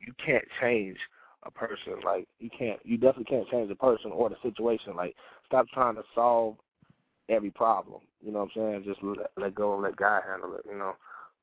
[0.00, 0.96] you can't change
[1.44, 1.94] a person.
[2.04, 4.96] Like you can't, you definitely can't change the person or the situation.
[4.96, 5.14] Like
[5.46, 6.56] stop trying to solve
[7.28, 8.02] every problem.
[8.20, 8.84] You know what I'm saying?
[8.86, 10.64] Just let, let go and let God handle it.
[10.68, 10.94] You know.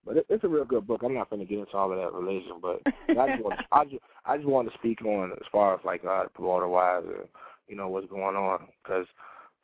[0.06, 1.02] But it, it's a real good book.
[1.04, 3.66] I'm not going to get into all of that religion, but I just want to,
[3.72, 7.04] I just I just want to speak on as far as like uh, promoter wise
[7.06, 7.28] and
[7.68, 9.06] you know what's going on because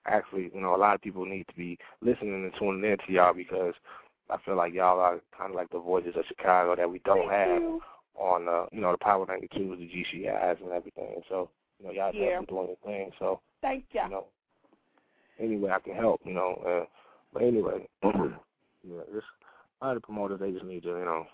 [0.07, 3.11] actually you know a lot of people need to be listening and tuning in to
[3.11, 3.73] y'all because
[4.29, 7.29] I feel like y'all are kind of like the voices of Chicago that we don't
[7.29, 7.61] have
[8.15, 9.89] on uh, you know the Power 92s, the
[10.25, 11.11] GCIs, and everything.
[11.15, 11.49] And So
[11.79, 12.39] you know y'all Yeah.
[12.39, 13.11] definitely doing your thing.
[13.19, 14.01] So Thank you.
[14.03, 14.25] you know
[15.39, 16.55] any way I can help, you know.
[16.65, 16.85] Uh,
[17.33, 19.25] but anyway, yeah, just
[19.81, 21.25] a lot of promoters they just need to you know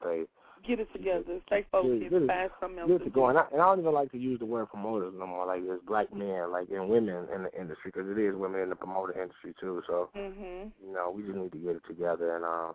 [0.00, 0.24] stay
[0.66, 1.40] Get it together.
[1.46, 2.02] Stay focused.
[2.10, 3.14] Get it- Find something else get to to do.
[3.14, 3.26] go.
[3.28, 5.46] And I, and I don't even like to use the word promoters no more.
[5.46, 8.70] Like there's black men, like and women in the industry, because it is women in
[8.70, 9.82] the promoter industry too.
[9.86, 10.70] So Mhm.
[10.86, 12.72] you know, we just need to get it together and uh,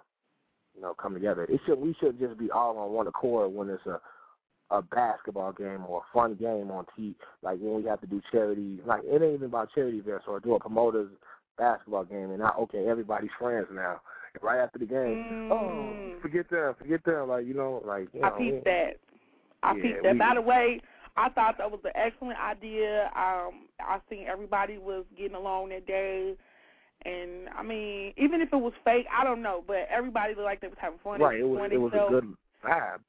[0.75, 1.45] you know, come together.
[1.49, 3.99] It should we should just be all on one accord when it's a
[4.71, 7.15] a basketball game or a fun game on T.
[7.41, 10.39] Like when we have to do charity, like it ain't even about charity events or
[10.39, 11.09] do a promoters
[11.57, 13.99] basketball game and now okay, everybody's friends now.
[14.41, 17.29] Right after the game, oh, forget them, forget them.
[17.29, 18.97] Like you know, like you I know, peeped that.
[19.63, 20.13] I Yeah, peeped that.
[20.13, 20.79] we- By the way,
[21.17, 23.05] I thought that was an excellent idea.
[23.15, 26.35] Um, I seen everybody was getting along that day,
[27.05, 30.61] and I mean, even if it was fake, I don't know, but everybody looked like
[30.61, 31.19] they was having fun.
[31.19, 31.39] right.
[31.39, 32.99] It was it was a good vibe.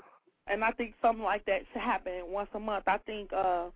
[0.47, 2.84] and I think something like that should happen once a month.
[2.88, 3.66] I think uh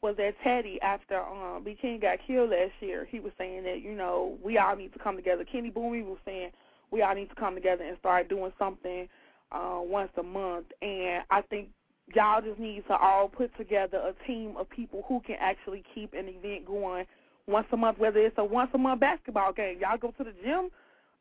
[0.00, 3.80] was that Teddy after um B King got killed last year, he was saying that,
[3.82, 5.44] you know, we all need to come together.
[5.44, 6.50] Kenny Boomy was saying
[6.94, 9.08] we all need to come together and start doing something
[9.52, 11.68] uh once a month and I think
[12.14, 16.14] y'all just need to all put together a team of people who can actually keep
[16.14, 17.06] an event going
[17.46, 19.78] once a month, whether it's a once a month basketball game.
[19.80, 20.70] Y'all go to the gym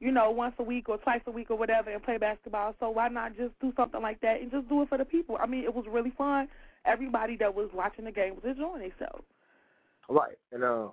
[0.03, 2.75] you know, once a week or twice a week or whatever and play basketball.
[2.81, 5.37] So why not just do something like that and just do it for the people?
[5.39, 6.49] I mean, it was really fun.
[6.85, 9.23] Everybody that was watching the game was enjoying themselves.
[10.09, 10.37] Right.
[10.51, 10.89] And uh,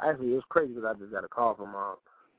[0.00, 1.94] actually, it was crazy because I just got a call from uh,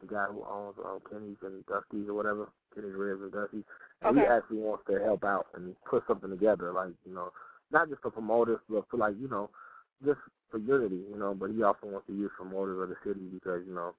[0.07, 3.63] the guy who owns um, Kenny's and Dusty's or whatever, Kenny's Ribs and Dusty's,
[4.03, 7.31] and he actually wants to help out and put something together, like you know,
[7.71, 9.49] not just for promoters, but for like you know,
[10.05, 10.19] just
[10.51, 11.33] for unity, you know.
[11.33, 13.95] But he also wants to use promoters of the city because you know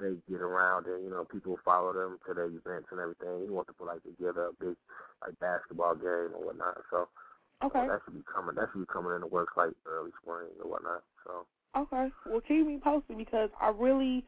[0.00, 3.44] they get around and you know people follow them to their events and everything.
[3.44, 4.76] He wants to put like together a big
[5.22, 6.82] like basketball game or whatnot.
[6.90, 7.08] So
[7.64, 7.86] Okay.
[7.86, 8.56] that should be coming.
[8.56, 11.02] That should be coming into work like early spring or whatnot.
[11.24, 11.46] So.
[11.76, 12.10] Okay.
[12.26, 14.24] Well, keep me posted because I really,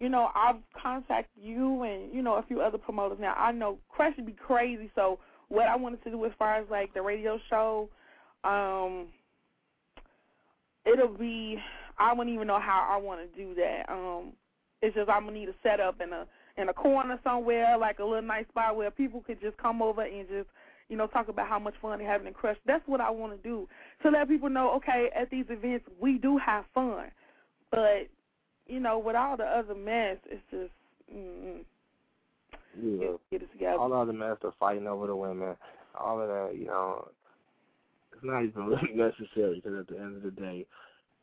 [0.00, 3.18] you know, I've contacted you and, you know, a few other promoters.
[3.20, 4.90] Now, I know Crush would be crazy.
[4.94, 5.18] So
[5.48, 7.88] what I wanted to do as far as, like, the radio show,
[8.44, 9.06] um,
[10.84, 11.58] it'll be,
[11.98, 13.90] I wouldn't even know how I want to do that.
[13.90, 14.32] Um,
[14.82, 16.26] it's just I'm going to need a setup in a,
[16.58, 20.02] in a corner somewhere, like a little nice spot where people could just come over
[20.02, 20.48] and just,
[20.88, 22.56] you know, talk about how much fun they're having in Crush.
[22.66, 23.66] That's what I want to do
[24.02, 27.06] to let people know, okay, at these events we do have fun,
[27.70, 28.08] but
[28.66, 30.72] you know, with all the other mess, it's just
[31.14, 31.64] mm,
[32.80, 33.12] Yeah.
[33.30, 33.78] get it together.
[33.78, 35.56] All the other men are fighting over the women.
[35.98, 37.08] All of that, you know,
[38.12, 40.66] it's not even really necessary because at the end of the day,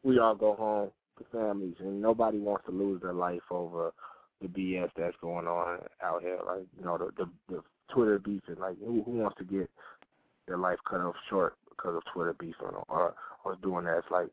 [0.04, 3.94] we all go home to families, and nobody wants to lose their life over
[4.42, 6.40] the BS that's going on out here.
[6.46, 7.64] Like, you know, the the, the
[7.94, 8.60] Twitter beefing.
[8.60, 9.70] Like, who, who wants to get
[10.48, 13.14] their life cut off short because of Twitter beefing or or,
[13.46, 14.00] or doing that?
[14.00, 14.30] It's like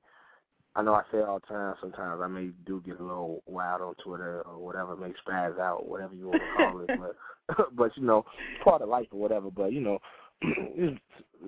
[0.76, 1.74] I know I say it all the time.
[1.80, 5.88] Sometimes I may do get a little wild on Twitter or whatever, may spaz out,
[5.88, 6.90] whatever you want to call it.
[6.98, 7.16] But
[7.76, 8.24] but you know,
[8.62, 9.50] part of life or whatever.
[9.50, 9.98] But you know,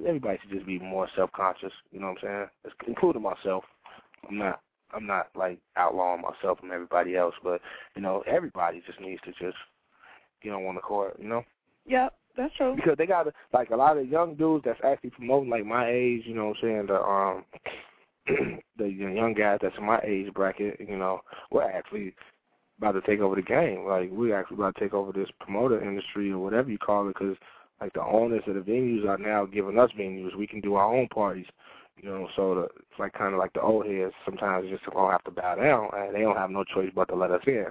[0.06, 1.72] everybody should just be more self conscious.
[1.90, 2.46] You know what I'm saying?
[2.64, 3.64] It's, including myself.
[4.28, 4.60] I'm not.
[4.94, 7.60] I'm not like outlawing myself from everybody else, but
[7.96, 9.56] you know, everybody just needs to just
[10.42, 11.14] get on one accord.
[11.18, 11.44] You know
[11.86, 12.76] Yep, that's true.
[12.76, 16.22] because they got like a lot of young dudes that's actually promoting like my age,
[16.26, 17.44] you know what I'm saying, the um
[18.78, 21.20] the young guys that's in my age bracket, you know,
[21.50, 22.14] we're actually
[22.78, 23.84] about to take over the game.
[23.86, 27.14] Like we're actually about to take over this promoter industry or whatever you call it
[27.14, 27.36] because
[27.80, 30.36] like the owners of the venues are now giving us venues.
[30.36, 31.46] We can do our own parties.
[31.96, 34.14] You know, so the, it's like kind of like the old heads.
[34.24, 37.14] Sometimes just gonna have to bow down, and they don't have no choice but to
[37.14, 37.66] let us in.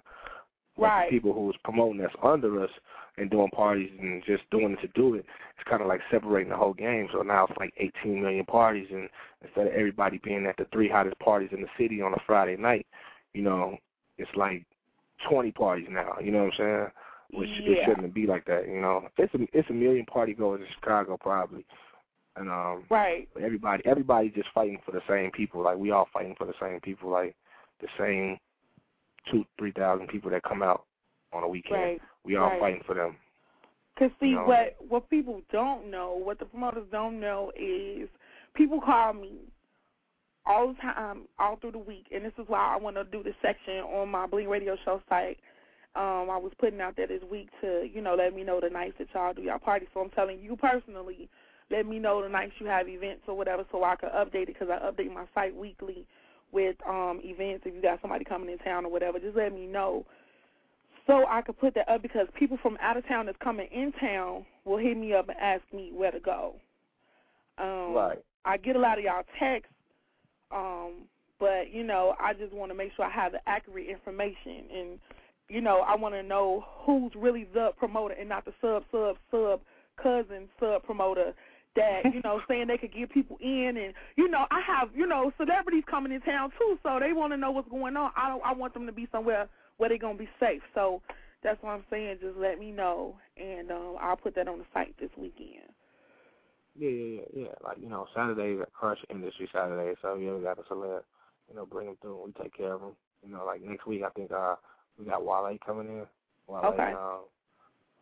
[0.77, 1.09] Right.
[1.09, 2.69] the people who's promoting us under us
[3.17, 5.25] and doing parties and just doing it to do it,
[5.57, 7.07] it's kind of like separating the whole game.
[7.11, 9.09] So now it's like 18 million parties, and
[9.43, 12.57] instead of everybody being at the three hottest parties in the city on a Friday
[12.57, 12.85] night,
[13.33, 13.77] you know,
[14.17, 14.65] it's like
[15.29, 16.15] 20 parties now.
[16.21, 17.39] You know what I'm saying?
[17.39, 18.67] Which it shouldn't be like that.
[18.67, 21.65] You know, it's a it's a million party goers in Chicago probably,
[22.35, 23.29] and um, right.
[23.41, 25.63] everybody everybody just fighting for the same people.
[25.63, 27.09] Like we all fighting for the same people.
[27.09, 27.33] Like
[27.79, 28.37] the same
[29.31, 30.83] two three thousand people that come out
[31.31, 31.79] on a weekend.
[31.79, 32.01] Right.
[32.25, 32.59] We all right.
[32.59, 33.15] fighting for them.
[33.97, 34.45] Cause see, You know?
[34.45, 38.09] what what people don't know, what the promoters don't know is
[38.55, 39.33] people call me
[40.45, 43.21] all the time, all through the week, and this is why I want to do
[43.21, 45.37] this section on my Bling Radio Show site.
[45.95, 48.69] Um, I was putting out there this week to, you know, let me know the
[48.69, 49.87] nights that y'all do y'all party.
[49.93, 51.29] So I'm telling you personally,
[51.69, 54.59] let me know the nights you have events or whatever, so I can update it
[54.59, 56.05] because I update my site weekly
[56.51, 57.65] with um events.
[57.65, 60.05] If you got somebody coming in town or whatever, just let me know
[61.11, 63.91] so I could put that up because people from out of town that's coming in
[63.99, 66.55] town will hit me up and ask me where to go.
[67.57, 68.23] Um, Right.
[68.45, 69.73] I get a lot of y'all texts,
[70.51, 71.03] um,
[71.39, 74.99] but you know, I just want to make sure I have the accurate information, and
[75.49, 79.17] you know, I want to know who's really the promoter and not the sub sub
[79.29, 79.59] sub
[80.01, 81.33] cousin sub promoter
[81.75, 85.05] that you know saying they could get people in, and you know, I have you
[85.05, 88.11] know celebrities coming in town too, so they want to know what's going on.
[88.15, 89.49] I don't, I want them to be somewhere
[89.81, 90.61] where they're gonna be safe.
[90.75, 91.01] So
[91.43, 92.17] that's what I'm saying.
[92.21, 95.73] Just let me know, and um, I'll put that on the site this weekend.
[96.77, 97.53] Yeah, yeah, yeah, yeah.
[97.63, 99.95] Like you know, Saturdays at Crush Industry Saturday.
[100.03, 101.01] So yeah, we got a celeb.
[101.49, 102.23] You know, bring them through.
[102.23, 102.91] We take care of them.
[103.25, 104.55] You know, like next week I think uh
[104.99, 106.05] we got Wale coming in.
[106.47, 106.93] Wale, Okay.
[106.95, 107.17] uh,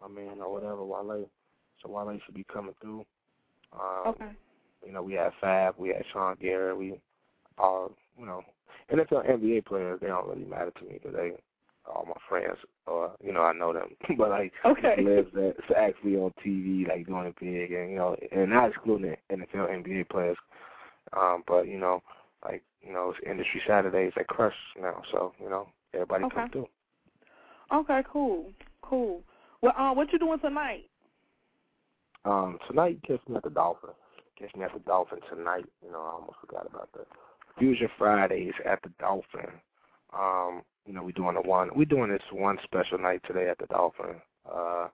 [0.02, 1.30] my man or whatever Wale.
[1.82, 3.06] So Wale should be coming through.
[3.72, 4.32] Um, Okay.
[4.86, 7.00] You know, we had Fab, we had Sean Garrett, we
[7.58, 8.42] all you know,
[8.92, 10.00] NFL NBA players.
[10.02, 11.34] They don't really matter to me because they
[11.90, 12.58] all my friends
[12.88, 13.90] or you know I know them.
[14.18, 14.96] but like Okay.
[14.98, 19.16] celebs that's actually on TV, like doing it big, and you know, and not excluding
[19.30, 20.38] the NFL NBA players.
[21.14, 22.02] Um, but you know,
[22.44, 26.36] like you know, it's industry Saturdays at Crush now, so you know, everybody Okay.
[26.36, 26.68] come through.
[27.72, 28.52] Okay, cool,
[28.82, 29.22] cool.
[29.62, 30.90] Well, uh, what you doing tonight?
[32.26, 33.92] Um, tonight, catch me at the Dolphin.
[34.38, 35.66] Catch me at the Dolphin tonight.
[35.84, 37.06] You know, I almost forgot about the
[37.58, 39.50] Fusion Fridays at the Dolphin.
[40.14, 41.70] Um, you know, we're doing the one.
[41.76, 44.16] We're doing this one special night today at the Dolphin.
[44.52, 44.88] Uh,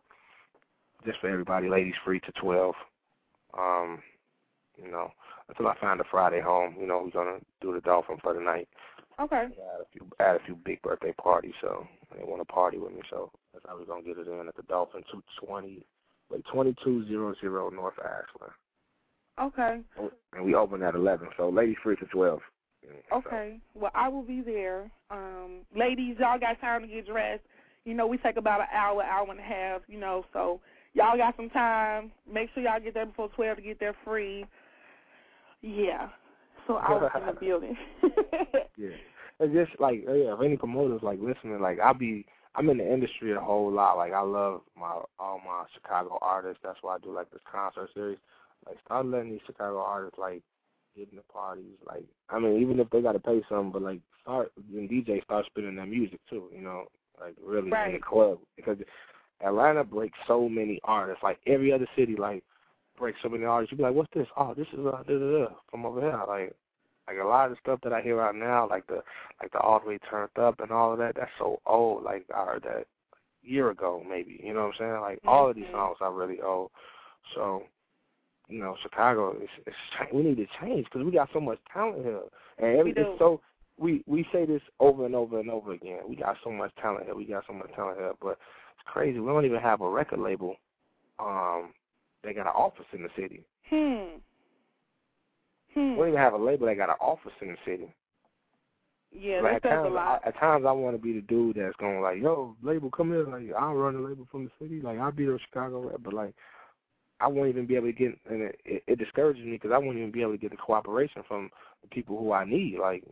[1.06, 2.76] just for everybody, ladies free to twelve.
[3.58, 4.04] Um,
[4.78, 5.10] you know,
[5.48, 6.76] until I find a Friday home.
[6.78, 8.68] You know, we're gonna do the Dolphin for the night.
[9.22, 9.46] Okay.
[9.46, 11.54] Add a few, add a few big birthday parties.
[11.62, 13.00] So they want to party with me.
[13.10, 15.86] So that's how we're gonna get it in at the Dolphin two twenty,
[16.30, 18.52] like twenty two zero zero North Ashland.
[19.40, 19.80] Okay.
[20.34, 22.40] And we open at 11, so ladies free to 12.
[23.14, 23.58] Okay.
[23.74, 24.90] Well, I will be there.
[25.12, 27.44] Um, ladies, y'all got time to get dressed.
[27.86, 29.82] You know, we take about an hour, hour and a half.
[29.88, 30.60] You know, so
[30.94, 32.12] y'all got some time.
[32.32, 34.46] Make sure y'all get there before twelve to get there free.
[35.62, 36.10] Yeah.
[36.68, 37.78] So I was in the building.
[38.78, 38.90] Yeah.
[39.40, 42.26] It's just like, yeah, if any promoters like listening, like I'll be,
[42.56, 43.98] I'm in the industry a whole lot.
[43.98, 46.60] Like I love my all my Chicago artists.
[46.64, 48.18] That's why I do like this concert series.
[48.66, 50.42] Like start letting these Chicago artists like
[50.96, 51.78] get in the parties.
[51.86, 55.24] Like I mean, even if they got to pay some, but like start and DJ
[55.24, 56.50] start spinning their music too.
[56.54, 56.86] You know,
[57.20, 58.02] like really in the Right.
[58.02, 58.78] club because
[59.46, 61.24] Atlanta breaks so many artists.
[61.24, 62.44] Like every other city, like
[62.98, 63.72] breaks so many artists.
[63.72, 64.28] You be like, what's this?
[64.38, 66.20] Oh, this is uh, da, da, da, from over here.
[66.28, 66.56] Like
[67.08, 69.02] like a lot of the stuff that I hear out now, like the
[69.42, 72.04] like the all the way turned up and all of that, that's so old.
[72.04, 72.86] Like I heard that
[73.44, 74.40] a year ago maybe.
[74.44, 75.02] You know what I'm saying?
[75.02, 75.72] Like all of these Mhm.
[75.74, 76.72] songs are really old.
[77.34, 77.64] So,
[78.50, 79.76] you know, Chicago it's
[80.14, 82.20] we need to change because we got so much talent here,
[82.60, 83.02] and every, We do.
[83.02, 83.42] it's so
[83.78, 86.00] we we say this over and over and over again.
[86.08, 87.16] We got so much talent here.
[87.16, 88.32] We got so much talent here, but
[88.78, 89.20] it's crazy.
[89.20, 90.56] We don't even have a record label.
[91.20, 91.74] Um,
[92.24, 93.44] they got an office in the city.
[93.70, 94.18] hmm.
[95.74, 95.92] Hmm.
[95.92, 97.94] We don't even have a label that got an office in the city.
[99.18, 100.22] Yeah, like that at says a times, lot.
[100.26, 103.10] I, at times I want to be the dude that's going like, yo, label, come
[103.12, 103.26] here.
[103.26, 104.82] Like I'll run the label from the city.
[104.82, 106.34] Like I'll be the Chicago rep, but like
[107.20, 109.98] I won't even be able to get, and it, it, discourages me because I won't
[109.98, 111.50] even be able to get the cooperation from
[111.82, 112.78] the people who I need.
[112.80, 113.04] Like,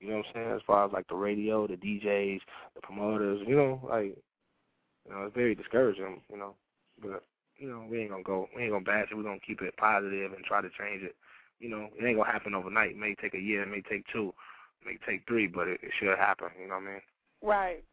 [0.00, 0.50] you know what I'm saying?
[0.56, 2.40] As far as like the radio, the DJs,
[2.74, 4.16] the promoters, you know, like,
[5.06, 6.20] you know, it's very discouraging.
[6.30, 6.54] You know,
[7.00, 7.22] but
[7.56, 9.16] you know, we ain't gonna go, we ain't gonna bash it.
[9.16, 11.14] We're gonna keep it positive and try to change it.
[11.60, 12.90] You know, it ain't gonna happen overnight.
[12.90, 14.34] It may take a year, it may take two,
[14.82, 16.48] it may take three, but it, it should happen.
[16.60, 17.00] You know what I mean?
[17.42, 17.84] Right.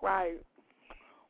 [0.00, 0.38] Right.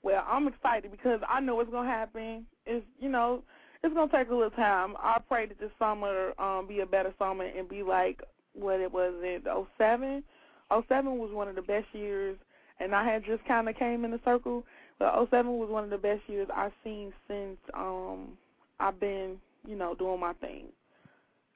[0.02, 2.46] Well, I'm excited because I know it's gonna happen.
[2.66, 3.42] It's you know,
[3.82, 4.94] it's gonna take a little time.
[4.98, 8.22] I pray that this summer um be a better summer and be like
[8.54, 10.22] what it was in oh seven.
[10.70, 12.36] Oh seven was one of the best years
[12.80, 14.64] and I had just kinda came in the circle.
[14.98, 18.36] But oh seven was one of the best years I've seen since um
[18.80, 20.66] I've been, you know, doing my thing.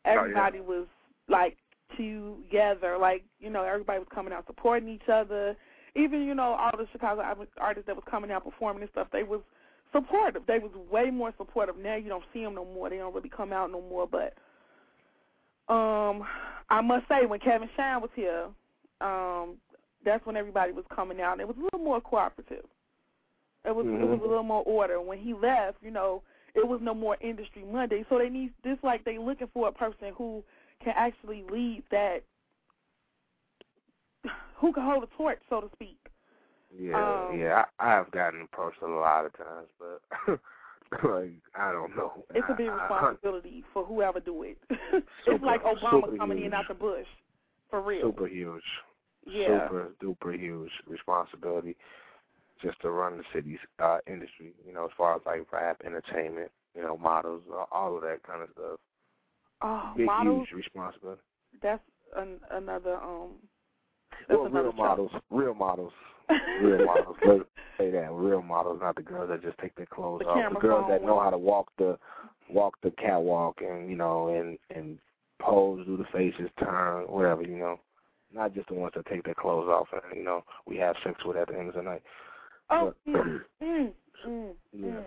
[0.05, 0.21] Oh, yeah.
[0.21, 0.87] Everybody was
[1.29, 1.57] like
[1.97, 5.57] together, like, you know, everybody was coming out supporting each other
[5.95, 7.23] even you know all the Chicago
[7.59, 9.41] artists that was coming out performing and stuff, they was
[9.93, 10.43] supportive.
[10.47, 11.77] They was way more supportive.
[11.77, 12.91] Now you don't see them no more.
[12.91, 14.07] They don't really come out no more.
[14.07, 14.35] But
[15.73, 16.25] um,
[16.71, 18.47] I must say, when Kevin Shine was here,
[19.01, 19.57] um,
[20.05, 21.41] that's when everybody was coming out.
[21.41, 22.65] It was a little more cooperative.
[23.65, 24.03] It was Mm-hmm.
[24.03, 25.01] it was a little more order.
[25.01, 26.23] When he left, you know,
[26.55, 28.05] it was no more industry Monday.
[28.09, 30.43] So they need this like they looking for a person who
[30.83, 32.23] can actually lead that,
[34.57, 35.99] who can hold a torch, so to speak.
[36.79, 37.65] Yeah, Um, yeah.
[37.79, 40.41] I, I have gotten approached a lot of times, but
[41.05, 42.25] like I don't know.
[42.35, 44.59] It's a big I- I- responsibility for whoever do it.
[45.27, 46.55] it's like Obama super coming in huge.
[46.55, 47.07] after Bush,
[47.71, 48.03] for real.
[48.09, 48.63] super huge,
[49.27, 49.69] Yeah.
[49.69, 51.77] super duper huge responsibility
[52.63, 54.53] just to run the city's uh industry.
[54.67, 58.23] You know, as far as like rap, entertainment, you know, models, uh, all of that
[58.23, 58.79] kind of stuff.
[59.61, 60.47] Oh, Big models.
[60.49, 61.21] huge responsibility.
[61.63, 61.83] That's
[62.17, 63.33] an, another um.
[64.29, 65.93] That's Well, real models, real models,
[66.61, 67.17] real models.
[67.25, 67.45] Let's
[67.79, 70.53] say that real models, not the girls that just take their clothes The off.
[70.53, 71.99] The girls that know how to walk the
[72.51, 74.99] walk the catwalk and you know and and
[75.41, 77.43] pose, do the faces, turn, whatever.
[77.43, 77.81] You know,
[78.33, 81.25] not just the ones that take their clothes off and you know we have sex
[81.25, 82.03] with at the end of the night.
[82.71, 83.93] Oh, But- mm, mm,
[84.27, 84.89] mm, Yeah.
[84.89, 85.05] mm.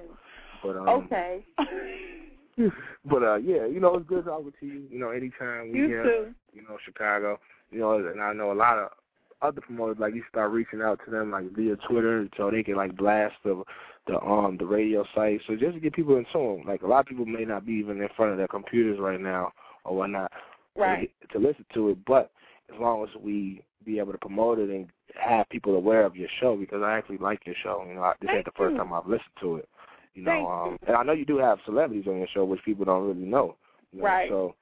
[0.64, 1.46] But um, Okay.
[3.06, 4.88] but uh, yeah, you know, it's good talking to you.
[4.90, 6.34] You know, anytime we You here, too.
[6.54, 7.40] you know, Chicago,
[7.72, 8.90] you know, and I know a lot of
[9.42, 12.76] other promoters like you start reaching out to them like via Twitter, so they can
[12.76, 13.64] like blast the
[14.08, 15.42] the um the radio site.
[15.48, 16.64] So just to get people in tune.
[16.68, 19.20] Like a lot of people may not be even in front of their computers right
[19.20, 19.52] now
[19.84, 20.32] or whatnot
[20.76, 21.10] Right.
[21.22, 22.32] to, to listen to it, but
[22.74, 26.28] as long as we be able to promote it and have people aware of your
[26.42, 27.86] show because I actually like your show.
[27.88, 29.70] You know, I, this ain't the first time I've listened to it.
[30.14, 32.64] You know, Thank um, and I know you do have celebrities on your show, which
[32.64, 33.56] people don't really know.
[33.92, 34.30] You know Right.
[34.30, 34.56] So,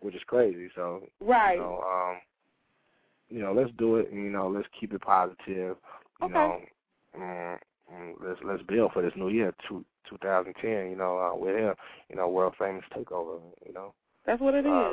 [0.00, 0.68] which is crazy.
[0.74, 1.54] So, Right.
[1.54, 2.20] you know, um,
[3.32, 4.10] you know, let's do it.
[4.12, 5.76] And, you know, let's keep it positive.
[6.20, 6.32] You Okay.
[6.32, 6.60] know,
[7.18, 7.58] mm,
[7.92, 10.90] mm, let's let's build for this new year, two 2010.
[10.90, 11.74] You know, uh, we're here.
[12.10, 13.40] You know, world famous takeover.
[13.66, 13.94] You know.
[14.26, 14.70] That's what it is.
[14.70, 14.92] Uh,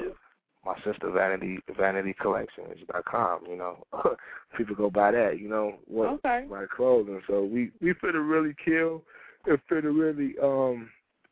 [0.65, 3.83] my sister vanity vanity collections dot com, you know.
[4.57, 6.45] People go buy that, you know, what Okay.
[6.49, 7.21] buy clothing.
[7.27, 9.03] So we we finna really kill
[9.45, 10.89] and finna really um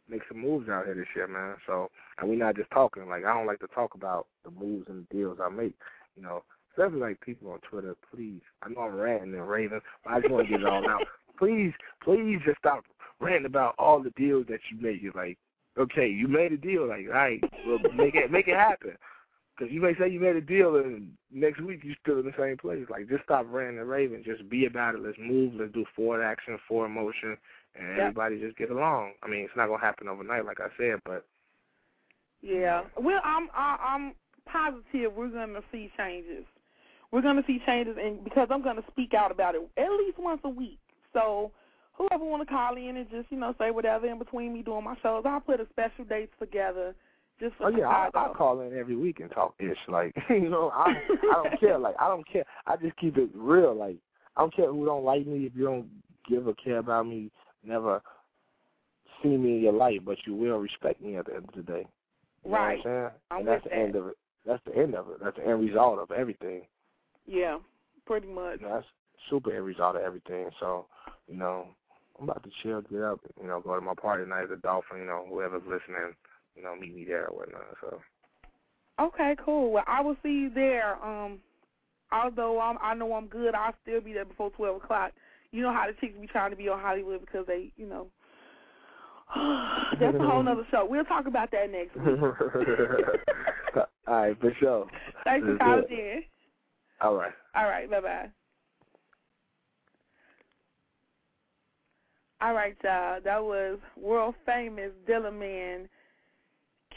[0.09, 1.55] make some moves out here this year, man.
[1.65, 1.89] So
[2.19, 5.05] and we're not just talking, like I don't like to talk about the moves and
[5.09, 5.75] the deals I make,
[6.15, 6.43] you know.
[6.77, 8.41] Especially like people on Twitter, please.
[8.61, 11.03] I know I'm ranting and raving, but I just want to get it all out.
[11.39, 11.73] Please,
[12.03, 12.83] please just stop
[13.19, 15.01] ranting about all the deals that you made.
[15.01, 15.37] You're like,
[15.77, 18.97] okay, you made a deal, like, all right, well, make it make it happen.
[19.57, 22.33] Because you may say you made a deal and next week you're still in the
[22.37, 22.85] same place.
[22.91, 24.23] Like, just stop ranting and raving.
[24.23, 25.01] Just be about it.
[25.01, 25.53] Let's move.
[25.55, 27.37] Let's do forward action, forward motion,
[27.75, 27.99] and Yep.
[27.99, 29.13] everybody just get along.
[29.23, 31.25] I mean, it's not gonna happen overnight, like I said, but
[32.41, 32.83] Yeah.
[32.95, 34.13] Well, I'm I, I'm
[34.45, 36.45] positive we're gonna see changes.
[37.11, 40.41] We're gonna see changes, and because I'm gonna speak out about it at least once
[40.43, 40.79] a week.
[41.13, 41.51] So
[41.93, 44.83] whoever want to call in and just you know say whatever in between me doing
[44.83, 46.93] my shows, I'll put a special dates together
[47.39, 48.09] just for oh yeah, I.
[48.13, 49.77] I call in every week and talk ish.
[49.87, 51.77] Like, you know, I I don't care.
[51.77, 52.45] Like, I don't care.
[52.65, 53.75] I just keep it real.
[53.75, 53.97] Like,
[54.35, 55.45] I don't care who don't like me.
[55.45, 55.87] If you don't
[56.27, 57.31] give a care about me,
[57.63, 58.01] never
[59.21, 61.71] see me in your life, but you will respect me at the end of the
[61.71, 61.87] day.
[62.45, 62.83] You Right.
[62.85, 63.21] Know what I'm saying?
[63.31, 64.17] I'm and that's the end of it.
[64.45, 65.17] That's the end of it.
[65.21, 66.61] That's the end result of everything.
[67.27, 67.59] Yeah,
[68.05, 68.59] pretty much.
[68.61, 68.87] You know, that's
[69.29, 70.49] super end result of everything.
[70.59, 70.87] So,
[71.27, 71.67] you know,
[72.17, 74.55] I'm about to chill, get up, you know, go to my party tonight at the
[74.57, 76.15] Dolphin, you know, whoever's listening,
[76.55, 77.75] you know, meet me there or whatnot.
[77.81, 78.01] So
[78.99, 79.71] Okay, cool.
[79.71, 81.03] Well, I will see you there.
[81.05, 81.39] Um,
[82.11, 85.11] although I'm, I know I'm good, I'll still be there before twelve o'clock.
[85.51, 88.07] You know how the chicks be trying to be on Hollywood because they, you know.
[89.99, 90.85] That's a whole nother show.
[90.89, 92.19] We'll talk about that next week.
[94.07, 94.87] All right, for sure.
[95.25, 96.23] Thanks for calling in.
[97.01, 97.33] All right.
[97.55, 98.29] All right, bye bye.
[102.39, 103.19] All right, y'all.
[103.23, 105.87] That was world famous Dillaman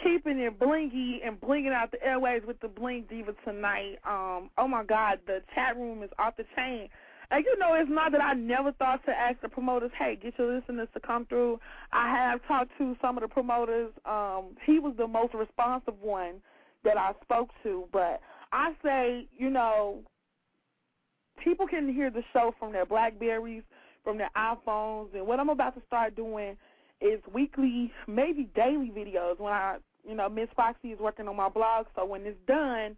[0.02, 3.98] keeping it blingy and blinging out the airways with the Bling Diva tonight.
[4.06, 6.89] Um, oh my God, the chat room is off the chain.
[7.31, 10.35] And you know, it's not that I never thought to ask the promoters, hey, get
[10.36, 11.60] your listeners to come through.
[11.93, 13.93] I have talked to some of the promoters.
[14.05, 16.36] Um, he was the most responsive one
[16.82, 18.20] that I spoke to, but
[18.52, 19.98] I say, you know,
[21.43, 23.62] people can hear the show from their Blackberries,
[24.05, 26.56] from their iPhones, and what I'm about to start doing
[27.01, 29.39] is weekly, maybe daily videos.
[29.39, 32.97] When I, you know, Miss Foxy is working on my blog, so when it's done,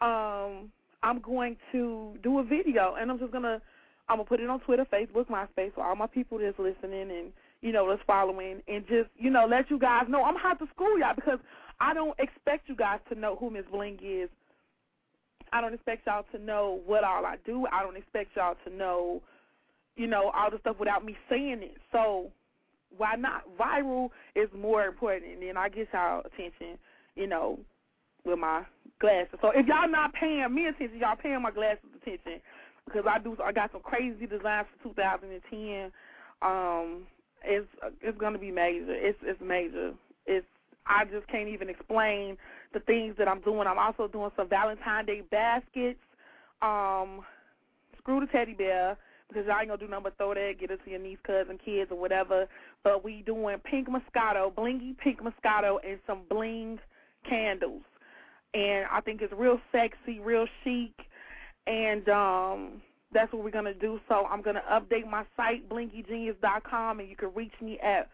[0.00, 0.70] um,
[1.02, 3.60] I'm going to do a video, and I'm just gonna,
[4.08, 7.32] I'm gonna put it on Twitter, Facebook, MySpace, for all my people that's listening and
[7.60, 10.66] you know that's following, and just you know let you guys know I'm hot to
[10.74, 11.38] school y'all because
[11.80, 14.28] I don't expect you guys to know who Miss Bling is.
[15.54, 17.64] I don't expect y'all to know what all I do.
[17.72, 19.22] I don't expect y'all to know,
[19.96, 21.76] you know, all the stuff without me saying it.
[21.92, 22.32] So
[22.96, 23.44] why not?
[23.56, 26.76] Viral is more important, and I get y'all attention,
[27.14, 27.60] you know,
[28.26, 28.64] with my
[29.00, 29.38] glasses.
[29.40, 32.40] So if y'all not paying me attention, y'all paying my glasses attention
[32.84, 33.36] because I do.
[33.42, 35.92] I got some crazy designs for 2010.
[36.42, 37.06] Um,
[37.44, 37.68] it's
[38.02, 38.86] it's gonna be major.
[38.88, 39.92] It's it's major.
[40.26, 40.46] It's
[40.84, 42.38] I just can't even explain
[42.74, 43.66] the things that I'm doing.
[43.66, 46.00] I'm also doing some Valentine's Day baskets.
[46.60, 47.22] Um,
[47.98, 48.98] screw the teddy bear
[49.28, 51.58] because y'all ain't gonna do nothing but throw that, get it to your niece, cousin,
[51.64, 52.46] kids, or whatever.
[52.82, 56.78] But we doing pink Moscato, blingy pink Moscato, and some bling
[57.28, 57.82] candles.
[58.52, 60.92] And I think it's real sexy, real chic,
[61.66, 62.82] and um
[63.12, 64.00] that's what we're gonna do.
[64.08, 68.10] So I'm gonna update my site, blingyjeanius.com, and you can reach me at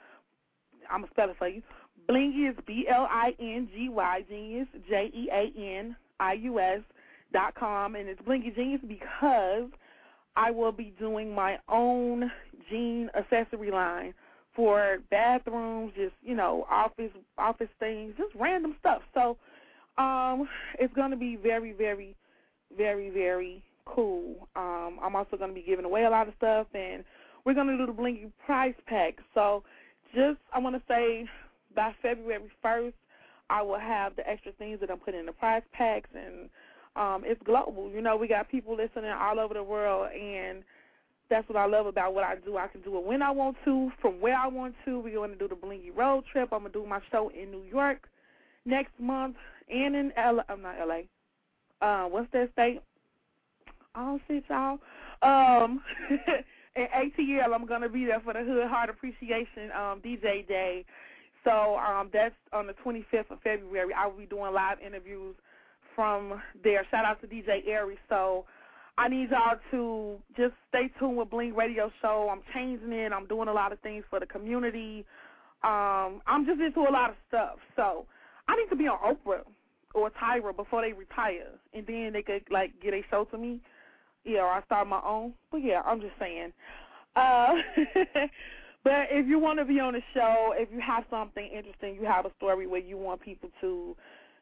[0.90, 1.62] I'm gonna spell it for you.
[2.10, 6.58] Blingy is B L I N G Y Genius J E A N I U
[6.58, 6.80] S
[7.32, 9.70] dot com, and it's Blingy Genius because
[10.34, 12.30] I will be doing my own
[12.68, 14.12] jean accessory line
[14.56, 19.02] for bathrooms, just you know, office office things, just random stuff.
[19.14, 19.36] So
[19.96, 20.48] um,
[20.80, 22.16] it's gonna be very, very,
[22.76, 24.48] very, very cool.
[24.56, 27.04] Um, I'm also gonna be giving away a lot of stuff, and
[27.44, 29.14] we're gonna do the Blingy price pack.
[29.32, 29.62] So
[30.12, 31.28] just I want to say
[31.74, 32.92] by February 1st,
[33.48, 36.48] I will have the extra things that I'm putting in the prize packs, and
[36.96, 37.90] um, it's global.
[37.90, 40.62] You know, we got people listening all over the world, and
[41.28, 42.56] that's what I love about what I do.
[42.56, 45.00] I can do it when I want to, from where I want to.
[45.00, 46.48] We're going to do the Blingy Road Trip.
[46.52, 48.08] I'm going to do my show in New York
[48.64, 49.36] next month
[49.68, 50.40] and in L.
[50.48, 51.02] I'm not LA.
[51.80, 52.80] Uh, what's that state?
[53.94, 54.78] Oh see y'all.
[55.22, 55.82] Um,
[56.76, 60.84] in ATL, I'm gonna be there for the Hood Heart Appreciation um, DJ Day.
[61.44, 63.92] So um, that's on the 25th of February.
[63.96, 65.34] I will be doing live interviews
[65.94, 66.86] from there.
[66.90, 67.98] Shout out to DJ Aries.
[68.08, 68.44] So
[68.98, 72.28] I need y'all to just stay tuned with Bling Radio Show.
[72.30, 73.12] I'm changing it.
[73.12, 75.04] I'm doing a lot of things for the community.
[75.62, 77.56] Um, I'm just into a lot of stuff.
[77.76, 78.06] So
[78.48, 79.42] I need to be on Oprah
[79.94, 83.58] or Tyra before they retire, and then they could like get a show to me.
[84.24, 85.32] Yeah, or I start my own.
[85.50, 86.52] But yeah, I'm just saying.
[87.16, 87.54] Uh,
[88.84, 92.04] but if you want to be on the show, if you have something interesting, you
[92.06, 93.94] have a story where you want people to,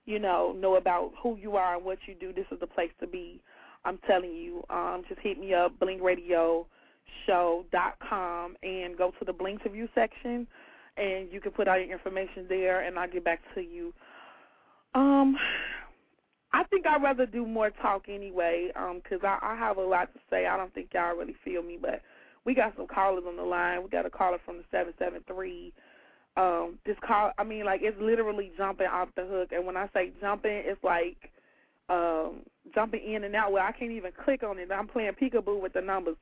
[0.07, 2.91] you know, know about who you are and what you do, this is the place
[3.01, 3.41] to be.
[3.85, 4.63] I'm telling you.
[4.71, 10.47] Um, just hit me up, blingradioshow.com, and go to the Bling to View section,
[10.97, 13.93] and you can put all your information there, and I'll get back to you.
[14.95, 15.37] Um,
[16.53, 20.13] I think I'd rather do more talk anyway, um, 'cause I, I have a lot
[20.15, 20.47] to say.
[20.47, 22.01] I don't think y'all really feel me, but
[22.45, 23.83] we got some callers on the line.
[23.83, 25.73] We got a caller from the seven seven three.
[26.37, 29.51] Um, this call, I mean, like it's literally jumping off the hook.
[29.53, 31.31] And when I say jumping, it's like
[31.89, 32.41] um,
[32.75, 34.71] jumping in and out where I can't even click on it.
[34.71, 36.17] I'm playing peekaboo with the numbers.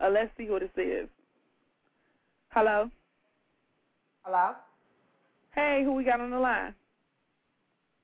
[0.00, 1.08] Uh, let's see what this is.
[2.50, 2.90] Hello.
[4.22, 4.52] Hello.
[5.54, 6.74] Hey, who we got on the line?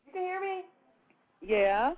[0.07, 0.63] You can hear me?
[1.41, 1.95] Yeah.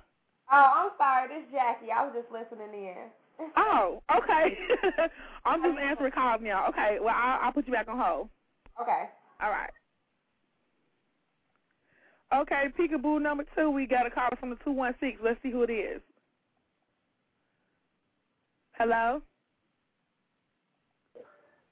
[0.51, 1.27] Oh, I'm sorry.
[1.29, 1.91] This is Jackie.
[1.91, 3.09] I was just listening in.
[3.57, 4.57] Oh, okay.
[5.45, 6.67] I'm just answering calls now.
[6.69, 8.29] Okay, well, I'll, I'll put you back on hold.
[8.81, 9.03] Okay.
[9.41, 9.69] All right.
[12.33, 13.69] Okay, peekaboo number two.
[13.69, 15.17] We got a caller from the two one six.
[15.23, 16.01] Let's see who it is.
[18.77, 19.21] Hello.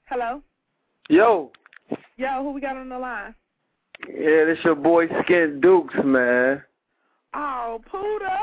[0.04, 0.42] Hello.
[1.08, 1.50] Yo,
[2.16, 3.34] Yo, who we got on the line?
[4.08, 6.62] yeah, this your boy Skent Dukes, man.
[7.34, 8.38] Oh, Pooter.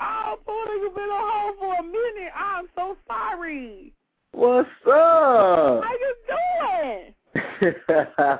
[0.00, 2.32] Oh, Pooter, you've been on hold for a minute.
[2.36, 3.92] I'm so sorry.
[4.32, 5.84] What's up?
[5.84, 7.14] How you doing?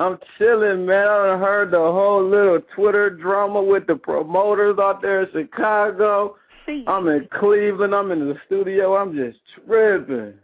[0.00, 1.06] I'm chilling, man.
[1.06, 6.36] I heard the whole little Twitter drama with the promoters out there in Chicago.
[6.66, 6.84] See.
[6.86, 7.94] I'm in Cleveland.
[7.94, 8.96] I'm in the studio.
[8.96, 10.34] I'm just tripping.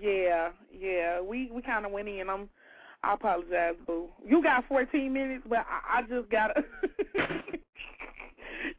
[0.00, 1.20] Yeah, yeah.
[1.20, 2.28] We we kind of went in.
[2.28, 2.48] I'm.
[3.02, 4.08] I apologize, boo.
[4.26, 6.62] You got 14 minutes, but I, I just got to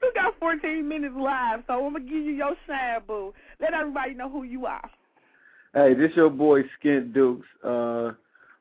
[0.01, 3.33] you got 14 minutes live, so I'm gonna give you your shine, boo.
[3.59, 4.89] Let everybody know who you are.
[5.73, 7.47] Hey, this your boy Skent Dukes.
[7.63, 8.11] Uh,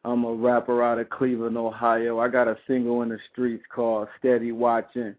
[0.04, 2.20] I'm a rapper out of Cleveland, Ohio.
[2.20, 5.14] I got a single in the streets called Steady Watching.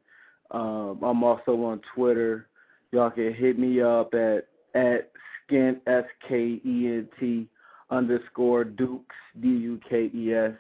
[0.51, 2.47] Um, I'm also on Twitter.
[2.91, 5.11] Y'all can hit me up at at
[5.45, 7.47] Skent S K E N T
[7.89, 10.53] underscore Dukes D U K E S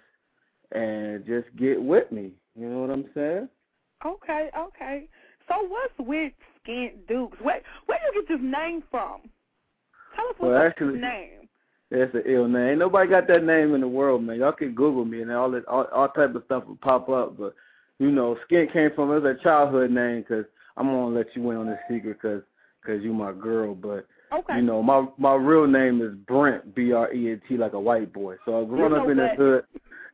[0.71, 2.31] and just get with me.
[2.55, 3.49] You know what I'm saying?
[4.05, 5.07] Okay, okay.
[5.51, 6.31] So what's with
[6.63, 7.37] Skent Dukes?
[7.41, 9.21] Where where do you get this name from?
[10.15, 11.49] Tell us Well, what's actually- his name.
[11.89, 12.69] That's an ill name.
[12.69, 14.39] Ain't nobody got that name in the world, man.
[14.39, 17.37] Y'all can Google me and all that, all, all type of stuff will pop up.
[17.37, 17.53] But
[17.99, 20.45] you know, Skent came from it was a childhood name 'cause
[20.77, 22.43] I'm gonna let you in on this secret 'cause
[22.85, 23.75] 'cause you my girl.
[23.75, 24.55] But Okay.
[24.55, 27.79] You know, my my real name is Brent, B R E N T, like a
[27.79, 28.37] white boy.
[28.45, 29.35] So growing You up in the that.
[29.35, 29.65] hood,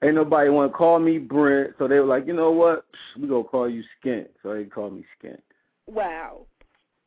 [0.03, 1.73] ain't nobody want to call me Brent.
[1.77, 2.85] So they were like, you know what?
[2.91, 4.29] Psh, we gonna call you Skent.
[4.43, 5.41] So they call me Skent.
[5.87, 6.41] Wow.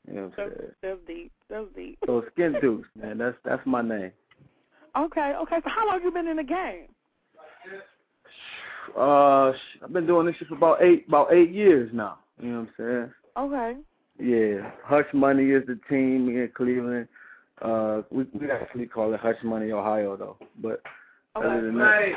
[0.08, 0.72] You know what I'm That's, saying?
[0.82, 1.32] that's deep.
[1.48, 1.98] That's deep.
[2.06, 3.18] So Skent Dukes, man.
[3.18, 4.12] That's that's my name.
[4.96, 5.56] Okay, okay.
[5.62, 6.88] So how long you been in the game?
[8.96, 9.52] Uh,
[9.84, 12.18] I've been doing this shit for about eight about eight years now.
[12.40, 13.12] You know what I'm saying?
[13.36, 13.80] Okay.
[14.18, 17.08] Yeah, Hush Money is the team here in Cleveland.
[17.62, 20.36] Uh, we we actually call it Hush Money Ohio though.
[20.60, 20.82] But
[21.36, 22.12] other than that,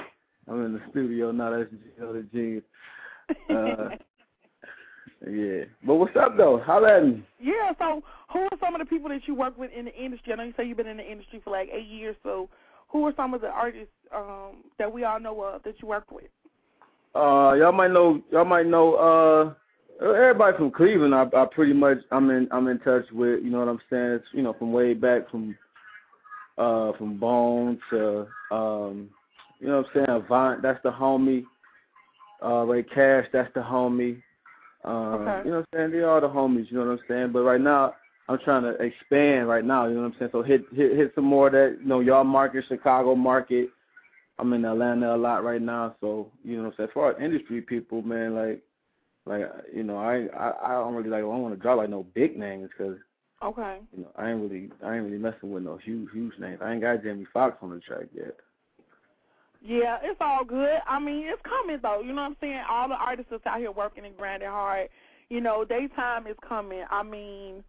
[0.47, 1.57] I'm in the studio now.
[1.57, 2.63] That's you the genius.
[3.49, 3.95] Uh,
[5.29, 5.65] yeah.
[5.85, 6.59] But what's up though?
[6.59, 7.23] Holla at me.
[7.39, 10.33] Yeah, so who are some of the people that you work with in the industry?
[10.33, 12.49] I know you say you've been in the industry for like eight years, so
[12.89, 16.11] who are some of the artists um that we all know of that you work
[16.11, 16.25] with?
[17.15, 18.21] Uh, y'all might know.
[18.31, 18.95] Y'all might know.
[18.95, 21.15] Uh, everybody from Cleveland.
[21.15, 21.99] I, I pretty much.
[22.11, 22.47] I'm in.
[22.51, 23.43] I'm in touch with.
[23.43, 24.11] You know what I'm saying?
[24.13, 25.55] It's, you know, from way back from.
[26.57, 28.27] Uh, from Bone to.
[28.51, 29.09] Um,
[29.63, 30.23] you know what I'm saying?
[30.23, 30.61] Avant.
[30.61, 31.45] That's the homie.
[32.43, 33.25] Uh, Ray Cash.
[33.33, 34.21] That's the homie.
[34.83, 35.41] Uh, Okay.
[35.45, 35.91] You know what I'm saying?
[35.91, 36.69] They are the homies.
[36.69, 37.31] You know what I'm saying?
[37.31, 37.95] But right now.
[38.29, 40.31] I'm trying to expand right now, you know what I'm saying?
[40.31, 43.67] So hit hit hit some more of that, you know, y'all market, Chicago market,
[44.39, 47.61] I'm in Atlanta a lot right now, so you know, what as far as industry
[47.61, 48.61] people, man, like,
[49.25, 49.41] like
[49.75, 52.03] you know, I I, I don't really like I don't want to drop like no
[52.13, 52.97] big names because
[53.43, 53.79] Okay.
[53.93, 56.59] you know I ain't really I ain't really messing with no huge huge names.
[56.61, 58.37] I ain't got Jamie Foxx on the track yet.
[59.65, 60.79] Yeah, it's all good.
[60.85, 62.01] I mean, it's coming though.
[62.01, 62.61] You know what I'm saying?
[62.69, 64.89] All the artists that's out here working and grinding hard.
[65.29, 66.83] You know, daytime is coming.
[66.91, 67.63] I mean,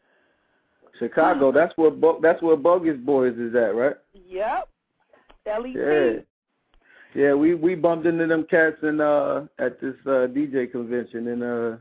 [0.98, 3.94] Chicago, that's where Bu- that's where Bogus Boys is at, right?
[4.28, 4.68] yep.
[5.46, 5.74] LET.
[5.74, 6.12] Yeah.
[7.14, 11.42] Yeah, we we bumped into them cats in uh at this uh DJ convention in
[11.42, 11.78] uh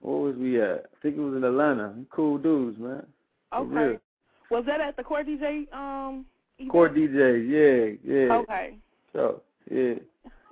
[0.00, 0.86] what was we at?
[0.86, 1.94] I think it was in Atlanta.
[2.10, 3.04] Cool dudes, man.
[3.54, 3.98] Okay.
[4.50, 6.24] Was that at the Core DJ um
[6.58, 6.70] event?
[6.70, 8.34] Core DJs, yeah, yeah.
[8.36, 8.78] Okay.
[9.12, 9.94] So yeah.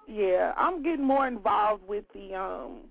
[0.09, 2.83] Yeah, I'm getting more involved with the um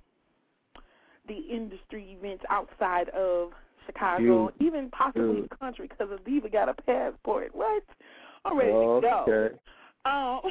[1.27, 3.51] the industry events outside of
[3.85, 7.49] Chicago, even possibly the country, because Aviva got a passport.
[7.53, 7.83] What?
[8.43, 9.25] I'm ready Oh, to go.
[9.27, 9.55] okay.
[10.05, 10.41] Um,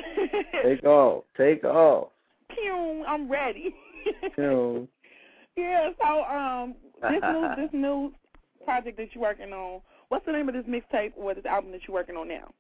[0.65, 1.24] Take off.
[1.36, 2.09] Take off.
[2.49, 3.74] pew, I'm ready.
[4.36, 4.89] Know.
[5.57, 5.91] yeah.
[6.03, 8.12] So um, this new this new
[8.65, 9.81] project that you're working on.
[10.09, 12.53] What's the name of this mixtape or this album that you're working on now?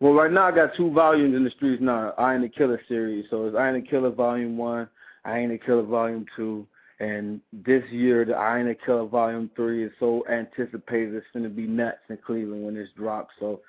[0.00, 2.14] Well, right now I got two volumes in the streets now.
[2.16, 3.26] I Ain't the Killer series.
[3.28, 4.88] So it's I Ain't the Killer Volume One,
[5.26, 6.66] I Ain't the Killer Volume Two,
[7.00, 11.14] and this year the I Ain't the Killer Volume Three is so anticipated.
[11.14, 13.34] It's going to be nuts in Cleveland when this drops.
[13.38, 13.60] So,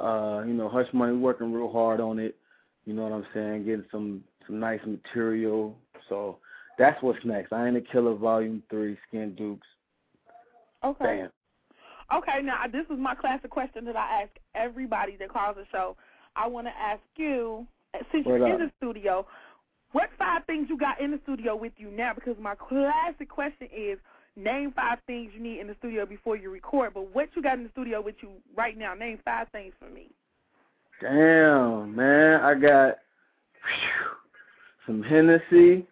[0.00, 2.36] uh, you know, Hush Money working real hard on it.
[2.84, 3.64] You know what I'm saying?
[3.64, 5.76] Getting some some nice material.
[6.08, 6.38] So
[6.78, 7.52] that's what's next.
[7.52, 9.66] I Ain't the Killer Volume Three, Skent Dukes.
[10.84, 11.04] Okay.
[11.22, 11.30] Bam.
[12.12, 15.96] Okay, now this is my classic question that I ask everybody that calls the show.
[16.36, 18.60] I want to ask you, uh, since What you're up?
[18.60, 19.26] in the studio,
[19.92, 22.12] what five things you got in the studio with you now?
[22.14, 23.98] Because my classic question is,
[24.36, 26.92] name five things you need in the studio before you record.
[26.94, 28.94] But what you got in the studio with you right now?
[28.94, 30.10] Name five things for me.
[31.00, 32.96] Damn, man, I got
[33.62, 34.10] phew,
[34.86, 35.86] some Hennessy.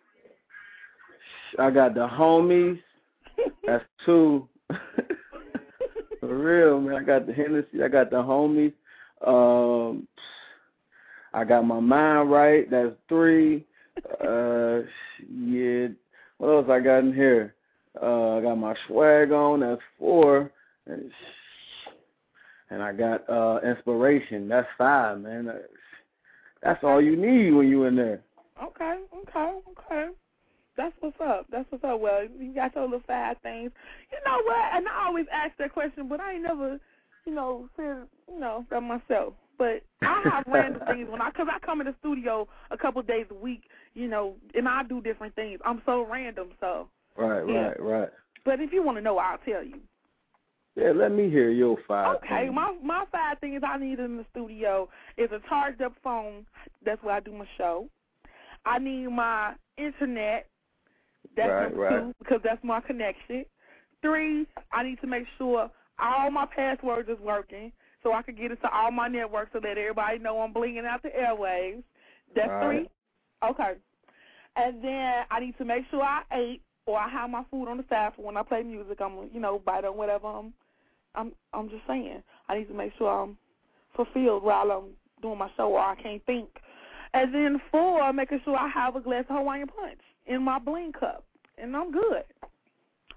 [1.58, 2.80] I got the homies.
[3.66, 4.48] That's two.
[6.32, 6.96] For real, man.
[6.96, 7.82] I got the Hennessy.
[7.84, 8.72] I got the homies.
[9.26, 10.08] Um,
[11.34, 12.70] I got my mind right.
[12.70, 13.66] That's three.
[14.18, 14.80] Uh,
[15.30, 15.88] yeah.
[16.38, 17.54] What else I got in here?
[18.00, 19.60] Uh, I got my swag on.
[19.60, 20.50] That's four.
[20.86, 21.10] And
[22.70, 24.48] and I got uh inspiration.
[24.48, 25.52] That's five, man.
[26.62, 28.22] That's all you need when you in there.
[28.64, 30.08] Okay, okay, okay.
[30.76, 31.46] That's what's up.
[31.50, 32.00] That's what's up.
[32.00, 33.70] Well, you got your little five things.
[34.10, 34.74] You know what?
[34.74, 36.78] And I always ask that question, but I ain't never,
[37.26, 39.34] you know, said, you know, that myself.
[39.58, 43.02] But I have random things when I, cause I come in the studio a couple
[43.02, 45.60] days a week, you know, and I do different things.
[45.64, 46.88] I'm so random, so.
[47.16, 47.68] Right, Yeah.
[47.68, 48.08] right, right.
[48.44, 49.80] But if you want to know, I'll tell you.
[50.74, 52.16] Yeah, let me hear your five.
[52.16, 52.54] Okay, things.
[52.54, 54.88] my my five things I need in the studio
[55.18, 56.46] is a charged up phone.
[56.84, 57.88] That's where I do my show.
[58.64, 60.46] I need my internet.
[61.36, 62.00] That's Right, number right.
[62.00, 63.44] two because that's my connection.
[64.00, 67.72] Three, I need to make sure all my passwords is working
[68.02, 71.02] so I can get into all my networks so that everybody know I'm blinging out
[71.02, 71.82] the airwaves.
[72.34, 72.88] That's All right.
[73.42, 73.50] three.
[73.50, 73.72] Okay.
[74.56, 77.76] And then I need to make sure I ate or I have my food on
[77.76, 79.00] the side for when I play music.
[79.00, 80.52] I'm you know bite on whatever I'm
[81.14, 82.22] I'm I'm just saying.
[82.48, 83.36] I need to make sure I'm
[83.94, 84.90] fulfilled while I'm
[85.22, 86.48] doing my show or I can't think.
[87.14, 90.92] And then four, making sure I have a glass of Hawaiian punch in my bling
[90.92, 91.24] cup.
[91.58, 92.24] And I'm good.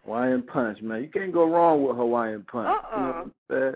[0.04, 1.02] Hawaiian punch, man.
[1.02, 2.68] You can't go wrong with Hawaiian punch.
[2.94, 3.08] You know Uh-uh.
[3.08, 3.76] what I'm saying?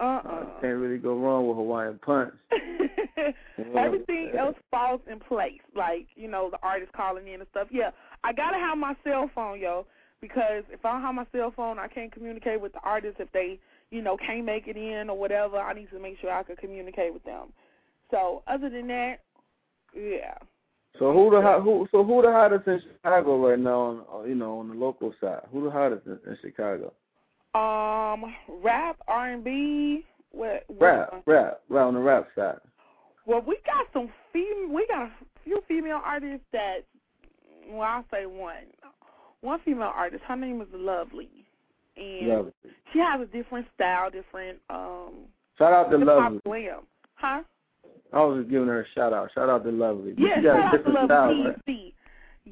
[0.00, 0.66] Uh-uh.
[0.66, 2.32] really go wrong with Hawaiian Punch.
[3.76, 5.60] Everything else falls in place.
[5.76, 7.68] Like, you know, the artist calling in and stuff.
[7.70, 7.90] Yeah,
[8.24, 9.86] I gotta have my cell phone, yo,
[10.22, 13.30] because if I don't have my cell phone, I can't communicate with the artist if
[13.32, 13.58] they,
[13.90, 15.58] you know, can't make it in or whatever.
[15.58, 17.48] I need to make sure I can communicate with them.
[18.10, 19.16] So other than that,
[19.94, 20.34] yeah.
[20.98, 23.80] So who the who so who the hottest in Chicago right now?
[23.80, 26.92] On uh, you know on the local side, who the hottest in, in Chicago?
[27.54, 30.64] Um, rap, R and B, what?
[30.68, 32.58] what- Rap, rap, rap on the rap side.
[33.26, 34.72] Well, we got some fem.
[34.72, 35.12] We got a
[35.44, 36.80] few female artists that.
[37.68, 38.64] Well, I'll say one.
[39.42, 40.22] One female artist.
[40.26, 41.30] Her name is Lovely,
[41.96, 42.52] and Lovely.
[42.92, 45.14] she has a different style, different um.
[45.56, 46.40] Shout out to Lovely.
[46.44, 46.80] Glam.
[47.14, 47.42] Huh?
[48.12, 49.30] I was just giving her a shout out.
[49.34, 50.14] Shout out to Lovely.
[50.18, 51.94] Yeah, she got shout a out to different style, Lovely right?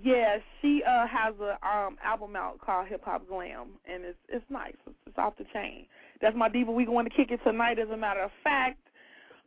[0.03, 4.45] Yeah, she uh has a um album out called Hip Hop Glam, and it's it's
[4.51, 4.75] nice.
[4.87, 5.87] It's, it's off the chain.
[6.21, 6.71] That's my diva.
[6.71, 7.79] We going to kick it tonight.
[7.79, 8.81] As a matter of fact,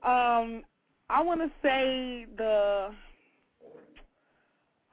[0.03, 0.63] um,
[1.09, 2.89] I want to say the.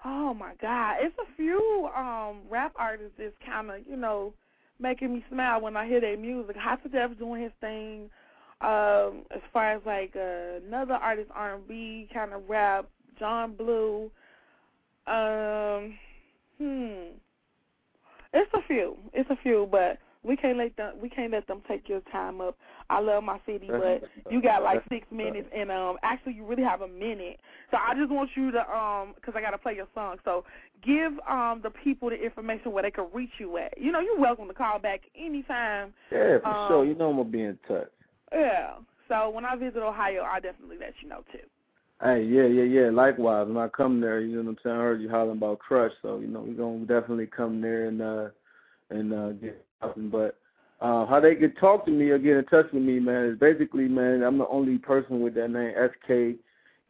[0.05, 4.35] Oh my God, it's a few um rap artists that's kind of you know
[4.79, 6.57] making me smile when I hear their music.
[6.57, 8.11] Hot to Death's doing his thing.
[8.61, 12.87] Um, as far as like uh, another artist, R and B kind of rap,
[13.19, 14.11] John Blue.
[15.07, 15.97] Um,
[16.59, 17.17] hmm,
[18.33, 18.97] it's a few.
[19.13, 20.95] It's a few, but we can't let them.
[21.01, 22.57] We can't let them take your time up.
[22.91, 26.63] I love my city, but you got like six minutes, and um, actually you really
[26.63, 27.39] have a minute.
[27.71, 30.17] So I just want you to um, because I gotta play your song.
[30.25, 30.45] So
[30.85, 33.79] give um the people the information where they can reach you at.
[33.79, 35.95] You know, you're welcome to call back anytime.
[36.11, 36.85] Yeah, for um, sure.
[36.85, 37.89] You know I'm gonna be in touch.
[38.33, 38.75] Yeah.
[39.09, 41.39] So when I visit Ohio, I'll definitely let you know too.
[42.03, 42.91] Hey, yeah, yeah, yeah.
[42.91, 44.77] Likewise, when I come there, you know what I'm saying.
[44.77, 48.01] I heard you hollering about Crush, so you know we're gonna definitely come there and
[48.01, 48.29] uh
[48.91, 50.09] and uh get something.
[50.09, 50.39] But
[50.81, 53.39] uh how they could talk to me or get in touch with me, man, is
[53.39, 56.37] basically, man, I'm the only person with that name, S K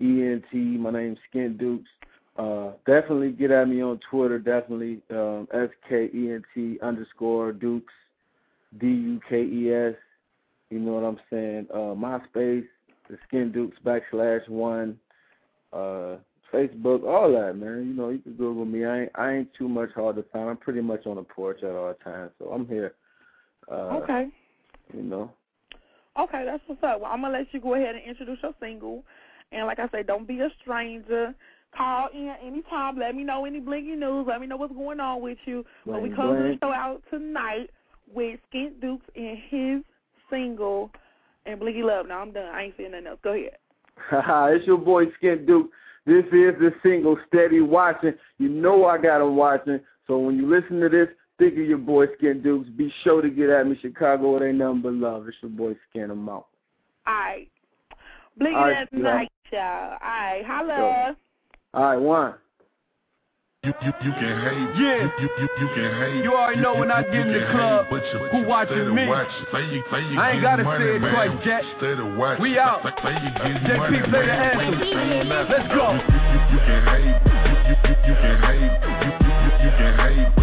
[0.00, 0.58] E N T.
[0.58, 1.88] My name's Skent Dukes.
[2.36, 4.38] Uh, definitely get at me on Twitter.
[4.38, 7.94] Definitely um, S K E N T underscore Dukes,
[8.78, 9.94] D U K E S.
[10.70, 11.66] You know what I'm saying?
[11.72, 12.66] Uh, MySpace,
[13.08, 14.98] the Skent Dukes backslash one,
[15.72, 16.16] uh,
[16.52, 17.86] Facebook, all that, man.
[17.88, 18.84] You know, you can Google me.
[18.84, 20.50] I ain't, I ain't too much hard to find.
[20.50, 22.94] I'm pretty much on the porch at all times, so I'm here.
[23.70, 24.26] Uh, okay.
[24.94, 25.32] You know.
[26.18, 27.00] Okay, that's what's up.
[27.00, 29.04] Well, I'm gonna let you go ahead and introduce your single,
[29.52, 31.34] and like I say, don't be a stranger.
[31.76, 32.98] Call in anytime.
[32.98, 34.26] Let me know any blingy news.
[34.26, 35.64] Let me know what's going on with you.
[35.86, 37.68] But we close the show out tonight
[38.12, 39.82] with Skent Dukes and his
[40.30, 40.90] single
[41.46, 42.06] and Blingy Love.
[42.08, 42.54] Now I'm done.
[42.54, 43.18] I ain't saying nothing else.
[43.22, 43.56] Go ahead.
[44.54, 45.70] It's your boy Skent Duke.
[46.06, 48.14] This is the single Steady Watching.
[48.38, 49.80] You know I got 'em watching.
[50.06, 52.68] So when you listen to this, think of your boy Skent Dukes.
[52.70, 54.36] Be sure to get at me, Chicago.
[54.36, 55.28] It ain't nothing but love.
[55.28, 56.46] It's your boy Skin 'em out.
[57.06, 57.48] All right.
[58.38, 58.98] Blinky All right, yeah.
[58.98, 59.92] night, y'all.
[59.92, 60.44] All right.
[60.46, 61.16] Holla.
[61.74, 62.34] All right, one.
[63.64, 64.70] You, you, you can hate.
[64.78, 65.02] Yeah.
[65.02, 66.22] You, you, you, you can hate.
[66.22, 69.08] You already know when I get in the club, hate, you, who watching me?
[69.08, 69.34] Watching.
[69.50, 71.12] Say you, say you I ain't gotta money, say it man.
[71.12, 71.62] twice, Jack.
[71.78, 72.42] Steady watching.
[72.42, 72.86] We out.
[72.86, 74.62] Say, say you getting JP, money, play the man.
[74.62, 74.78] anthem.
[74.78, 75.50] We ain't.
[75.50, 75.90] Let's go.
[75.90, 77.18] You, you, you can hate.
[77.18, 78.62] You, you, you, you can hate.
[78.62, 80.37] You, you, you, you can hate,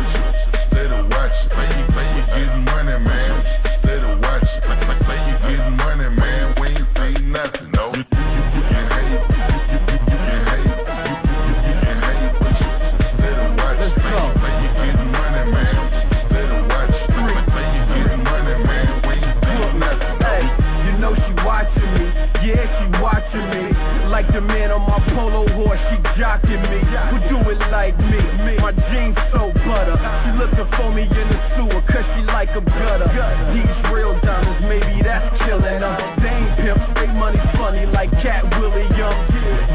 [23.36, 23.64] me.
[24.10, 26.80] Like the man on my polo horse, she jocking me.
[27.12, 28.56] Who do it like me?
[28.62, 29.98] My jeans so butter.
[30.24, 33.10] She looking for me in the sewer, cause she like a gutter.
[33.54, 36.00] These real diamonds, maybe that's killing them.
[36.22, 39.28] They ain't pimps, they money funny like Katt Williams.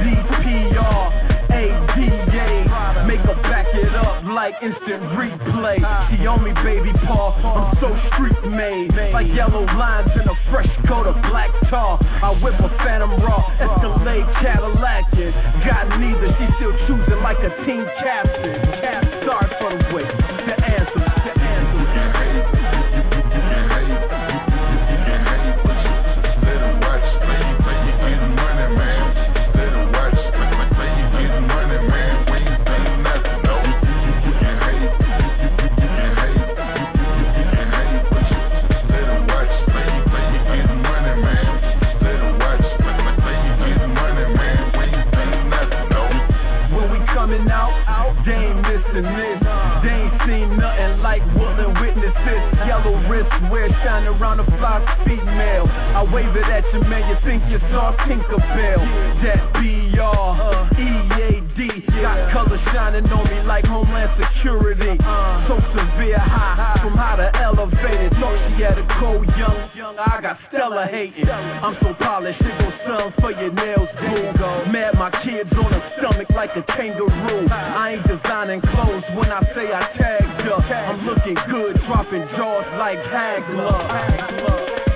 [0.03, 1.07] These PR,
[1.53, 5.78] ADA, make her back it up like instant replay.
[6.11, 7.35] She on me, baby paw.
[7.45, 8.91] I'm so street made,
[9.40, 11.96] yellow lines in a fresh coat of black tar.
[11.96, 15.08] I whip a Phantom Raw, Escalade Cadillac.
[15.16, 15.32] and
[15.64, 18.52] Got neither, she still choosing like a team captain.
[18.84, 19.89] Cap start for the
[54.01, 55.66] shine around a fly female.
[55.68, 57.09] I wave it at you, man.
[57.09, 59.22] You think you saw Tinkerbell?
[59.22, 61.30] That B-R, E-A-D.
[62.01, 64.97] Got color shining on me like Homeland Security.
[65.48, 68.12] So severe high, from how to elevate it.
[68.14, 69.68] Thought she had a cold young,
[69.98, 71.28] I got Stella hating.
[71.28, 74.72] I'm so polished, it gon' sell for your nails, boo.
[74.72, 77.47] Mad my kids on a stomach like a kangaroo.
[77.51, 80.55] I ain't designing clothes when I say I tagged her.
[80.72, 84.89] I'm looking good, dropping jaws like Hagler.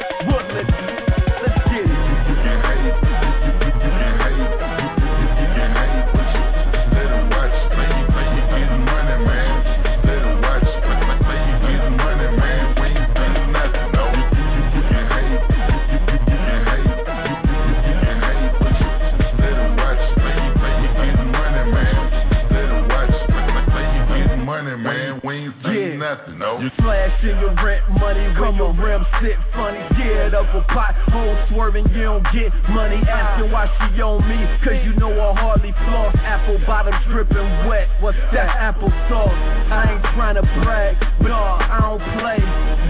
[26.65, 26.93] Nothing, no.
[26.93, 29.81] You slashing your rent money when your rim sit funny.
[29.97, 32.97] Get up a pot hole swerving, you don't get money.
[33.09, 36.15] Asking why she on me, cause you know I hardly floss.
[36.19, 39.31] Apple bottom dripping wet, what's that apple sauce?
[39.71, 42.41] I ain't trying to brag, but uh, I don't play.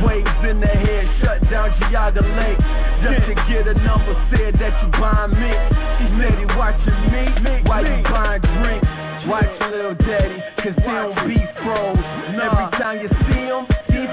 [0.04, 2.58] Waves in the head, shut down Geauga Lake.
[3.02, 5.52] Just to get a number, said that you buying me.
[5.98, 8.88] She said he watching me, why you buying drinks?
[9.26, 11.96] Watch little daddy, cause they don't be froze.
[12.34, 13.43] Every time you see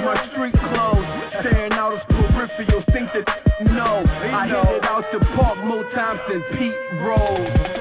[0.02, 1.06] my street clothes.
[1.40, 3.26] Staring out his peripheral, think that
[3.62, 4.04] no.
[4.08, 7.81] I hit it out the park more times than Pete Rose.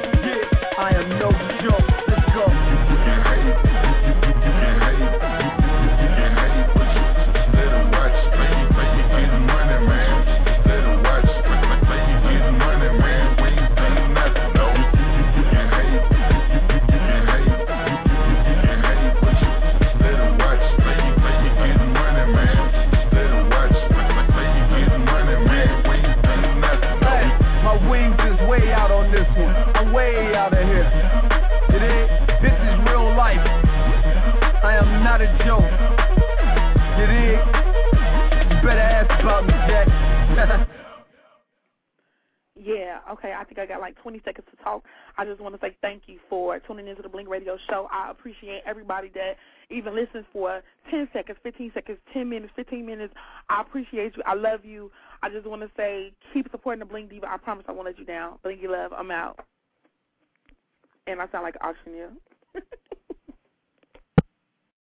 [38.51, 40.69] You better ask about me, Jack.
[42.63, 43.33] Yeah, okay.
[43.33, 44.85] I think I got like 20 seconds to talk.
[45.17, 47.89] I just want to say thank you for tuning into the Bling Radio Show.
[47.91, 49.37] I appreciate everybody that
[49.71, 53.15] even listens for 10 seconds, 15 seconds, 10 minutes, 15 minutes.
[53.49, 54.23] I appreciate you.
[54.27, 54.91] I love you.
[55.23, 57.33] I just want to say keep supporting the Bling Diva.
[57.33, 58.39] I promise I won't let you down.
[58.45, 58.93] Blingy love.
[58.93, 59.43] I'm out.
[61.07, 62.11] And I sound like an auctioneer.